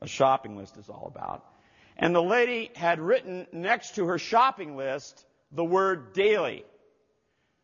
a 0.00 0.06
shopping 0.06 0.56
list 0.56 0.76
is 0.76 0.88
all 0.88 1.10
about. 1.14 1.44
And 1.96 2.14
the 2.14 2.22
lady 2.22 2.70
had 2.76 3.00
written 3.00 3.46
next 3.52 3.96
to 3.96 4.06
her 4.06 4.18
shopping 4.18 4.76
list 4.76 5.24
the 5.50 5.64
word 5.64 6.12
daily, 6.12 6.64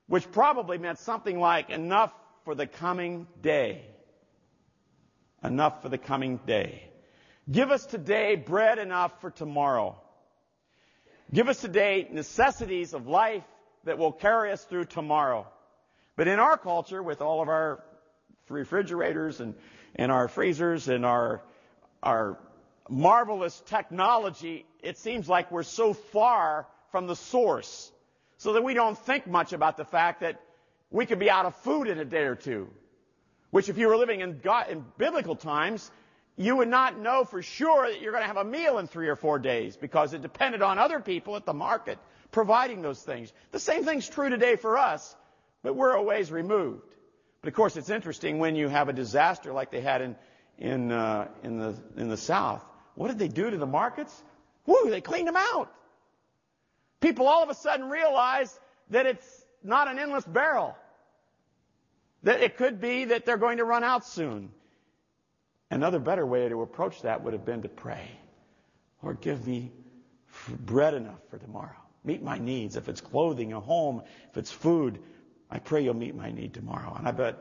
which 0.07 0.31
probably 0.33 0.79
meant 0.79 0.99
something 0.99 1.39
like 1.39 1.71
enough 1.71 2.13
for 2.45 2.55
the 2.55 2.67
coming 2.67 3.27
day. 3.41 3.83
Enough 5.43 5.83
for 5.83 5.89
the 5.89 5.99
coming 5.99 6.39
day. 6.47 6.83
Give 7.51 7.71
us 7.71 7.85
today 7.85 8.37
bread 8.37 8.79
enough 8.79 9.21
for 9.21 9.31
tomorrow. 9.31 10.01
Give 11.33 11.49
us 11.49 11.61
today 11.61 12.09
necessities 12.11 12.95
of 12.95 13.07
life 13.07 13.45
that 13.85 13.99
will 13.99 14.13
carry 14.13 14.53
us 14.53 14.65
through 14.65 14.87
tomorrow. 14.87 15.47
But 16.17 16.29
in 16.29 16.39
our 16.39 16.57
culture, 16.57 17.03
with 17.03 17.21
all 17.21 17.43
of 17.43 17.49
our 17.49 17.85
refrigerators 18.49 19.41
and, 19.41 19.55
and 19.95 20.13
our 20.13 20.29
freezers 20.29 20.89
and 20.89 21.05
our, 21.05 21.43
our 22.05 22.39
marvelous 22.89 23.61
technology, 23.67 24.67
it 24.83 24.99
seems 24.99 25.29
like 25.29 25.51
we're 25.51 25.63
so 25.63 25.95
far 25.95 26.67
from 26.93 27.07
the 27.07 27.17
source 27.17 27.91
so 28.37 28.53
that 28.53 28.63
we 28.63 28.75
don't 28.75 28.99
think 28.99 29.27
much 29.27 29.53
about 29.53 29.77
the 29.77 29.85
fact 29.85 30.21
that 30.21 30.41
we 30.91 31.07
could 31.07 31.19
be 31.19 31.31
out 31.31 31.47
of 31.47 31.57
food 31.57 31.89
in 31.89 31.99
a 31.99 32.05
day 32.05 32.25
or 32.25 32.37
two. 32.37 32.69
Which 33.51 33.69
if 33.69 33.79
you 33.79 33.89
were 33.89 33.97
living 33.97 34.21
in, 34.21 34.41
God, 34.41 34.69
in 34.69 34.85
biblical 34.99 35.35
times, 35.35 35.91
you 36.37 36.57
would 36.57 36.69
not 36.69 36.99
know 36.99 37.25
for 37.25 37.41
sure 37.41 37.89
that 37.89 38.01
you're 38.01 38.13
going 38.13 38.23
to 38.23 38.29
have 38.29 38.37
a 38.37 38.45
meal 38.45 38.79
in 38.79 38.87
three 38.87 39.09
or 39.09 39.17
four 39.17 39.39
days 39.39 39.77
because 39.77 40.13
it 40.13 40.23
depended 40.23 40.61
on 40.61 40.79
other 40.79 41.01
people 41.01 41.37
at 41.37 41.47
the 41.47 41.55
market 41.55 41.99
providing 42.33 42.83
those 42.83 43.01
things. 43.01 43.33
The 43.53 43.61
same 43.61 43.85
thing's 43.85 44.09
true 44.09 44.29
today 44.29 44.57
for 44.57 44.77
us, 44.77 45.17
but 45.63 45.77
we're 45.77 45.93
a 45.93 46.03
ways 46.03 46.33
removed. 46.33 46.83
But 47.41 47.49
of 47.49 47.55
course, 47.55 47.77
it's 47.77 47.91
interesting 47.91 48.41
when 48.41 48.57
you 48.57 48.69
have 48.69 48.89
a 48.89 48.93
disaster 48.93 49.53
like 49.53 49.71
they 49.71 49.81
had 49.81 50.03
in 50.03 50.17
in 50.59 50.93
uh, 50.93 51.29
in 51.43 51.59
the 51.59 51.75
in 51.97 52.09
the 52.09 52.17
South. 52.17 52.65
What 52.95 53.09
did 53.09 53.19
they 53.19 53.29
do 53.29 53.51
to 53.51 53.57
the 53.57 53.67
markets? 53.67 54.23
Whoo! 54.67 54.89
They 54.89 55.01
cleaned 55.01 55.29
them 55.29 55.37
out. 55.37 55.73
People 57.01 57.27
all 57.27 57.43
of 57.43 57.51
a 57.51 57.55
sudden 57.55 57.89
realize 57.89 58.59
that 58.91 59.07
it's 59.07 59.45
not 59.63 59.89
an 59.89 59.99
endless 59.99 60.25
barrel. 60.25 60.77
That 62.23 62.41
it 62.41 62.57
could 62.57 62.81
be 62.81 63.07
that 63.07 63.27
they're 63.27 63.37
going 63.37 63.59
to 63.59 63.65
run 63.65 63.85
out 63.85 64.07
soon. 64.07 64.51
Another 65.71 65.99
better 65.99 66.25
way 66.25 66.49
to 66.49 66.63
approach 66.63 67.03
that 67.03 67.23
would 67.23 67.33
have 67.33 67.45
been 67.45 67.63
to 67.63 67.69
pray. 67.69 68.09
Lord, 69.03 69.21
give 69.21 69.47
me 69.47 69.73
bread 70.49 70.95
enough 70.95 71.21
for 71.31 71.39
tomorrow. 71.39 71.77
Meet 72.05 72.23
my 72.23 72.39
needs. 72.39 72.77
If 72.77 72.89
it's 72.89 73.01
clothing, 73.01 73.53
a 73.53 73.61
home, 73.61 74.03
if 74.31 74.37
it's 74.37 74.53
food, 74.53 74.99
I 75.51 75.59
pray 75.59 75.83
you'll 75.83 75.95
meet 75.95 76.15
my 76.15 76.31
need 76.31 76.55
tomorrow. 76.55 76.95
And 76.97 77.07
I 77.07 77.11
bet, 77.11 77.37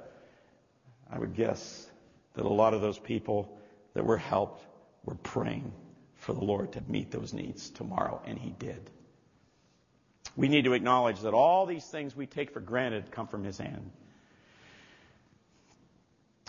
I 1.12 1.20
would 1.20 1.36
guess 1.36 1.90
that 2.34 2.46
a 2.46 2.50
lot 2.50 2.74
of 2.74 2.82
those 2.82 2.98
people 2.98 3.58
that 3.94 4.06
were 4.06 4.18
helped 4.18 4.64
were 5.06 5.16
praying 5.16 5.72
for 6.16 6.34
the 6.34 6.44
Lord 6.44 6.74
to 6.74 6.84
meet 6.88 7.12
those 7.12 7.34
needs 7.34 7.70
tomorrow, 7.70 8.22
and 8.26 8.38
He 8.38 8.52
did. 8.52 8.90
We 10.36 10.48
need 10.48 10.66
to 10.66 10.74
acknowledge 10.74 11.20
that 11.22 11.34
all 11.34 11.66
these 11.66 11.86
things 11.86 12.16
we 12.16 12.26
take 12.26 12.52
for 12.52 12.60
granted 12.60 13.12
come 13.12 13.28
from 13.28 13.44
His 13.44 13.58
hand. 13.58 13.92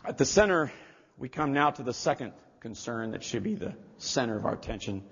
At 0.04 0.18
the 0.18 0.24
center, 0.24 0.72
we 1.18 1.28
come 1.28 1.52
now 1.52 1.70
to 1.70 1.82
the 1.82 1.94
second 1.94 2.32
concern 2.60 3.12
that 3.12 3.22
should 3.22 3.42
be 3.42 3.54
the 3.54 3.74
center 3.98 4.36
of 4.36 4.46
our 4.46 4.54
attention 4.54 5.02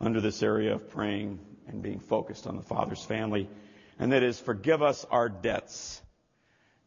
under 0.00 0.20
this 0.20 0.42
area 0.42 0.74
of 0.74 0.90
praying 0.90 1.38
and 1.68 1.82
being 1.82 2.00
focused 2.00 2.46
on 2.46 2.56
the 2.56 2.62
Father's 2.62 3.04
family, 3.04 3.48
and 3.98 4.12
that 4.12 4.22
is 4.22 4.38
forgive 4.38 4.82
us 4.82 5.06
our 5.10 5.28
debts. 5.28 5.99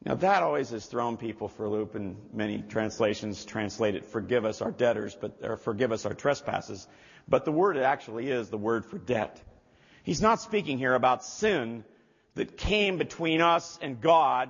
Now 0.05 0.15
that 0.15 0.43
always 0.43 0.69
has 0.71 0.85
thrown 0.85 1.15
people 1.15 1.47
for 1.47 1.65
a 1.65 1.69
loop, 1.69 1.95
and 1.95 2.17
many 2.33 2.61
translations 2.61 3.45
translate 3.45 3.95
it 3.95 4.05
forgive 4.05 4.43
us 4.43 4.61
our 4.61 4.71
debtors, 4.71 5.15
but 5.19 5.37
or 5.41 5.55
forgive 5.55 5.91
us 5.91 6.05
our 6.05 6.13
trespasses. 6.13 6.87
But 7.27 7.45
the 7.45 7.51
word 7.51 7.77
actually 7.77 8.29
is 8.29 8.49
the 8.49 8.57
word 8.57 8.85
for 8.85 8.97
debt. 8.97 9.41
He's 10.03 10.21
not 10.21 10.41
speaking 10.41 10.77
here 10.77 10.93
about 10.93 11.23
sin 11.23 11.85
that 12.35 12.57
came 12.57 12.97
between 12.97 13.39
us 13.39 13.79
and 13.81 14.01
God. 14.01 14.49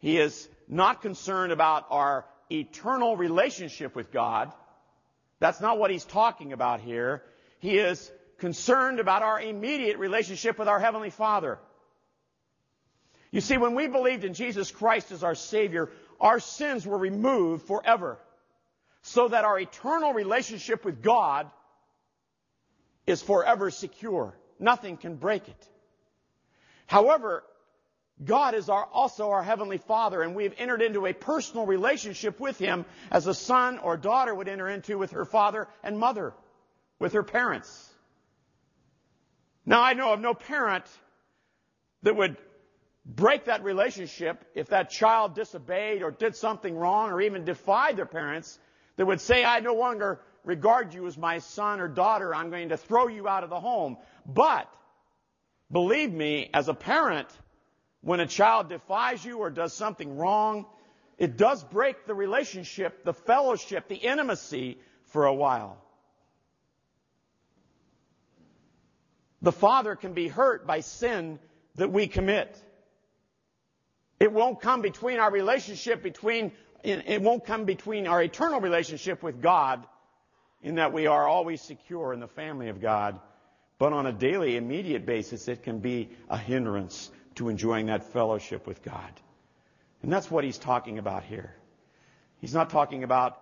He 0.00 0.18
is 0.18 0.48
not 0.68 1.00
concerned 1.00 1.52
about 1.52 1.86
our 1.88 2.26
eternal 2.52 3.16
relationship 3.16 3.96
with 3.96 4.12
God. 4.12 4.52
That's 5.38 5.62
not 5.62 5.78
what 5.78 5.90
he's 5.90 6.04
talking 6.04 6.52
about 6.52 6.80
here. 6.80 7.22
He 7.58 7.78
is 7.78 8.12
concerned 8.36 9.00
about 9.00 9.22
our 9.22 9.40
immediate 9.40 9.98
relationship 9.98 10.58
with 10.58 10.68
our 10.68 10.78
Heavenly 10.78 11.08
Father. 11.08 11.58
You 13.34 13.40
see, 13.40 13.56
when 13.56 13.74
we 13.74 13.88
believed 13.88 14.22
in 14.22 14.32
Jesus 14.32 14.70
Christ 14.70 15.10
as 15.10 15.24
our 15.24 15.34
Savior, 15.34 15.90
our 16.20 16.38
sins 16.38 16.86
were 16.86 16.96
removed 16.96 17.66
forever. 17.66 18.20
So 19.02 19.26
that 19.26 19.44
our 19.44 19.58
eternal 19.58 20.12
relationship 20.12 20.84
with 20.84 21.02
God 21.02 21.50
is 23.08 23.20
forever 23.20 23.72
secure. 23.72 24.38
Nothing 24.60 24.96
can 24.96 25.16
break 25.16 25.48
it. 25.48 25.68
However, 26.86 27.42
God 28.24 28.54
is 28.54 28.68
our, 28.68 28.84
also 28.84 29.30
our 29.30 29.42
Heavenly 29.42 29.78
Father, 29.78 30.22
and 30.22 30.36
we've 30.36 30.54
entered 30.56 30.80
into 30.80 31.04
a 31.04 31.12
personal 31.12 31.66
relationship 31.66 32.38
with 32.38 32.56
Him 32.56 32.84
as 33.10 33.26
a 33.26 33.34
son 33.34 33.80
or 33.80 33.96
daughter 33.96 34.32
would 34.32 34.46
enter 34.46 34.68
into 34.68 34.96
with 34.96 35.10
her 35.10 35.24
father 35.24 35.66
and 35.82 35.98
mother, 35.98 36.34
with 37.00 37.14
her 37.14 37.24
parents. 37.24 37.92
Now, 39.66 39.82
I 39.82 39.94
know 39.94 40.12
of 40.12 40.20
no 40.20 40.34
parent 40.34 40.84
that 42.04 42.14
would 42.14 42.36
break 43.06 43.44
that 43.46 43.62
relationship 43.64 44.44
if 44.54 44.68
that 44.68 44.90
child 44.90 45.34
disobeyed 45.34 46.02
or 46.02 46.10
did 46.10 46.36
something 46.36 46.76
wrong 46.76 47.10
or 47.10 47.20
even 47.20 47.44
defied 47.44 47.96
their 47.96 48.06
parents, 48.06 48.58
that 48.96 49.06
would 49.06 49.20
say, 49.20 49.44
I 49.44 49.60
no 49.60 49.74
longer 49.74 50.20
regard 50.44 50.94
you 50.94 51.06
as 51.06 51.18
my 51.18 51.38
son 51.38 51.80
or 51.80 51.88
daughter. 51.88 52.34
I'm 52.34 52.50
going 52.50 52.70
to 52.70 52.76
throw 52.76 53.08
you 53.08 53.28
out 53.28 53.44
of 53.44 53.50
the 53.50 53.60
home. 53.60 53.96
But, 54.24 54.72
believe 55.70 56.12
me, 56.12 56.50
as 56.54 56.68
a 56.68 56.74
parent, 56.74 57.28
when 58.00 58.20
a 58.20 58.26
child 58.26 58.68
defies 58.68 59.24
you 59.24 59.38
or 59.38 59.50
does 59.50 59.72
something 59.72 60.16
wrong, 60.16 60.66
it 61.18 61.36
does 61.36 61.62
break 61.64 62.06
the 62.06 62.14
relationship, 62.14 63.04
the 63.04 63.14
fellowship, 63.14 63.88
the 63.88 63.96
intimacy 63.96 64.78
for 65.06 65.26
a 65.26 65.34
while. 65.34 65.78
The 69.42 69.52
father 69.52 69.94
can 69.94 70.12
be 70.12 70.28
hurt 70.28 70.66
by 70.66 70.80
sin 70.80 71.38
that 71.76 71.90
we 71.92 72.06
commit. 72.06 72.56
It 74.24 74.32
won't 74.32 74.58
come 74.58 74.80
between 74.80 75.18
our 75.18 75.30
relationship 75.30 76.02
between, 76.02 76.52
it 76.82 77.20
won't 77.20 77.44
come 77.44 77.66
between 77.66 78.06
our 78.06 78.22
eternal 78.22 78.58
relationship 78.58 79.22
with 79.22 79.42
God 79.42 79.86
in 80.62 80.76
that 80.76 80.94
we 80.94 81.06
are 81.06 81.28
always 81.28 81.60
secure 81.60 82.14
in 82.14 82.20
the 82.20 82.26
family 82.26 82.70
of 82.70 82.80
God. 82.80 83.20
But 83.76 83.92
on 83.92 84.06
a 84.06 84.12
daily, 84.12 84.56
immediate 84.56 85.04
basis, 85.04 85.46
it 85.46 85.62
can 85.62 85.80
be 85.80 86.08
a 86.30 86.38
hindrance 86.38 87.10
to 87.34 87.50
enjoying 87.50 87.86
that 87.88 88.14
fellowship 88.14 88.66
with 88.66 88.82
God. 88.82 89.12
And 90.02 90.10
that's 90.10 90.30
what 90.30 90.42
he's 90.42 90.56
talking 90.56 90.98
about 90.98 91.24
here. 91.24 91.54
He's 92.40 92.54
not 92.54 92.70
talking 92.70 93.04
about 93.04 93.38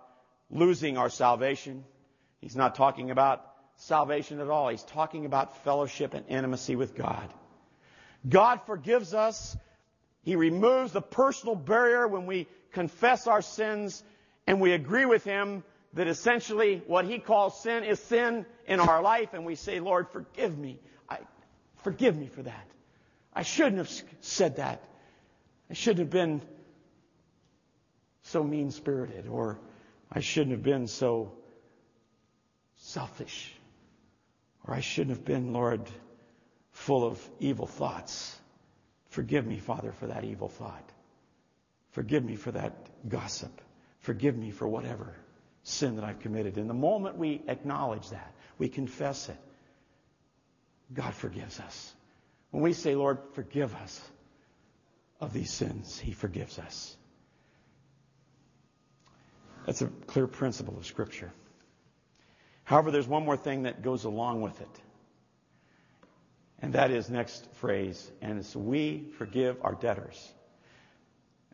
losing 0.51 0.97
our 0.97 1.09
salvation. 1.09 1.85
He's 2.41 2.57
not 2.57 2.75
talking 2.75 3.09
about 3.09 3.41
salvation 3.77 4.41
at 4.41 4.49
all. 4.49 4.67
He's 4.67 4.83
talking 4.83 5.25
about 5.25 5.63
fellowship 5.63 6.13
and 6.13 6.25
intimacy 6.27 6.75
with 6.75 6.93
God. 6.93 7.33
God 8.27 8.59
forgives 8.65 9.13
us. 9.13 9.55
He 10.23 10.35
removes 10.35 10.93
the 10.93 11.01
personal 11.01 11.55
barrier 11.55 12.07
when 12.07 12.25
we 12.25 12.47
confess 12.71 13.27
our 13.27 13.41
sins 13.41 14.03
and 14.47 14.59
we 14.59 14.71
agree 14.71 15.05
with 15.05 15.23
Him 15.23 15.63
that 15.93 16.07
essentially 16.07 16.81
what 16.87 17.05
He 17.05 17.19
calls 17.19 17.61
sin 17.61 17.83
is 17.83 17.99
sin 17.99 18.45
in 18.65 18.79
our 18.79 19.01
life 19.01 19.33
and 19.33 19.45
we 19.45 19.55
say, 19.55 19.79
Lord, 19.79 20.09
forgive 20.09 20.57
me. 20.57 20.79
I, 21.09 21.19
forgive 21.83 22.17
me 22.17 22.27
for 22.27 22.41
that. 22.43 22.67
I 23.33 23.43
shouldn't 23.43 23.77
have 23.77 23.91
said 24.21 24.55
that. 24.57 24.81
I 25.69 25.73
shouldn't 25.73 25.99
have 25.99 26.09
been 26.09 26.41
so 28.23 28.43
mean 28.43 28.71
spirited, 28.71 29.27
or 29.27 29.59
I 30.11 30.21
shouldn't 30.21 30.51
have 30.51 30.63
been 30.63 30.87
so 30.87 31.33
selfish, 32.77 33.53
or 34.65 34.73
I 34.73 34.79
shouldn't 34.79 35.17
have 35.17 35.25
been, 35.25 35.51
Lord, 35.51 35.81
full 36.71 37.05
of 37.05 37.29
evil 37.39 37.67
thoughts. 37.67 38.39
Forgive 39.13 39.45
me, 39.45 39.59
Father, 39.59 39.91
for 39.91 40.07
that 40.07 40.23
evil 40.23 40.49
thought. 40.49 40.91
Forgive 41.91 42.25
me 42.25 42.35
for 42.35 42.51
that 42.51 42.73
gossip. 43.07 43.61
Forgive 43.99 44.35
me 44.35 44.49
for 44.49 44.67
whatever 44.67 45.15
sin 45.61 45.97
that 45.97 46.03
I've 46.03 46.19
committed. 46.19 46.57
In 46.57 46.67
the 46.67 46.73
moment 46.73 47.15
we 47.15 47.43
acknowledge 47.47 48.09
that, 48.09 48.33
we 48.57 48.69
confess 48.69 49.29
it, 49.29 49.37
God 50.91 51.13
forgives 51.13 51.59
us. 51.59 51.93
When 52.49 52.63
we 52.63 52.73
say, 52.73 52.95
Lord, 52.95 53.19
forgive 53.33 53.75
us 53.75 54.01
of 55.21 55.31
these 55.31 55.51
sins, 55.51 55.99
He 55.99 56.11
forgives 56.11 56.57
us. 56.57 56.97
That's 59.67 59.83
a 59.83 59.87
clear 60.07 60.25
principle 60.25 60.75
of 60.75 60.87
Scripture. 60.87 61.31
However, 62.63 62.89
there's 62.89 63.07
one 63.07 63.25
more 63.25 63.37
thing 63.37 63.63
that 63.63 63.83
goes 63.83 64.05
along 64.05 64.41
with 64.41 64.59
it. 64.59 64.81
And 66.63 66.71
that 66.75 66.91
is 66.91 67.09
next 67.09 67.45
phrase, 67.55 68.09
and 68.21 68.39
it's 68.39 68.55
we 68.55 69.03
forgive 69.17 69.57
our 69.63 69.75
debtors. 69.75 70.33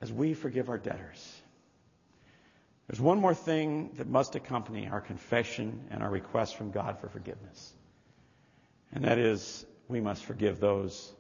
As 0.02 0.14
we 0.14 0.36
forgive 0.36 0.70
our 0.70 0.78
debtors. 0.78 1.42
There's 2.88 3.02
one 3.02 3.20
more 3.20 3.34
thing 3.34 3.90
that 3.98 4.08
must 4.08 4.36
accompany 4.36 4.88
our 4.88 5.02
confession 5.02 5.88
and 5.90 6.04
our 6.04 6.12
request 6.12 6.58
from 6.58 6.70
God 6.70 7.00
for 7.00 7.10
forgiveness. 7.10 7.74
And 8.94 9.04
that 9.04 9.18
is 9.18 9.66
we 9.88 10.00
must 10.00 10.24
forgive 10.26 10.60
those 10.60 11.12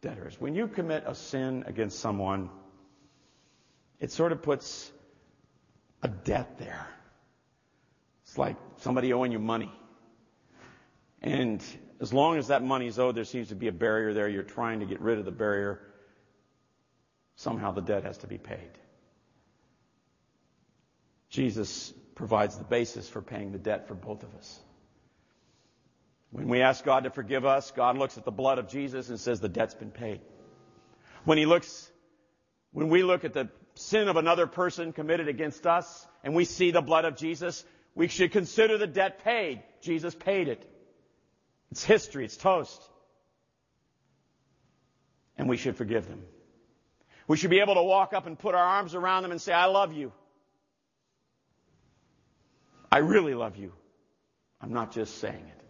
debtors. 0.00 0.40
When 0.40 0.54
you 0.54 0.66
commit 0.66 1.04
a 1.06 1.14
sin 1.14 1.64
against 1.66 1.98
someone, 1.98 2.48
it 4.00 4.10
sort 4.10 4.32
of 4.32 4.40
puts 4.40 4.90
a 6.02 6.08
debt 6.08 6.56
there. 6.56 6.86
It's 8.24 8.38
like 8.38 8.56
somebody 8.78 9.12
owing 9.12 9.32
you 9.32 9.38
money. 9.38 9.70
And 11.20 11.62
as 12.00 12.12
long 12.12 12.38
as 12.38 12.48
that 12.48 12.62
money 12.62 12.86
is 12.86 12.98
owed, 12.98 13.16
there 13.16 13.24
seems 13.24 13.48
to 13.48 13.56
be 13.56 13.68
a 13.68 13.72
barrier 13.72 14.14
there. 14.14 14.28
You're 14.28 14.44
trying 14.44 14.80
to 14.80 14.86
get 14.86 15.00
rid 15.00 15.18
of 15.18 15.24
the 15.24 15.32
barrier. 15.32 15.80
Somehow 17.36 17.72
the 17.72 17.80
debt 17.80 18.04
has 18.04 18.18
to 18.18 18.26
be 18.26 18.38
paid. 18.38 18.70
Jesus 21.30 21.92
provides 22.14 22.56
the 22.56 22.64
basis 22.64 23.08
for 23.08 23.20
paying 23.20 23.52
the 23.52 23.58
debt 23.58 23.88
for 23.88 23.94
both 23.94 24.22
of 24.22 24.34
us. 24.36 24.60
When 26.30 26.48
we 26.48 26.60
ask 26.60 26.84
God 26.84 27.04
to 27.04 27.10
forgive 27.10 27.44
us, 27.44 27.70
God 27.70 27.96
looks 27.96 28.18
at 28.18 28.24
the 28.24 28.30
blood 28.30 28.58
of 28.58 28.68
Jesus 28.68 29.08
and 29.08 29.18
says 29.18 29.40
the 29.40 29.48
debt's 29.48 29.74
been 29.74 29.90
paid. 29.90 30.20
When 31.24 31.38
he 31.38 31.46
looks, 31.46 31.90
when 32.72 32.90
we 32.90 33.02
look 33.02 33.24
at 33.24 33.32
the 33.32 33.48
sin 33.74 34.08
of 34.08 34.16
another 34.16 34.46
person 34.46 34.92
committed 34.92 35.28
against 35.28 35.66
us 35.66 36.06
and 36.22 36.34
we 36.34 36.44
see 36.44 36.70
the 36.70 36.82
blood 36.82 37.04
of 37.04 37.16
Jesus, 37.16 37.64
we 37.94 38.08
should 38.08 38.32
consider 38.32 38.78
the 38.78 38.86
debt 38.86 39.24
paid. 39.24 39.62
Jesus 39.80 40.14
paid 40.14 40.48
it. 40.48 40.68
It's 41.70 41.84
history. 41.84 42.24
It's 42.24 42.36
toast. 42.36 42.82
And 45.36 45.48
we 45.48 45.56
should 45.56 45.76
forgive 45.76 46.08
them. 46.08 46.22
We 47.26 47.36
should 47.36 47.50
be 47.50 47.60
able 47.60 47.74
to 47.74 47.82
walk 47.82 48.12
up 48.14 48.26
and 48.26 48.38
put 48.38 48.54
our 48.54 48.64
arms 48.64 48.94
around 48.94 49.22
them 49.22 49.32
and 49.32 49.40
say, 49.40 49.52
I 49.52 49.66
love 49.66 49.92
you. 49.92 50.12
I 52.90 52.98
really 52.98 53.34
love 53.34 53.56
you. 53.56 53.72
I'm 54.60 54.72
not 54.72 54.92
just 54.92 55.18
saying 55.18 55.34
it. 55.46 55.64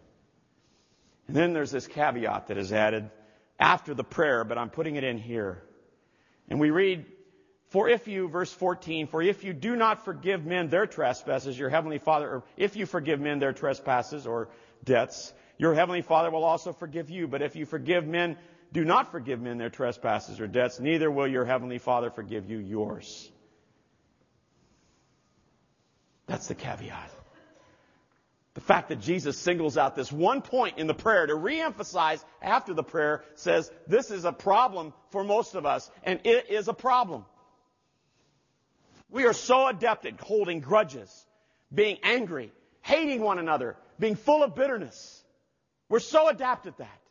And 1.27 1.35
then 1.35 1.53
there's 1.53 1.69
this 1.69 1.85
caveat 1.85 2.47
that 2.47 2.57
is 2.57 2.71
added 2.71 3.11
after 3.59 3.93
the 3.93 4.03
prayer, 4.03 4.43
but 4.43 4.57
I'm 4.57 4.69
putting 4.69 4.95
it 4.95 5.03
in 5.03 5.17
here. 5.17 5.61
And 6.49 6.59
we 6.59 6.71
read, 6.71 7.05
For 7.67 7.89
if 7.89 8.07
you, 8.07 8.29
verse 8.29 8.51
14, 8.51 9.07
for 9.07 9.21
if 9.21 9.43
you 9.43 9.53
do 9.53 9.75
not 9.75 10.05
forgive 10.05 10.45
men 10.45 10.69
their 10.69 10.87
trespasses, 10.87 11.59
your 11.59 11.69
heavenly 11.69 11.99
Father, 11.99 12.27
or 12.27 12.43
if 12.57 12.75
you 12.75 12.85
forgive 12.85 13.19
men 13.19 13.39
their 13.39 13.53
trespasses 13.53 14.25
or 14.25 14.49
debts, 14.83 15.33
your 15.59 15.75
heavenly 15.75 16.01
Father 16.01 16.31
will 16.31 16.45
also 16.45 16.73
forgive 16.73 17.11
you. 17.11 17.27
But 17.27 17.43
if 17.43 17.55
you 17.55 17.67
forgive 17.67 18.07
men, 18.07 18.37
do 18.71 18.83
not 18.83 19.11
forgive 19.11 19.41
men 19.41 19.57
their 19.57 19.69
trespasses 19.69 20.39
or 20.39 20.47
debts, 20.47 20.79
neither 20.79 21.11
will 21.11 21.27
your 21.27 21.45
heavenly 21.45 21.77
Father 21.77 22.09
forgive 22.09 22.49
you 22.49 22.57
yours. 22.57 23.29
That's 26.27 26.47
the 26.47 26.55
caveat. 26.55 27.11
The 28.53 28.61
fact 28.61 28.89
that 28.89 29.01
Jesus 29.01 29.37
singles 29.37 29.77
out 29.77 29.95
this 29.95 30.11
one 30.11 30.41
point 30.41 30.77
in 30.77 30.87
the 30.87 30.93
prayer 30.93 31.25
to 31.25 31.33
reemphasize 31.33 32.23
after 32.41 32.73
the 32.73 32.83
prayer 32.83 33.23
says 33.35 33.71
this 33.87 34.11
is 34.11 34.25
a 34.25 34.31
problem 34.31 34.93
for 35.11 35.23
most 35.23 35.55
of 35.55 35.65
us, 35.65 35.89
and 36.03 36.19
it 36.23 36.49
is 36.49 36.67
a 36.67 36.73
problem. 36.73 37.25
We 39.09 39.25
are 39.25 39.33
so 39.33 39.67
adept 39.67 40.05
at 40.05 40.19
holding 40.19 40.59
grudges, 40.59 41.25
being 41.73 41.97
angry, 42.03 42.51
hating 42.81 43.21
one 43.21 43.39
another, 43.39 43.75
being 43.97 44.15
full 44.15 44.43
of 44.43 44.55
bitterness. 44.55 45.18
We're 45.89 45.99
so 45.99 46.29
adept 46.29 46.67
at 46.67 46.77
that. 46.77 47.01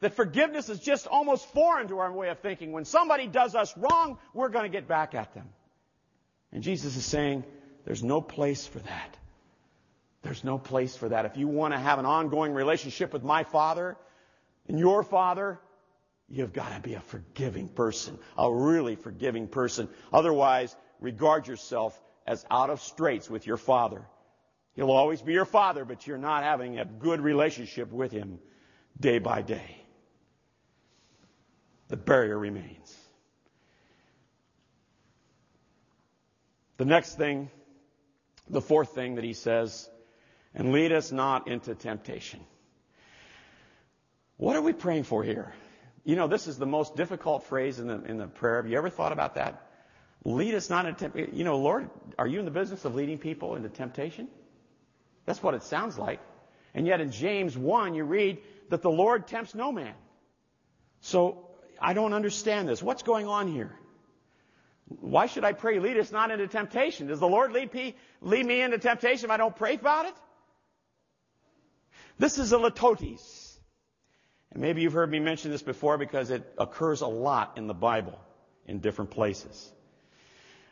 That 0.00 0.14
forgiveness 0.14 0.68
is 0.68 0.80
just 0.80 1.06
almost 1.06 1.46
foreign 1.52 1.88
to 1.88 1.98
our 1.98 2.12
way 2.12 2.28
of 2.28 2.40
thinking. 2.40 2.72
When 2.72 2.84
somebody 2.84 3.26
does 3.26 3.54
us 3.54 3.76
wrong, 3.76 4.18
we're 4.32 4.48
going 4.48 4.64
to 4.64 4.70
get 4.70 4.88
back 4.88 5.14
at 5.14 5.32
them. 5.34 5.48
And 6.52 6.62
Jesus 6.62 6.96
is 6.96 7.04
saying, 7.04 7.44
there's 7.84 8.02
no 8.02 8.20
place 8.20 8.66
for 8.66 8.80
that. 8.80 9.16
There's 10.22 10.42
no 10.42 10.58
place 10.58 10.96
for 10.96 11.10
that. 11.10 11.26
If 11.26 11.36
you 11.36 11.48
want 11.48 11.74
to 11.74 11.78
have 11.78 11.98
an 11.98 12.06
ongoing 12.06 12.54
relationship 12.54 13.12
with 13.12 13.22
my 13.22 13.44
Father 13.44 13.96
and 14.68 14.78
your 14.78 15.02
Father, 15.02 15.58
you've 16.28 16.52
got 16.52 16.74
to 16.74 16.80
be 16.80 16.94
a 16.94 17.00
forgiving 17.00 17.68
person, 17.68 18.18
a 18.38 18.52
really 18.52 18.96
forgiving 18.96 19.48
person. 19.48 19.88
Otherwise, 20.12 20.74
regard 21.00 21.46
yourself 21.46 22.00
as 22.26 22.44
out 22.50 22.70
of 22.70 22.80
straits 22.80 23.28
with 23.28 23.46
your 23.46 23.58
Father. 23.58 24.02
He'll 24.74 24.90
always 24.90 25.22
be 25.22 25.32
your 25.32 25.44
Father, 25.44 25.84
but 25.84 26.06
you're 26.06 26.18
not 26.18 26.42
having 26.42 26.78
a 26.78 26.84
good 26.84 27.20
relationship 27.20 27.92
with 27.92 28.10
Him 28.12 28.38
day 28.98 29.18
by 29.18 29.42
day. 29.42 29.84
The 31.88 31.96
barrier 31.96 32.38
remains. 32.38 32.96
The 36.76 36.84
next 36.84 37.16
thing, 37.16 37.50
the 38.48 38.60
fourth 38.60 38.94
thing 38.94 39.14
that 39.14 39.24
he 39.24 39.32
says, 39.32 39.88
and 40.54 40.72
lead 40.72 40.92
us 40.92 41.12
not 41.12 41.46
into 41.46 41.74
temptation. 41.74 42.40
What 44.36 44.56
are 44.56 44.62
we 44.62 44.72
praying 44.72 45.04
for 45.04 45.22
here? 45.22 45.52
You 46.04 46.16
know, 46.16 46.26
this 46.26 46.48
is 46.48 46.58
the 46.58 46.66
most 46.66 46.96
difficult 46.96 47.44
phrase 47.44 47.78
in 47.78 47.86
the, 47.86 48.02
in 48.04 48.18
the 48.18 48.26
prayer. 48.26 48.56
Have 48.56 48.68
you 48.68 48.76
ever 48.76 48.90
thought 48.90 49.12
about 49.12 49.36
that? 49.36 49.70
Lead 50.24 50.54
us 50.54 50.68
not 50.68 50.86
into 50.86 50.98
temptation. 50.98 51.36
You 51.36 51.44
know, 51.44 51.58
Lord, 51.58 51.88
are 52.18 52.26
you 52.26 52.40
in 52.40 52.44
the 52.44 52.50
business 52.50 52.84
of 52.84 52.94
leading 52.94 53.18
people 53.18 53.56
into 53.56 53.68
temptation? 53.68 54.28
That's 55.26 55.42
what 55.42 55.54
it 55.54 55.62
sounds 55.62 55.98
like. 55.98 56.20
And 56.74 56.86
yet 56.86 57.00
in 57.00 57.10
James 57.12 57.56
1, 57.56 57.94
you 57.94 58.04
read 58.04 58.38
that 58.70 58.82
the 58.82 58.90
Lord 58.90 59.26
tempts 59.26 59.54
no 59.54 59.72
man. 59.72 59.94
So 61.00 61.50
I 61.80 61.92
don't 61.92 62.12
understand 62.12 62.68
this. 62.68 62.82
What's 62.82 63.02
going 63.02 63.26
on 63.26 63.48
here? 63.48 63.78
Why 64.86 65.26
should 65.26 65.44
I 65.44 65.52
pray, 65.52 65.78
lead 65.78 65.96
us 65.96 66.12
not 66.12 66.30
into 66.30 66.46
temptation? 66.46 67.06
Does 67.06 67.20
the 67.20 67.28
Lord 67.28 67.52
lead 67.52 67.72
me, 67.72 68.60
into 68.60 68.78
temptation 68.78 69.26
if 69.26 69.30
I 69.30 69.36
don't 69.36 69.56
pray 69.56 69.74
about 69.74 70.06
it? 70.06 70.14
This 72.18 72.38
is 72.38 72.52
a 72.52 72.56
litotes. 72.56 73.56
And 74.52 74.60
maybe 74.60 74.82
you've 74.82 74.92
heard 74.92 75.10
me 75.10 75.20
mention 75.20 75.50
this 75.50 75.62
before 75.62 75.96
because 75.96 76.30
it 76.30 76.44
occurs 76.58 77.00
a 77.00 77.06
lot 77.06 77.56
in 77.56 77.66
the 77.66 77.74
Bible 77.74 78.18
in 78.66 78.80
different 78.80 79.10
places. 79.10 79.72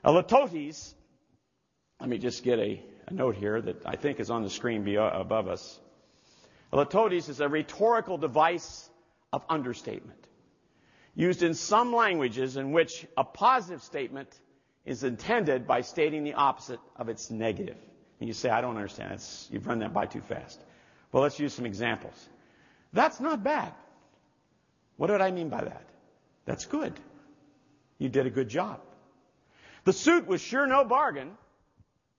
A 0.04 0.12
litotes, 0.12 0.94
let 2.00 2.08
me 2.08 2.18
just 2.18 2.44
get 2.44 2.58
a 2.58 2.82
note 3.12 3.36
here 3.36 3.60
that 3.60 3.86
I 3.86 3.96
think 3.96 4.20
is 4.20 4.30
on 4.30 4.42
the 4.42 4.50
screen 4.50 4.96
uh, 4.96 5.10
above 5.14 5.48
us. 5.48 5.78
A 6.72 6.76
litotes 6.76 7.28
is 7.28 7.40
a 7.40 7.48
rhetorical 7.48 8.18
device 8.18 8.88
of 9.32 9.44
understatement 9.48 10.26
used 11.14 11.42
in 11.42 11.54
some 11.54 11.94
languages 11.94 12.56
in 12.56 12.72
which 12.72 13.06
a 13.16 13.24
positive 13.24 13.82
statement 13.82 14.28
is 14.84 15.04
intended 15.04 15.66
by 15.66 15.82
stating 15.82 16.24
the 16.24 16.34
opposite 16.34 16.80
of 16.96 17.08
its 17.08 17.30
negative. 17.30 17.76
And 18.18 18.28
you 18.28 18.34
say, 18.34 18.48
I 18.48 18.60
don't 18.60 18.76
understand. 18.76 19.12
It's, 19.12 19.48
you've 19.50 19.66
run 19.66 19.80
that 19.80 19.92
by 19.92 20.06
too 20.06 20.20
fast. 20.22 20.60
Well, 21.10 21.22
let's 21.22 21.38
use 21.38 21.52
some 21.52 21.66
examples. 21.66 22.14
That's 22.92 23.20
not 23.20 23.44
bad. 23.44 23.72
What 24.96 25.08
did 25.08 25.20
I 25.20 25.30
mean 25.30 25.48
by 25.48 25.64
that? 25.64 25.84
That's 26.44 26.64
good. 26.64 26.98
You 27.98 28.08
did 28.08 28.26
a 28.26 28.30
good 28.30 28.48
job. 28.48 28.80
The 29.84 29.92
suit 29.92 30.26
was 30.26 30.40
sure 30.40 30.66
no 30.66 30.84
bargain. 30.84 31.32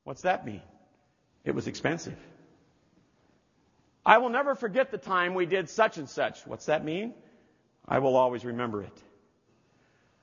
What's 0.04 0.24
that 0.24 0.46
mean? 0.46 0.62
It 1.44 1.54
was 1.54 1.68
expensive. 1.68 2.18
I 4.06 4.18
will 4.18 4.30
never 4.30 4.56
forget 4.56 4.92
the 4.92 4.98
time 4.98 5.34
we 5.34 5.46
did 5.46 5.70
such 5.70 5.98
and 5.98 6.10
such. 6.10 6.46
What's 6.46 6.66
that 6.66 6.84
mean? 6.84 7.14
I 7.88 8.00
will 8.00 8.16
always 8.16 8.46
remember 8.46 8.82
it. 8.82 9.02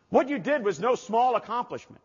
What 0.09 0.29
you 0.29 0.39
did 0.39 0.65
was 0.65 0.81
no 0.81 0.95
small 0.97 1.37
accomplishment. 1.37 2.03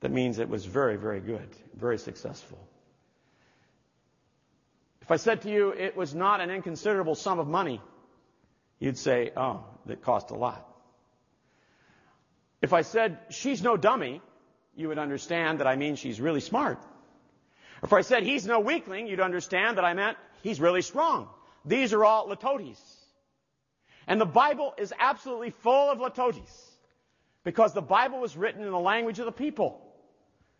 That 0.00 0.10
means 0.10 0.38
it 0.38 0.48
was 0.48 0.64
very, 0.64 0.96
very 0.96 1.20
good, 1.20 1.48
very 1.74 1.98
successful. 1.98 2.58
If 5.00 5.10
I 5.10 5.16
said 5.16 5.42
to 5.42 5.50
you 5.50 5.70
it 5.70 5.96
was 5.96 6.14
not 6.14 6.40
an 6.40 6.50
inconsiderable 6.50 7.14
sum 7.14 7.38
of 7.38 7.46
money, 7.46 7.80
you'd 8.80 8.98
say, 8.98 9.32
oh, 9.36 9.64
that 9.86 10.02
cost 10.02 10.30
a 10.30 10.34
lot. 10.34 10.68
If 12.60 12.72
I 12.72 12.82
said 12.82 13.18
she's 13.30 13.62
no 13.62 13.76
dummy, 13.76 14.20
you 14.74 14.88
would 14.88 14.98
understand 14.98 15.60
that 15.60 15.66
I 15.66 15.76
mean 15.76 15.96
she's 15.96 16.20
really 16.20 16.40
smart. 16.40 16.78
If 17.82 17.92
I 17.92 18.02
said 18.02 18.22
he's 18.22 18.46
no 18.46 18.60
weakling, 18.60 19.06
you'd 19.06 19.20
understand 19.20 19.78
that 19.78 19.84
I 19.84 19.94
meant 19.94 20.16
he's 20.42 20.60
really 20.60 20.82
strong. 20.82 21.28
These 21.64 21.92
are 21.92 22.04
all 22.04 22.28
litotes. 22.28 22.80
And 24.06 24.20
the 24.20 24.26
Bible 24.26 24.74
is 24.78 24.92
absolutely 24.98 25.50
full 25.50 25.90
of 25.90 25.98
litotes 25.98 26.70
because 27.44 27.72
the 27.72 27.82
Bible 27.82 28.20
was 28.20 28.36
written 28.36 28.62
in 28.62 28.70
the 28.70 28.78
language 28.78 29.18
of 29.18 29.26
the 29.26 29.32
people. 29.32 29.80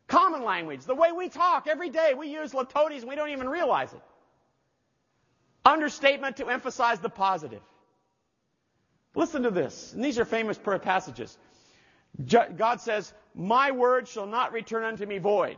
Common 0.08 0.44
language, 0.44 0.84
the 0.84 0.94
way 0.94 1.12
we 1.12 1.28
talk 1.28 1.66
every 1.68 1.90
day, 1.90 2.14
we 2.16 2.28
use 2.28 2.52
litotes 2.52 3.00
and 3.00 3.08
we 3.08 3.14
don't 3.14 3.30
even 3.30 3.48
realize 3.48 3.92
it. 3.92 4.02
Understatement 5.64 6.38
to 6.38 6.48
emphasize 6.48 6.98
the 6.98 7.08
positive. 7.08 7.62
Listen 9.14 9.44
to 9.44 9.50
this. 9.50 9.92
And 9.92 10.04
these 10.04 10.18
are 10.18 10.24
famous 10.24 10.58
passages. 10.82 11.36
God 12.26 12.80
says, 12.80 13.12
My 13.34 13.70
word 13.70 14.08
shall 14.08 14.26
not 14.26 14.52
return 14.52 14.84
unto 14.84 15.06
me 15.06 15.18
void. 15.18 15.56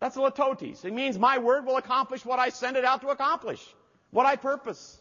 That's 0.00 0.16
a 0.16 0.20
litotes. 0.20 0.84
It 0.84 0.92
means 0.92 1.18
my 1.18 1.38
word 1.38 1.66
will 1.66 1.76
accomplish 1.76 2.24
what 2.24 2.38
I 2.38 2.50
send 2.50 2.76
it 2.76 2.84
out 2.84 3.00
to 3.02 3.08
accomplish, 3.08 3.64
what 4.10 4.26
I 4.26 4.36
purpose. 4.36 5.00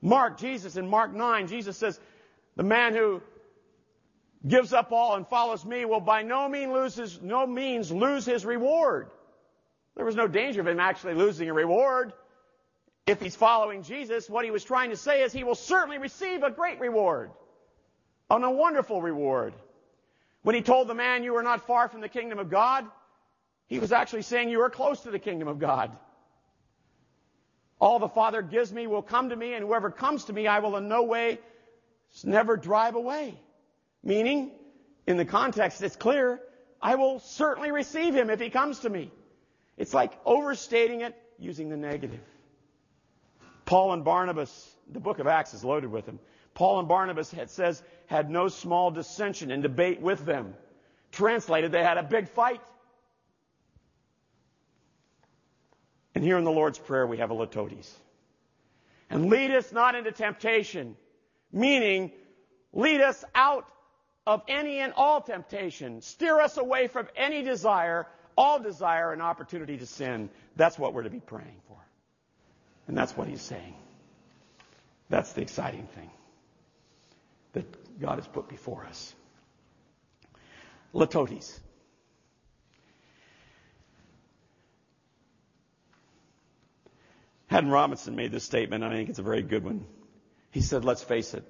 Mark, 0.00 0.38
Jesus, 0.38 0.76
in 0.76 0.88
Mark 0.88 1.12
9, 1.12 1.48
Jesus 1.48 1.76
says, 1.76 1.98
The 2.56 2.62
man 2.62 2.94
who 2.94 3.20
gives 4.46 4.72
up 4.72 4.92
all 4.92 5.16
and 5.16 5.26
follows 5.26 5.64
me 5.64 5.84
will 5.84 6.00
by 6.00 6.22
no 6.22 6.48
means 6.48 6.72
lose 6.72 6.94
his, 6.94 7.20
no 7.20 7.46
means 7.46 7.90
lose 7.90 8.24
his 8.24 8.44
reward. 8.44 9.08
There 9.96 10.04
was 10.04 10.14
no 10.14 10.28
danger 10.28 10.60
of 10.60 10.68
him 10.68 10.78
actually 10.78 11.14
losing 11.14 11.48
a 11.50 11.52
reward 11.52 12.12
if 13.08 13.22
he's 13.22 13.34
following 13.34 13.82
Jesus, 13.82 14.28
what 14.28 14.44
he 14.44 14.50
was 14.50 14.62
trying 14.62 14.90
to 14.90 14.96
say 14.96 15.22
is 15.22 15.32
he 15.32 15.42
will 15.42 15.54
certainly 15.54 15.96
receive 15.96 16.42
a 16.42 16.50
great 16.50 16.78
reward, 16.78 17.30
and 18.30 18.44
a 18.44 18.50
wonderful 18.50 19.00
reward. 19.00 19.54
When 20.42 20.54
he 20.54 20.60
told 20.60 20.88
the 20.88 20.94
man, 20.94 21.24
You 21.24 21.34
are 21.36 21.42
not 21.42 21.66
far 21.66 21.88
from 21.88 22.02
the 22.02 22.08
kingdom 22.08 22.38
of 22.38 22.50
God, 22.50 22.84
he 23.68 23.78
was 23.78 23.92
actually 23.92 24.22
saying, 24.22 24.48
You 24.48 24.62
are 24.62 24.70
close 24.70 25.00
to 25.02 25.10
the 25.10 25.18
kingdom 25.18 25.46
of 25.46 25.58
God. 25.58 25.96
All 27.80 27.98
the 27.98 28.08
Father 28.08 28.42
gives 28.42 28.72
me 28.72 28.86
will 28.86 29.02
come 29.02 29.28
to 29.28 29.36
me, 29.36 29.54
and 29.54 29.64
whoever 29.64 29.90
comes 29.90 30.24
to 30.24 30.32
me, 30.32 30.46
I 30.46 30.58
will 30.58 30.76
in 30.76 30.88
no 30.88 31.04
way 31.04 31.38
never 32.24 32.56
drive 32.56 32.96
away. 32.96 33.38
Meaning, 34.02 34.50
in 35.06 35.16
the 35.16 35.24
context, 35.24 35.82
it's 35.82 35.94
clear, 35.94 36.40
I 36.80 36.96
will 36.96 37.20
certainly 37.20 37.70
receive 37.70 38.14
him 38.14 38.30
if 38.30 38.40
he 38.40 38.50
comes 38.50 38.80
to 38.80 38.90
me. 38.90 39.12
It's 39.76 39.94
like 39.94 40.12
overstating 40.24 41.02
it 41.02 41.14
using 41.38 41.68
the 41.68 41.76
negative. 41.76 42.20
Paul 43.64 43.92
and 43.92 44.04
Barnabas, 44.04 44.76
the 44.90 45.00
book 45.00 45.18
of 45.18 45.26
Acts 45.26 45.54
is 45.54 45.62
loaded 45.62 45.90
with 45.90 46.06
them. 46.06 46.18
Paul 46.54 46.80
and 46.80 46.88
Barnabas, 46.88 47.32
it 47.32 47.50
says, 47.50 47.82
had 48.06 48.30
no 48.30 48.48
small 48.48 48.90
dissension 48.90 49.50
and 49.50 49.62
debate 49.62 50.00
with 50.00 50.24
them. 50.24 50.54
Translated, 51.12 51.70
they 51.70 51.84
had 51.84 51.98
a 51.98 52.02
big 52.02 52.28
fight. 52.28 52.60
And 56.18 56.24
here 56.24 56.36
in 56.36 56.42
the 56.42 56.50
Lord's 56.50 56.80
Prayer, 56.80 57.06
we 57.06 57.18
have 57.18 57.30
a 57.30 57.34
litotes. 57.34 57.88
And 59.08 59.30
lead 59.30 59.52
us 59.52 59.70
not 59.70 59.94
into 59.94 60.10
temptation, 60.10 60.96
meaning 61.52 62.10
lead 62.72 63.00
us 63.00 63.24
out 63.36 63.68
of 64.26 64.42
any 64.48 64.80
and 64.80 64.92
all 64.96 65.20
temptation. 65.20 66.00
Steer 66.00 66.40
us 66.40 66.56
away 66.56 66.88
from 66.88 67.06
any 67.14 67.44
desire, 67.44 68.04
all 68.36 68.58
desire 68.58 69.12
and 69.12 69.22
opportunity 69.22 69.76
to 69.76 69.86
sin. 69.86 70.28
That's 70.56 70.76
what 70.76 70.92
we're 70.92 71.04
to 71.04 71.08
be 71.08 71.20
praying 71.20 71.60
for. 71.68 71.78
And 72.88 72.98
that's 72.98 73.16
what 73.16 73.28
he's 73.28 73.40
saying. 73.40 73.76
That's 75.10 75.34
the 75.34 75.42
exciting 75.42 75.86
thing 75.94 76.10
that 77.52 78.00
God 78.00 78.16
has 78.16 78.26
put 78.26 78.48
before 78.48 78.84
us. 78.86 79.14
Litotes. 80.92 81.60
Haddon 87.48 87.70
Robinson 87.70 88.14
made 88.14 88.30
this 88.30 88.44
statement, 88.44 88.84
and 88.84 88.92
I 88.92 88.96
think 88.96 89.08
it's 89.08 89.18
a 89.18 89.22
very 89.22 89.42
good 89.42 89.64
one. 89.64 89.86
He 90.50 90.60
said, 90.60 90.84
let's 90.84 91.02
face 91.02 91.34
it, 91.34 91.44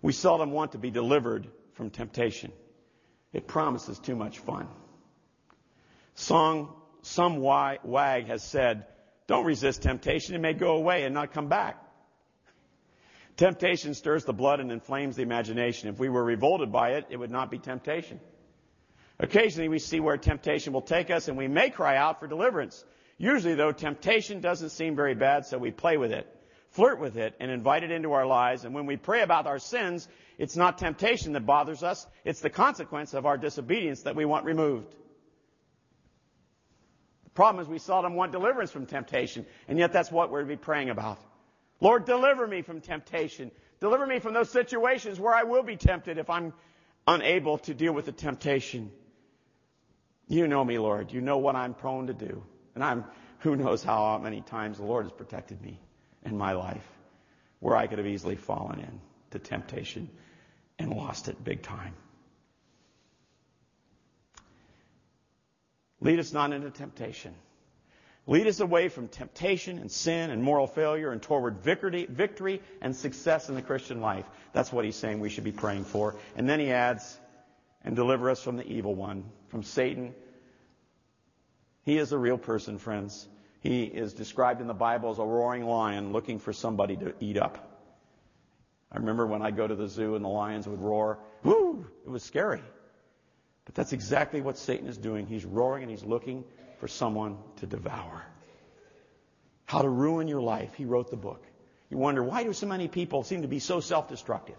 we 0.00 0.12
seldom 0.12 0.52
want 0.52 0.72
to 0.72 0.78
be 0.78 0.90
delivered 0.90 1.48
from 1.74 1.90
temptation. 1.90 2.52
It 3.32 3.46
promises 3.46 3.98
too 3.98 4.14
much 4.14 4.38
fun. 4.38 4.68
Song, 6.14 6.72
some 7.02 7.38
wag 7.38 8.26
has 8.26 8.42
said, 8.42 8.86
don't 9.26 9.44
resist 9.44 9.82
temptation. 9.82 10.34
It 10.34 10.40
may 10.40 10.52
go 10.52 10.76
away 10.76 11.04
and 11.04 11.14
not 11.14 11.32
come 11.32 11.48
back. 11.48 11.82
Temptation 13.36 13.94
stirs 13.94 14.24
the 14.24 14.32
blood 14.32 14.60
and 14.60 14.70
inflames 14.70 15.16
the 15.16 15.22
imagination. 15.22 15.88
If 15.88 15.98
we 15.98 16.08
were 16.08 16.22
revolted 16.22 16.70
by 16.70 16.90
it, 16.90 17.06
it 17.10 17.16
would 17.16 17.32
not 17.32 17.50
be 17.50 17.58
temptation. 17.58 18.20
Occasionally 19.18 19.68
we 19.68 19.80
see 19.80 19.98
where 19.98 20.16
temptation 20.16 20.72
will 20.72 20.82
take 20.82 21.10
us 21.10 21.26
and 21.26 21.36
we 21.36 21.48
may 21.48 21.70
cry 21.70 21.96
out 21.96 22.20
for 22.20 22.28
deliverance. 22.28 22.84
Usually, 23.16 23.54
though, 23.54 23.72
temptation 23.72 24.40
doesn't 24.40 24.70
seem 24.70 24.96
very 24.96 25.14
bad, 25.14 25.46
so 25.46 25.58
we 25.58 25.70
play 25.70 25.96
with 25.96 26.12
it, 26.12 26.26
flirt 26.70 26.98
with 27.00 27.16
it, 27.16 27.34
and 27.38 27.50
invite 27.50 27.84
it 27.84 27.90
into 27.90 28.12
our 28.12 28.26
lives. 28.26 28.64
And 28.64 28.74
when 28.74 28.86
we 28.86 28.96
pray 28.96 29.22
about 29.22 29.46
our 29.46 29.58
sins, 29.58 30.08
it's 30.36 30.56
not 30.56 30.78
temptation 30.78 31.32
that 31.34 31.46
bothers 31.46 31.82
us, 31.82 32.06
it's 32.24 32.40
the 32.40 32.50
consequence 32.50 33.14
of 33.14 33.26
our 33.26 33.38
disobedience 33.38 34.02
that 34.02 34.16
we 34.16 34.24
want 34.24 34.44
removed. 34.44 34.94
The 37.24 37.30
problem 37.30 37.62
is 37.62 37.68
we 37.68 37.78
seldom 37.78 38.14
want 38.14 38.32
deliverance 38.32 38.72
from 38.72 38.86
temptation, 38.86 39.46
and 39.68 39.78
yet 39.78 39.92
that's 39.92 40.10
what 40.10 40.30
we're 40.30 40.40
to 40.40 40.46
be 40.46 40.56
praying 40.56 40.90
about. 40.90 41.18
Lord, 41.80 42.04
deliver 42.04 42.46
me 42.46 42.62
from 42.62 42.80
temptation. 42.80 43.50
Deliver 43.80 44.06
me 44.06 44.18
from 44.18 44.34
those 44.34 44.50
situations 44.50 45.20
where 45.20 45.34
I 45.34 45.42
will 45.42 45.62
be 45.62 45.76
tempted 45.76 46.18
if 46.18 46.30
I'm 46.30 46.52
unable 47.06 47.58
to 47.58 47.74
deal 47.74 47.92
with 47.92 48.06
the 48.06 48.12
temptation. 48.12 48.90
You 50.26 50.48
know 50.48 50.64
me, 50.64 50.78
Lord. 50.78 51.12
You 51.12 51.20
know 51.20 51.38
what 51.38 51.56
I'm 51.56 51.74
prone 51.74 52.06
to 52.06 52.14
do. 52.14 52.42
And 52.74 52.82
I'm, 52.82 53.04
who 53.40 53.56
knows 53.56 53.82
how 53.82 54.18
many 54.18 54.40
times 54.40 54.78
the 54.78 54.84
Lord 54.84 55.04
has 55.04 55.12
protected 55.12 55.60
me 55.62 55.78
in 56.24 56.36
my 56.36 56.52
life 56.52 56.86
where 57.60 57.76
I 57.76 57.86
could 57.86 57.98
have 57.98 58.06
easily 58.06 58.36
fallen 58.36 58.80
in 58.80 59.00
to 59.30 59.38
temptation 59.38 60.08
and 60.78 60.92
lost 60.92 61.28
it 61.28 61.42
big 61.44 61.62
time. 61.62 61.94
Lead 66.00 66.18
us 66.18 66.32
not 66.32 66.52
into 66.52 66.70
temptation. 66.70 67.34
Lead 68.26 68.46
us 68.46 68.60
away 68.60 68.88
from 68.88 69.08
temptation 69.08 69.78
and 69.78 69.90
sin 69.90 70.30
and 70.30 70.42
moral 70.42 70.66
failure 70.66 71.12
and 71.12 71.22
toward 71.22 71.58
victory, 71.58 72.06
victory 72.08 72.60
and 72.80 72.94
success 72.94 73.48
in 73.48 73.54
the 73.54 73.62
Christian 73.62 74.00
life. 74.00 74.24
That's 74.52 74.72
what 74.72 74.84
he's 74.84 74.96
saying 74.96 75.20
we 75.20 75.28
should 75.28 75.44
be 75.44 75.52
praying 75.52 75.84
for. 75.84 76.16
And 76.36 76.48
then 76.48 76.60
he 76.60 76.70
adds, 76.70 77.18
and 77.84 77.94
deliver 77.94 78.30
us 78.30 78.42
from 78.42 78.56
the 78.56 78.66
evil 78.66 78.94
one, 78.94 79.24
from 79.48 79.62
Satan 79.62 80.14
he 81.84 81.98
is 81.98 82.12
a 82.12 82.18
real 82.18 82.38
person, 82.38 82.78
friends. 82.78 83.28
He 83.60 83.84
is 83.84 84.12
described 84.12 84.60
in 84.60 84.66
the 84.66 84.74
Bible 84.74 85.10
as 85.10 85.18
a 85.18 85.24
roaring 85.24 85.64
lion 85.64 86.12
looking 86.12 86.38
for 86.38 86.52
somebody 86.52 86.96
to 86.96 87.14
eat 87.20 87.38
up. 87.38 87.70
I 88.92 88.98
remember 88.98 89.26
when 89.26 89.42
I 89.42 89.50
go 89.50 89.66
to 89.66 89.74
the 89.74 89.88
zoo 89.88 90.14
and 90.14 90.24
the 90.24 90.28
lions 90.28 90.68
would 90.68 90.80
roar. 90.80 91.18
Whoo! 91.42 91.86
It 92.06 92.10
was 92.10 92.22
scary. 92.22 92.62
But 93.64 93.74
that's 93.74 93.92
exactly 93.92 94.40
what 94.40 94.58
Satan 94.58 94.86
is 94.86 94.98
doing. 94.98 95.26
He's 95.26 95.44
roaring 95.44 95.82
and 95.82 95.90
he's 95.90 96.04
looking 96.04 96.44
for 96.78 96.88
someone 96.88 97.38
to 97.56 97.66
devour. 97.66 98.24
How 99.64 99.82
to 99.82 99.88
ruin 99.88 100.28
your 100.28 100.42
life. 100.42 100.74
He 100.74 100.84
wrote 100.84 101.10
the 101.10 101.16
book. 101.16 101.42
You 101.90 101.98
wonder, 101.98 102.22
why 102.22 102.44
do 102.44 102.52
so 102.52 102.66
many 102.66 102.88
people 102.88 103.24
seem 103.24 103.42
to 103.42 103.48
be 103.48 103.58
so 103.58 103.80
self-destructive? 103.80 104.56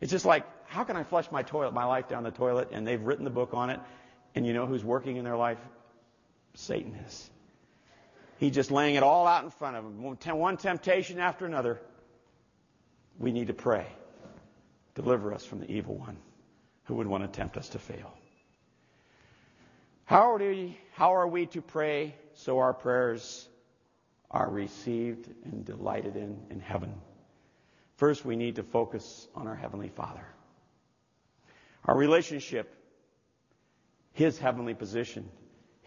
It's 0.00 0.10
just 0.10 0.24
like, 0.24 0.46
how 0.66 0.84
can 0.84 0.96
I 0.96 1.02
flush 1.02 1.30
my 1.30 1.42
toilet, 1.42 1.74
my 1.74 1.84
life 1.84 2.08
down 2.08 2.22
the 2.22 2.30
toilet? 2.30 2.68
And 2.72 2.86
they've 2.86 3.00
written 3.00 3.24
the 3.24 3.30
book 3.30 3.50
on 3.52 3.70
it. 3.70 3.80
And 4.34 4.46
you 4.46 4.52
know 4.52 4.66
who's 4.66 4.84
working 4.84 5.16
in 5.16 5.24
their 5.24 5.36
life? 5.36 5.58
Satan 6.54 6.94
is. 7.06 7.30
He's 8.38 8.54
just 8.54 8.70
laying 8.70 8.94
it 8.94 9.02
all 9.02 9.26
out 9.26 9.44
in 9.44 9.50
front 9.50 9.76
of 9.76 9.84
him. 9.84 10.02
One 10.02 10.56
temptation 10.56 11.18
after 11.18 11.46
another. 11.46 11.80
We 13.18 13.32
need 13.32 13.48
to 13.48 13.54
pray. 13.54 13.86
Deliver 14.94 15.34
us 15.34 15.44
from 15.44 15.60
the 15.60 15.70
evil 15.70 15.96
one 15.96 16.16
who 16.84 16.94
would 16.96 17.06
want 17.06 17.24
to 17.24 17.28
tempt 17.28 17.56
us 17.56 17.68
to 17.70 17.78
fail. 17.78 18.12
How 20.04 20.32
are 20.32 20.38
we, 20.38 20.78
how 20.94 21.14
are 21.14 21.26
we 21.26 21.46
to 21.46 21.60
pray 21.60 22.14
so 22.34 22.58
our 22.58 22.72
prayers 22.72 23.48
are 24.30 24.48
received 24.48 25.28
and 25.44 25.64
delighted 25.64 26.16
in 26.16 26.38
in 26.50 26.60
heaven? 26.60 26.94
First, 27.96 28.24
we 28.24 28.36
need 28.36 28.56
to 28.56 28.62
focus 28.62 29.26
on 29.34 29.48
our 29.48 29.56
Heavenly 29.56 29.88
Father. 29.88 30.24
Our 31.84 31.96
relationship, 31.96 32.72
His 34.12 34.38
heavenly 34.38 34.74
position, 34.74 35.28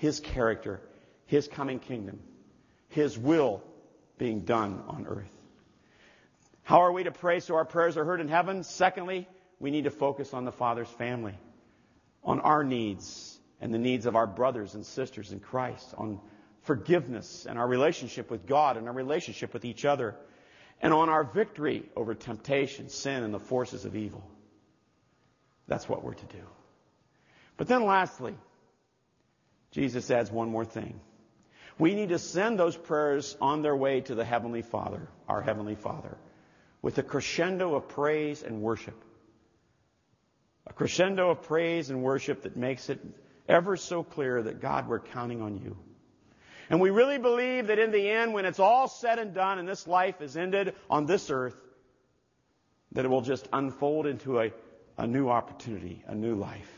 his 0.02 0.20
character, 0.20 0.82
His 1.28 1.48
coming 1.48 1.78
kingdom, 1.78 2.20
His 2.90 3.20
will 3.20 3.62
being 4.18 4.40
done 4.40 4.84
on 4.88 5.06
earth. 5.06 5.32
How 6.64 6.80
are 6.80 6.92
we 6.92 7.04
to 7.04 7.12
pray 7.12 7.40
so 7.40 7.54
our 7.54 7.66
prayers 7.66 7.98
are 7.98 8.04
heard 8.04 8.20
in 8.20 8.28
heaven? 8.28 8.64
Secondly, 8.64 9.28
we 9.60 9.70
need 9.70 9.84
to 9.84 9.92
focus 9.92 10.34
on 10.34 10.44
the 10.44 10.52
Father's 10.52 10.90
family, 10.90 11.36
on 12.24 12.40
our 12.40 12.64
needs 12.64 13.38
and 13.62 13.72
the 13.72 13.78
needs 13.78 14.08
of 14.08 14.16
our 14.16 14.26
brothers 14.26 14.74
and 14.74 14.84
sisters 14.84 15.32
in 15.32 15.40
Christ, 15.40 15.94
on 15.96 16.20
forgiveness 16.64 17.46
and 17.48 17.60
our 17.60 17.68
relationship 17.68 18.32
with 18.32 18.48
God 18.48 18.78
and 18.78 18.88
our 18.88 18.96
relationship 18.96 19.54
with 19.54 19.66
each 19.66 19.86
other, 19.86 20.16
and 20.82 20.96
on 20.96 21.10
our 21.10 21.24
victory 21.24 21.84
over 21.96 22.16
temptation, 22.16 22.90
sin, 22.90 23.22
and 23.22 23.32
the 23.32 23.40
forces 23.40 23.86
of 23.86 23.96
evil. 23.96 24.24
That's 25.68 25.88
what 25.88 26.04
we're 26.04 26.16
to 26.16 26.26
do. 26.26 26.44
But 27.56 27.68
then 27.68 27.86
lastly, 27.86 28.34
Jesus 29.72 30.12
adds 30.12 30.32
one 30.32 30.50
more 30.50 30.66
thing. 30.66 31.00
We 31.80 31.96
need 31.96 32.10
to 32.10 32.20
send 32.20 32.60
those 32.60 32.76
prayers 32.76 33.36
on 33.42 33.62
their 33.62 33.76
way 33.76 34.02
to 34.02 34.16
the 34.16 34.26
Heavenly 34.26 34.62
Father, 34.62 35.08
our 35.28 35.42
Heavenly 35.42 35.76
Father, 35.76 36.18
with 36.82 36.98
a 36.98 37.04
crescendo 37.04 37.76
of 37.76 37.88
praise 37.88 38.44
and 38.44 38.62
worship. 38.62 39.02
A 40.68 40.74
crescendo 40.74 41.32
of 41.32 41.44
praise 41.44 41.90
and 41.90 42.04
worship 42.04 42.44
that 42.44 42.56
makes 42.56 42.90
it 42.90 43.00
ever 43.48 43.78
so 43.78 44.04
clear 44.04 44.44
that 44.44 44.62
God, 44.62 44.88
we're 44.88 45.00
counting 45.00 45.42
on 45.42 45.58
you. 45.58 45.78
And 46.70 46.80
we 46.80 46.90
really 46.90 47.18
believe 47.18 47.68
that 47.68 47.80
in 47.80 47.92
the 47.92 48.10
end, 48.10 48.34
when 48.34 48.46
it's 48.46 48.60
all 48.60 48.88
said 48.88 49.20
and 49.20 49.34
done 49.34 49.60
and 49.60 49.68
this 49.68 49.88
life 49.88 50.22
is 50.22 50.38
ended 50.38 50.76
on 50.90 51.06
this 51.06 51.30
earth, 51.30 51.56
that 52.94 53.06
it 53.06 53.08
will 53.10 53.22
just 53.22 53.48
unfold 53.52 54.06
into 54.06 54.40
a, 54.40 54.52
a 54.98 55.08
new 55.08 55.30
opportunity, 55.30 56.04
a 56.08 56.16
new 56.16 56.36
life, 56.36 56.72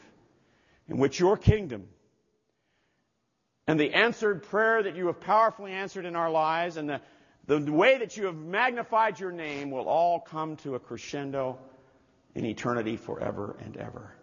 in 0.87 0.97
which 0.97 1.19
your 1.19 1.37
kingdom 1.37 1.87
and 3.67 3.79
the 3.79 3.93
answered 3.93 4.43
prayer 4.43 4.83
that 4.83 4.95
you 4.95 5.07
have 5.07 5.19
powerfully 5.19 5.71
answered 5.71 6.05
in 6.05 6.15
our 6.15 6.29
lives 6.29 6.77
and 6.77 6.89
the, 6.89 7.01
the 7.45 7.71
way 7.71 7.97
that 7.97 8.17
you 8.17 8.25
have 8.25 8.35
magnified 8.35 9.19
your 9.19 9.31
name 9.31 9.71
will 9.71 9.87
all 9.87 10.19
come 10.19 10.57
to 10.57 10.75
a 10.75 10.79
crescendo 10.79 11.57
in 12.35 12.45
eternity 12.45 12.97
forever 12.97 13.55
and 13.63 13.77
ever. 13.77 14.13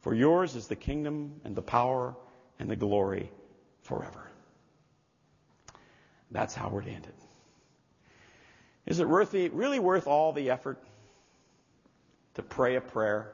For 0.00 0.14
yours 0.14 0.54
is 0.54 0.68
the 0.68 0.76
kingdom 0.76 1.40
and 1.44 1.56
the 1.56 1.62
power 1.62 2.14
and 2.58 2.70
the 2.70 2.76
glory 2.76 3.30
forever. 3.82 4.30
That's 6.30 6.54
how 6.54 6.68
we're 6.68 6.82
to 6.82 6.90
end 6.90 7.06
it. 7.06 7.14
Is 8.86 9.00
it 9.00 9.08
worth 9.08 9.30
the, 9.30 9.48
really 9.48 9.78
worth 9.78 10.06
all 10.06 10.32
the 10.32 10.50
effort 10.50 10.82
to 12.34 12.42
pray 12.42 12.76
a 12.76 12.80
prayer 12.80 13.32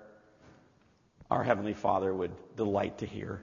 our 1.30 1.42
Heavenly 1.42 1.74
Father 1.74 2.12
would 2.12 2.32
delight 2.56 2.98
to 2.98 3.06
hear? 3.06 3.42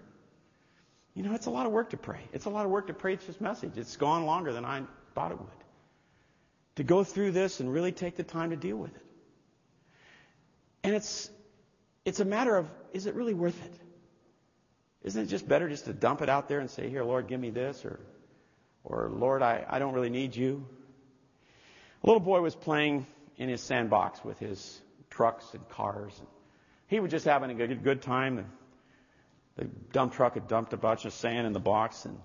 You 1.18 1.24
know, 1.24 1.34
it's 1.34 1.48
a 1.48 1.50
lot 1.50 1.66
of 1.66 1.72
work 1.72 1.90
to 1.90 1.98
pray. 1.98 2.20
It's 2.32 2.46
a 2.46 2.52
lot 2.52 2.66
of 2.66 2.72
work 2.72 2.88
to 2.88 2.94
preach 2.94 3.26
this 3.26 3.42
message. 3.42 3.72
It's 3.76 3.96
gone 3.98 4.28
longer 4.28 4.54
than 4.54 4.64
I 4.64 4.84
thought 5.16 5.32
it 5.32 5.40
would. 5.40 5.50
To 6.76 6.84
go 6.84 7.04
through 7.04 7.32
this 7.32 7.60
and 7.60 7.74
really 7.74 7.92
take 7.92 8.18
the 8.18 8.24
time 8.24 8.52
to 8.52 8.56
deal 8.56 8.78
with 8.78 8.96
it. 8.96 9.02
And 10.84 10.94
it's, 10.94 11.28
it's 12.06 12.20
a 12.20 12.26
matter 12.26 12.56
of, 12.56 12.70
is 12.94 13.08
it 13.08 13.16
really 13.16 13.34
worth 13.34 13.60
it? 13.66 13.74
Isn't 15.06 15.24
it 15.24 15.26
just 15.26 15.48
better 15.48 15.68
just 15.68 15.86
to 15.86 15.94
dump 15.94 16.22
it 16.22 16.30
out 16.30 16.50
there 16.50 16.60
and 16.60 16.70
say, 16.70 16.88
here, 16.88 17.04
Lord, 17.04 17.28
give 17.28 17.40
me 17.40 17.50
this, 17.50 17.84
or, 17.84 18.00
or 18.84 19.10
Lord, 19.12 19.42
I, 19.42 19.66
I 19.68 19.80
don't 19.80 19.96
really 19.96 20.12
need 20.12 20.36
you? 20.36 20.64
A 22.04 22.06
little 22.06 22.20
boy 22.20 22.42
was 22.42 22.54
playing 22.54 23.08
in 23.38 23.50
his 23.50 23.62
sandbox 23.62 24.24
with 24.24 24.38
his 24.38 24.80
trucks 25.10 25.52
and 25.56 25.68
cars. 25.70 26.14
And 26.20 26.28
He 26.90 27.00
was 27.00 27.10
just 27.10 27.26
having 27.26 27.50
a 27.50 27.56
good, 27.56 27.84
good 27.84 28.04
time. 28.04 28.46
The 29.58 29.66
dump 29.92 30.14
truck 30.14 30.36
had 30.36 30.48
dumped 30.48 30.74
a 30.74 30.78
bunch 30.78 31.06
of 31.06 31.14
sand 31.14 31.46
in 31.48 31.54
the 31.54 31.60
box, 31.60 32.06
and 32.06 32.18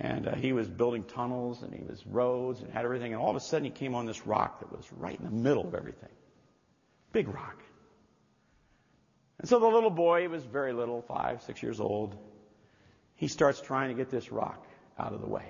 and 0.00 0.26
uh, 0.26 0.34
he 0.34 0.54
was 0.54 0.66
building 0.66 1.04
tunnels 1.04 1.62
and 1.62 1.74
he 1.74 1.82
was 1.82 2.04
roads 2.06 2.60
and 2.62 2.72
had 2.72 2.86
everything. 2.86 3.12
And 3.12 3.20
all 3.20 3.28
of 3.28 3.36
a 3.36 3.40
sudden, 3.40 3.66
he 3.66 3.70
came 3.70 3.94
on 3.94 4.06
this 4.06 4.26
rock 4.26 4.60
that 4.60 4.74
was 4.74 4.90
right 4.94 5.16
in 5.16 5.24
the 5.24 5.30
middle 5.30 5.66
of 5.66 5.74
everything, 5.74 6.08
big 7.12 7.28
rock. 7.28 7.62
And 9.38 9.48
so 9.48 9.58
the 9.58 9.66
little 9.66 9.90
boy, 9.90 10.22
he 10.22 10.28
was 10.28 10.42
very 10.42 10.72
little, 10.72 11.02
five, 11.02 11.42
six 11.42 11.62
years 11.62 11.80
old. 11.80 12.16
He 13.16 13.28
starts 13.28 13.60
trying 13.60 13.88
to 13.88 13.94
get 13.94 14.10
this 14.10 14.32
rock 14.32 14.66
out 14.98 15.12
of 15.12 15.20
the 15.20 15.28
way, 15.28 15.44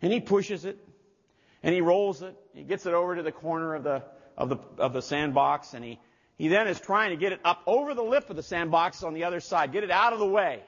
and 0.00 0.10
he 0.10 0.20
pushes 0.20 0.64
it, 0.64 0.78
and 1.62 1.74
he 1.74 1.82
rolls 1.82 2.22
it. 2.22 2.34
He 2.54 2.62
gets 2.62 2.86
it 2.86 2.94
over 2.94 3.16
to 3.16 3.22
the 3.22 3.32
corner 3.32 3.74
of 3.74 3.84
the 3.84 4.02
of 4.38 4.48
the 4.48 4.56
of 4.78 4.94
the 4.94 5.02
sandbox, 5.02 5.74
and 5.74 5.84
he 5.84 5.98
he 6.40 6.48
then 6.48 6.68
is 6.68 6.80
trying 6.80 7.10
to 7.10 7.16
get 7.16 7.32
it 7.32 7.40
up 7.44 7.62
over 7.66 7.92
the 7.92 8.02
lip 8.02 8.30
of 8.30 8.36
the 8.36 8.42
sandbox 8.42 9.02
on 9.02 9.12
the 9.12 9.24
other 9.24 9.40
side, 9.40 9.72
get 9.72 9.84
it 9.84 9.90
out 9.90 10.14
of 10.14 10.18
the 10.18 10.26
way. 10.26 10.62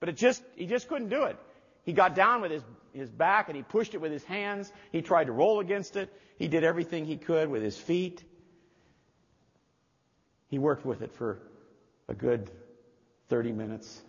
But 0.00 0.08
it 0.08 0.16
just, 0.16 0.42
he 0.56 0.66
just 0.66 0.88
couldn't 0.88 1.08
do 1.08 1.22
it. 1.22 1.36
He 1.84 1.92
got 1.92 2.16
down 2.16 2.40
with 2.40 2.50
his, 2.50 2.64
his 2.92 3.10
back 3.10 3.48
and 3.48 3.56
he 3.56 3.62
pushed 3.62 3.94
it 3.94 3.98
with 3.98 4.10
his 4.10 4.24
hands. 4.24 4.72
He 4.90 5.02
tried 5.02 5.26
to 5.26 5.32
roll 5.32 5.60
against 5.60 5.94
it. 5.94 6.12
He 6.36 6.48
did 6.48 6.64
everything 6.64 7.04
he 7.04 7.16
could 7.16 7.48
with 7.48 7.62
his 7.62 7.78
feet. 7.78 8.24
He 10.48 10.58
worked 10.58 10.84
with 10.84 11.00
it 11.00 11.12
for 11.12 11.38
a 12.08 12.14
good 12.14 12.50
30 13.28 13.52
minutes. 13.52 14.02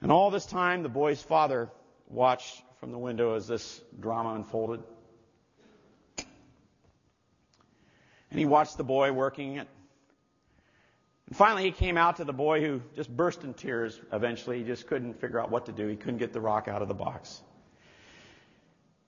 And 0.00 0.10
all 0.10 0.32
this 0.32 0.44
time, 0.44 0.82
the 0.82 0.88
boy's 0.88 1.22
father 1.22 1.70
watched 2.08 2.60
from 2.80 2.90
the 2.90 2.98
window 2.98 3.36
as 3.36 3.46
this 3.46 3.80
drama 4.00 4.34
unfolded. 4.34 4.82
And 6.18 6.26
he 8.40 8.44
watched 8.44 8.76
the 8.76 8.82
boy 8.82 9.12
working 9.12 9.54
it. 9.54 9.68
And 11.26 11.36
finally, 11.36 11.64
he 11.64 11.70
came 11.70 11.96
out 11.96 12.16
to 12.16 12.24
the 12.24 12.32
boy 12.32 12.60
who 12.60 12.82
just 12.94 13.14
burst 13.14 13.44
in 13.44 13.54
tears 13.54 13.98
eventually. 14.12 14.58
He 14.58 14.64
just 14.64 14.86
couldn't 14.86 15.20
figure 15.20 15.40
out 15.40 15.50
what 15.50 15.66
to 15.66 15.72
do. 15.72 15.86
He 15.88 15.96
couldn't 15.96 16.18
get 16.18 16.32
the 16.32 16.40
rock 16.40 16.68
out 16.68 16.82
of 16.82 16.88
the 16.88 16.94
box. 16.94 17.40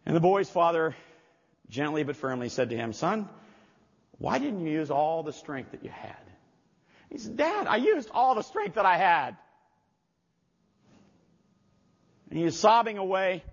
And 0.07 0.17
the 0.17 0.21
boy's 0.21 0.49
father 0.49 0.95
gently 1.69 2.05
but 2.05 2.17
firmly 2.17 2.49
said 2.49 2.71
to 2.71 2.77
him, 2.77 2.93
Son, 2.93 3.29
why 4.19 4.39
didn't 4.39 4.65
you 4.65 4.73
use 4.73 4.91
all 4.91 5.23
the 5.23 5.33
strength 5.33 5.73
that 5.73 5.85
you 5.85 5.91
had? 5.91 6.17
He 7.11 7.19
said, 7.19 7.37
Dad, 7.37 7.67
I 7.67 7.77
used 7.77 8.11
all 8.11 8.35
the 8.35 8.43
strength 8.43 8.77
that 8.77 8.87
I 8.87 8.97
had. 8.97 9.37
And 12.31 12.39
he 12.39 12.45
was 12.45 12.59
sobbing 12.59 12.99
away. 12.99 13.45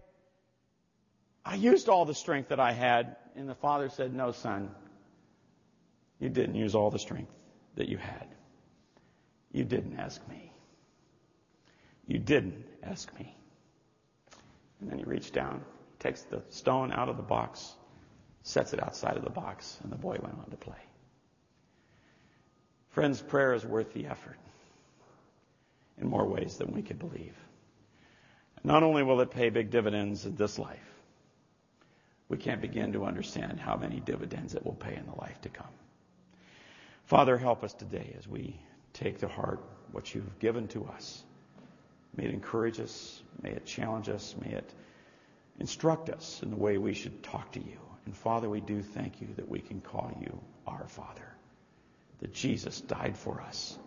I 1.45 1.55
used 1.55 1.89
all 1.89 2.05
the 2.05 2.15
strength 2.15 2.49
that 2.49 2.59
I 2.59 2.71
had. 2.71 3.17
And 3.35 3.49
the 3.49 3.55
father 3.55 3.89
said, 3.89 4.13
No, 4.13 4.31
son, 4.31 4.71
you 6.19 6.29
didn't 6.29 6.55
use 6.55 6.75
all 6.75 6.89
the 6.89 6.99
strength 6.99 7.31
that 7.75 7.89
you 7.89 7.97
had. 7.97 8.27
You 9.53 9.63
didn't 9.63 9.97
ask 9.97 10.27
me. 10.27 10.51
You 12.07 12.19
didn't 12.19 12.65
ask 12.83 13.13
me. 13.17 13.33
And 14.81 14.91
then 14.91 14.97
he 14.97 15.05
reached 15.05 15.33
down, 15.33 15.63
takes 15.99 16.23
the 16.23 16.41
stone 16.49 16.91
out 16.91 17.07
of 17.07 17.15
the 17.15 17.23
box, 17.23 17.73
sets 18.41 18.73
it 18.73 18.83
outside 18.83 19.15
of 19.15 19.23
the 19.23 19.29
box, 19.29 19.77
and 19.83 19.91
the 19.91 19.97
boy 19.97 20.17
went 20.21 20.37
on 20.37 20.49
to 20.49 20.57
play. 20.57 20.75
Friends, 22.89 23.21
prayer 23.21 23.53
is 23.53 23.65
worth 23.65 23.93
the 23.93 24.07
effort 24.07 24.37
in 25.97 26.07
more 26.07 26.27
ways 26.27 26.57
than 26.57 26.73
we 26.73 26.81
could 26.81 26.99
believe. 26.99 27.35
Not 28.63 28.83
only 28.83 29.03
will 29.03 29.21
it 29.21 29.31
pay 29.31 29.49
big 29.49 29.69
dividends 29.69 30.25
in 30.25 30.35
this 30.35 30.57
life, 30.57 30.79
we 32.27 32.37
can't 32.37 32.61
begin 32.61 32.93
to 32.93 33.05
understand 33.05 33.59
how 33.59 33.77
many 33.77 33.99
dividends 33.99 34.55
it 34.55 34.65
will 34.65 34.73
pay 34.73 34.95
in 34.95 35.05
the 35.05 35.19
life 35.19 35.39
to 35.41 35.49
come. 35.49 35.67
Father, 37.05 37.37
help 37.37 37.63
us 37.63 37.73
today 37.73 38.15
as 38.17 38.27
we 38.27 38.59
take 38.93 39.19
to 39.19 39.27
heart 39.27 39.59
what 39.91 40.13
you've 40.13 40.39
given 40.39 40.67
to 40.69 40.85
us. 40.85 41.23
May 42.15 42.25
it 42.25 42.33
encourage 42.33 42.79
us. 42.79 43.21
May 43.41 43.51
it 43.51 43.65
challenge 43.65 44.09
us. 44.09 44.35
May 44.43 44.53
it 44.53 44.73
instruct 45.59 46.09
us 46.09 46.41
in 46.43 46.51
the 46.51 46.55
way 46.55 46.77
we 46.77 46.93
should 46.93 47.23
talk 47.23 47.51
to 47.53 47.59
you. 47.59 47.79
And 48.05 48.15
Father, 48.15 48.49
we 48.49 48.59
do 48.59 48.81
thank 48.81 49.21
you 49.21 49.27
that 49.35 49.49
we 49.49 49.59
can 49.59 49.81
call 49.81 50.15
you 50.19 50.39
our 50.67 50.87
Father, 50.87 51.27
that 52.19 52.33
Jesus 52.33 52.81
died 52.81 53.17
for 53.17 53.41
us, 53.41 53.77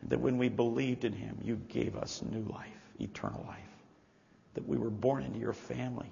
and 0.00 0.10
that 0.10 0.20
when 0.20 0.38
we 0.38 0.48
believed 0.48 1.04
in 1.04 1.12
him, 1.12 1.38
you 1.42 1.56
gave 1.56 1.96
us 1.96 2.22
new 2.22 2.44
life, 2.44 2.92
eternal 3.00 3.44
life, 3.48 3.58
that 4.54 4.68
we 4.68 4.76
were 4.76 4.90
born 4.90 5.24
into 5.24 5.40
your 5.40 5.52
family. 5.52 6.10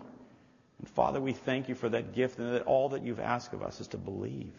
And 0.78 0.88
Father, 0.88 1.20
we 1.20 1.32
thank 1.32 1.68
you 1.68 1.76
for 1.76 1.88
that 1.88 2.14
gift 2.14 2.38
and 2.38 2.54
that 2.54 2.62
all 2.62 2.90
that 2.90 3.04
you've 3.04 3.20
asked 3.20 3.52
of 3.52 3.62
us 3.62 3.80
is 3.80 3.88
to 3.88 3.98
believe 3.98 4.52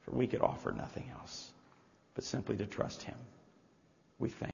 for 0.00 0.10
we 0.10 0.26
could 0.26 0.42
offer 0.42 0.72
nothing 0.72 1.08
else 1.20 1.51
but 2.14 2.24
simply 2.24 2.56
to 2.56 2.66
trust 2.66 3.02
Him. 3.02 3.16
We 4.18 4.28
thank 4.28 4.50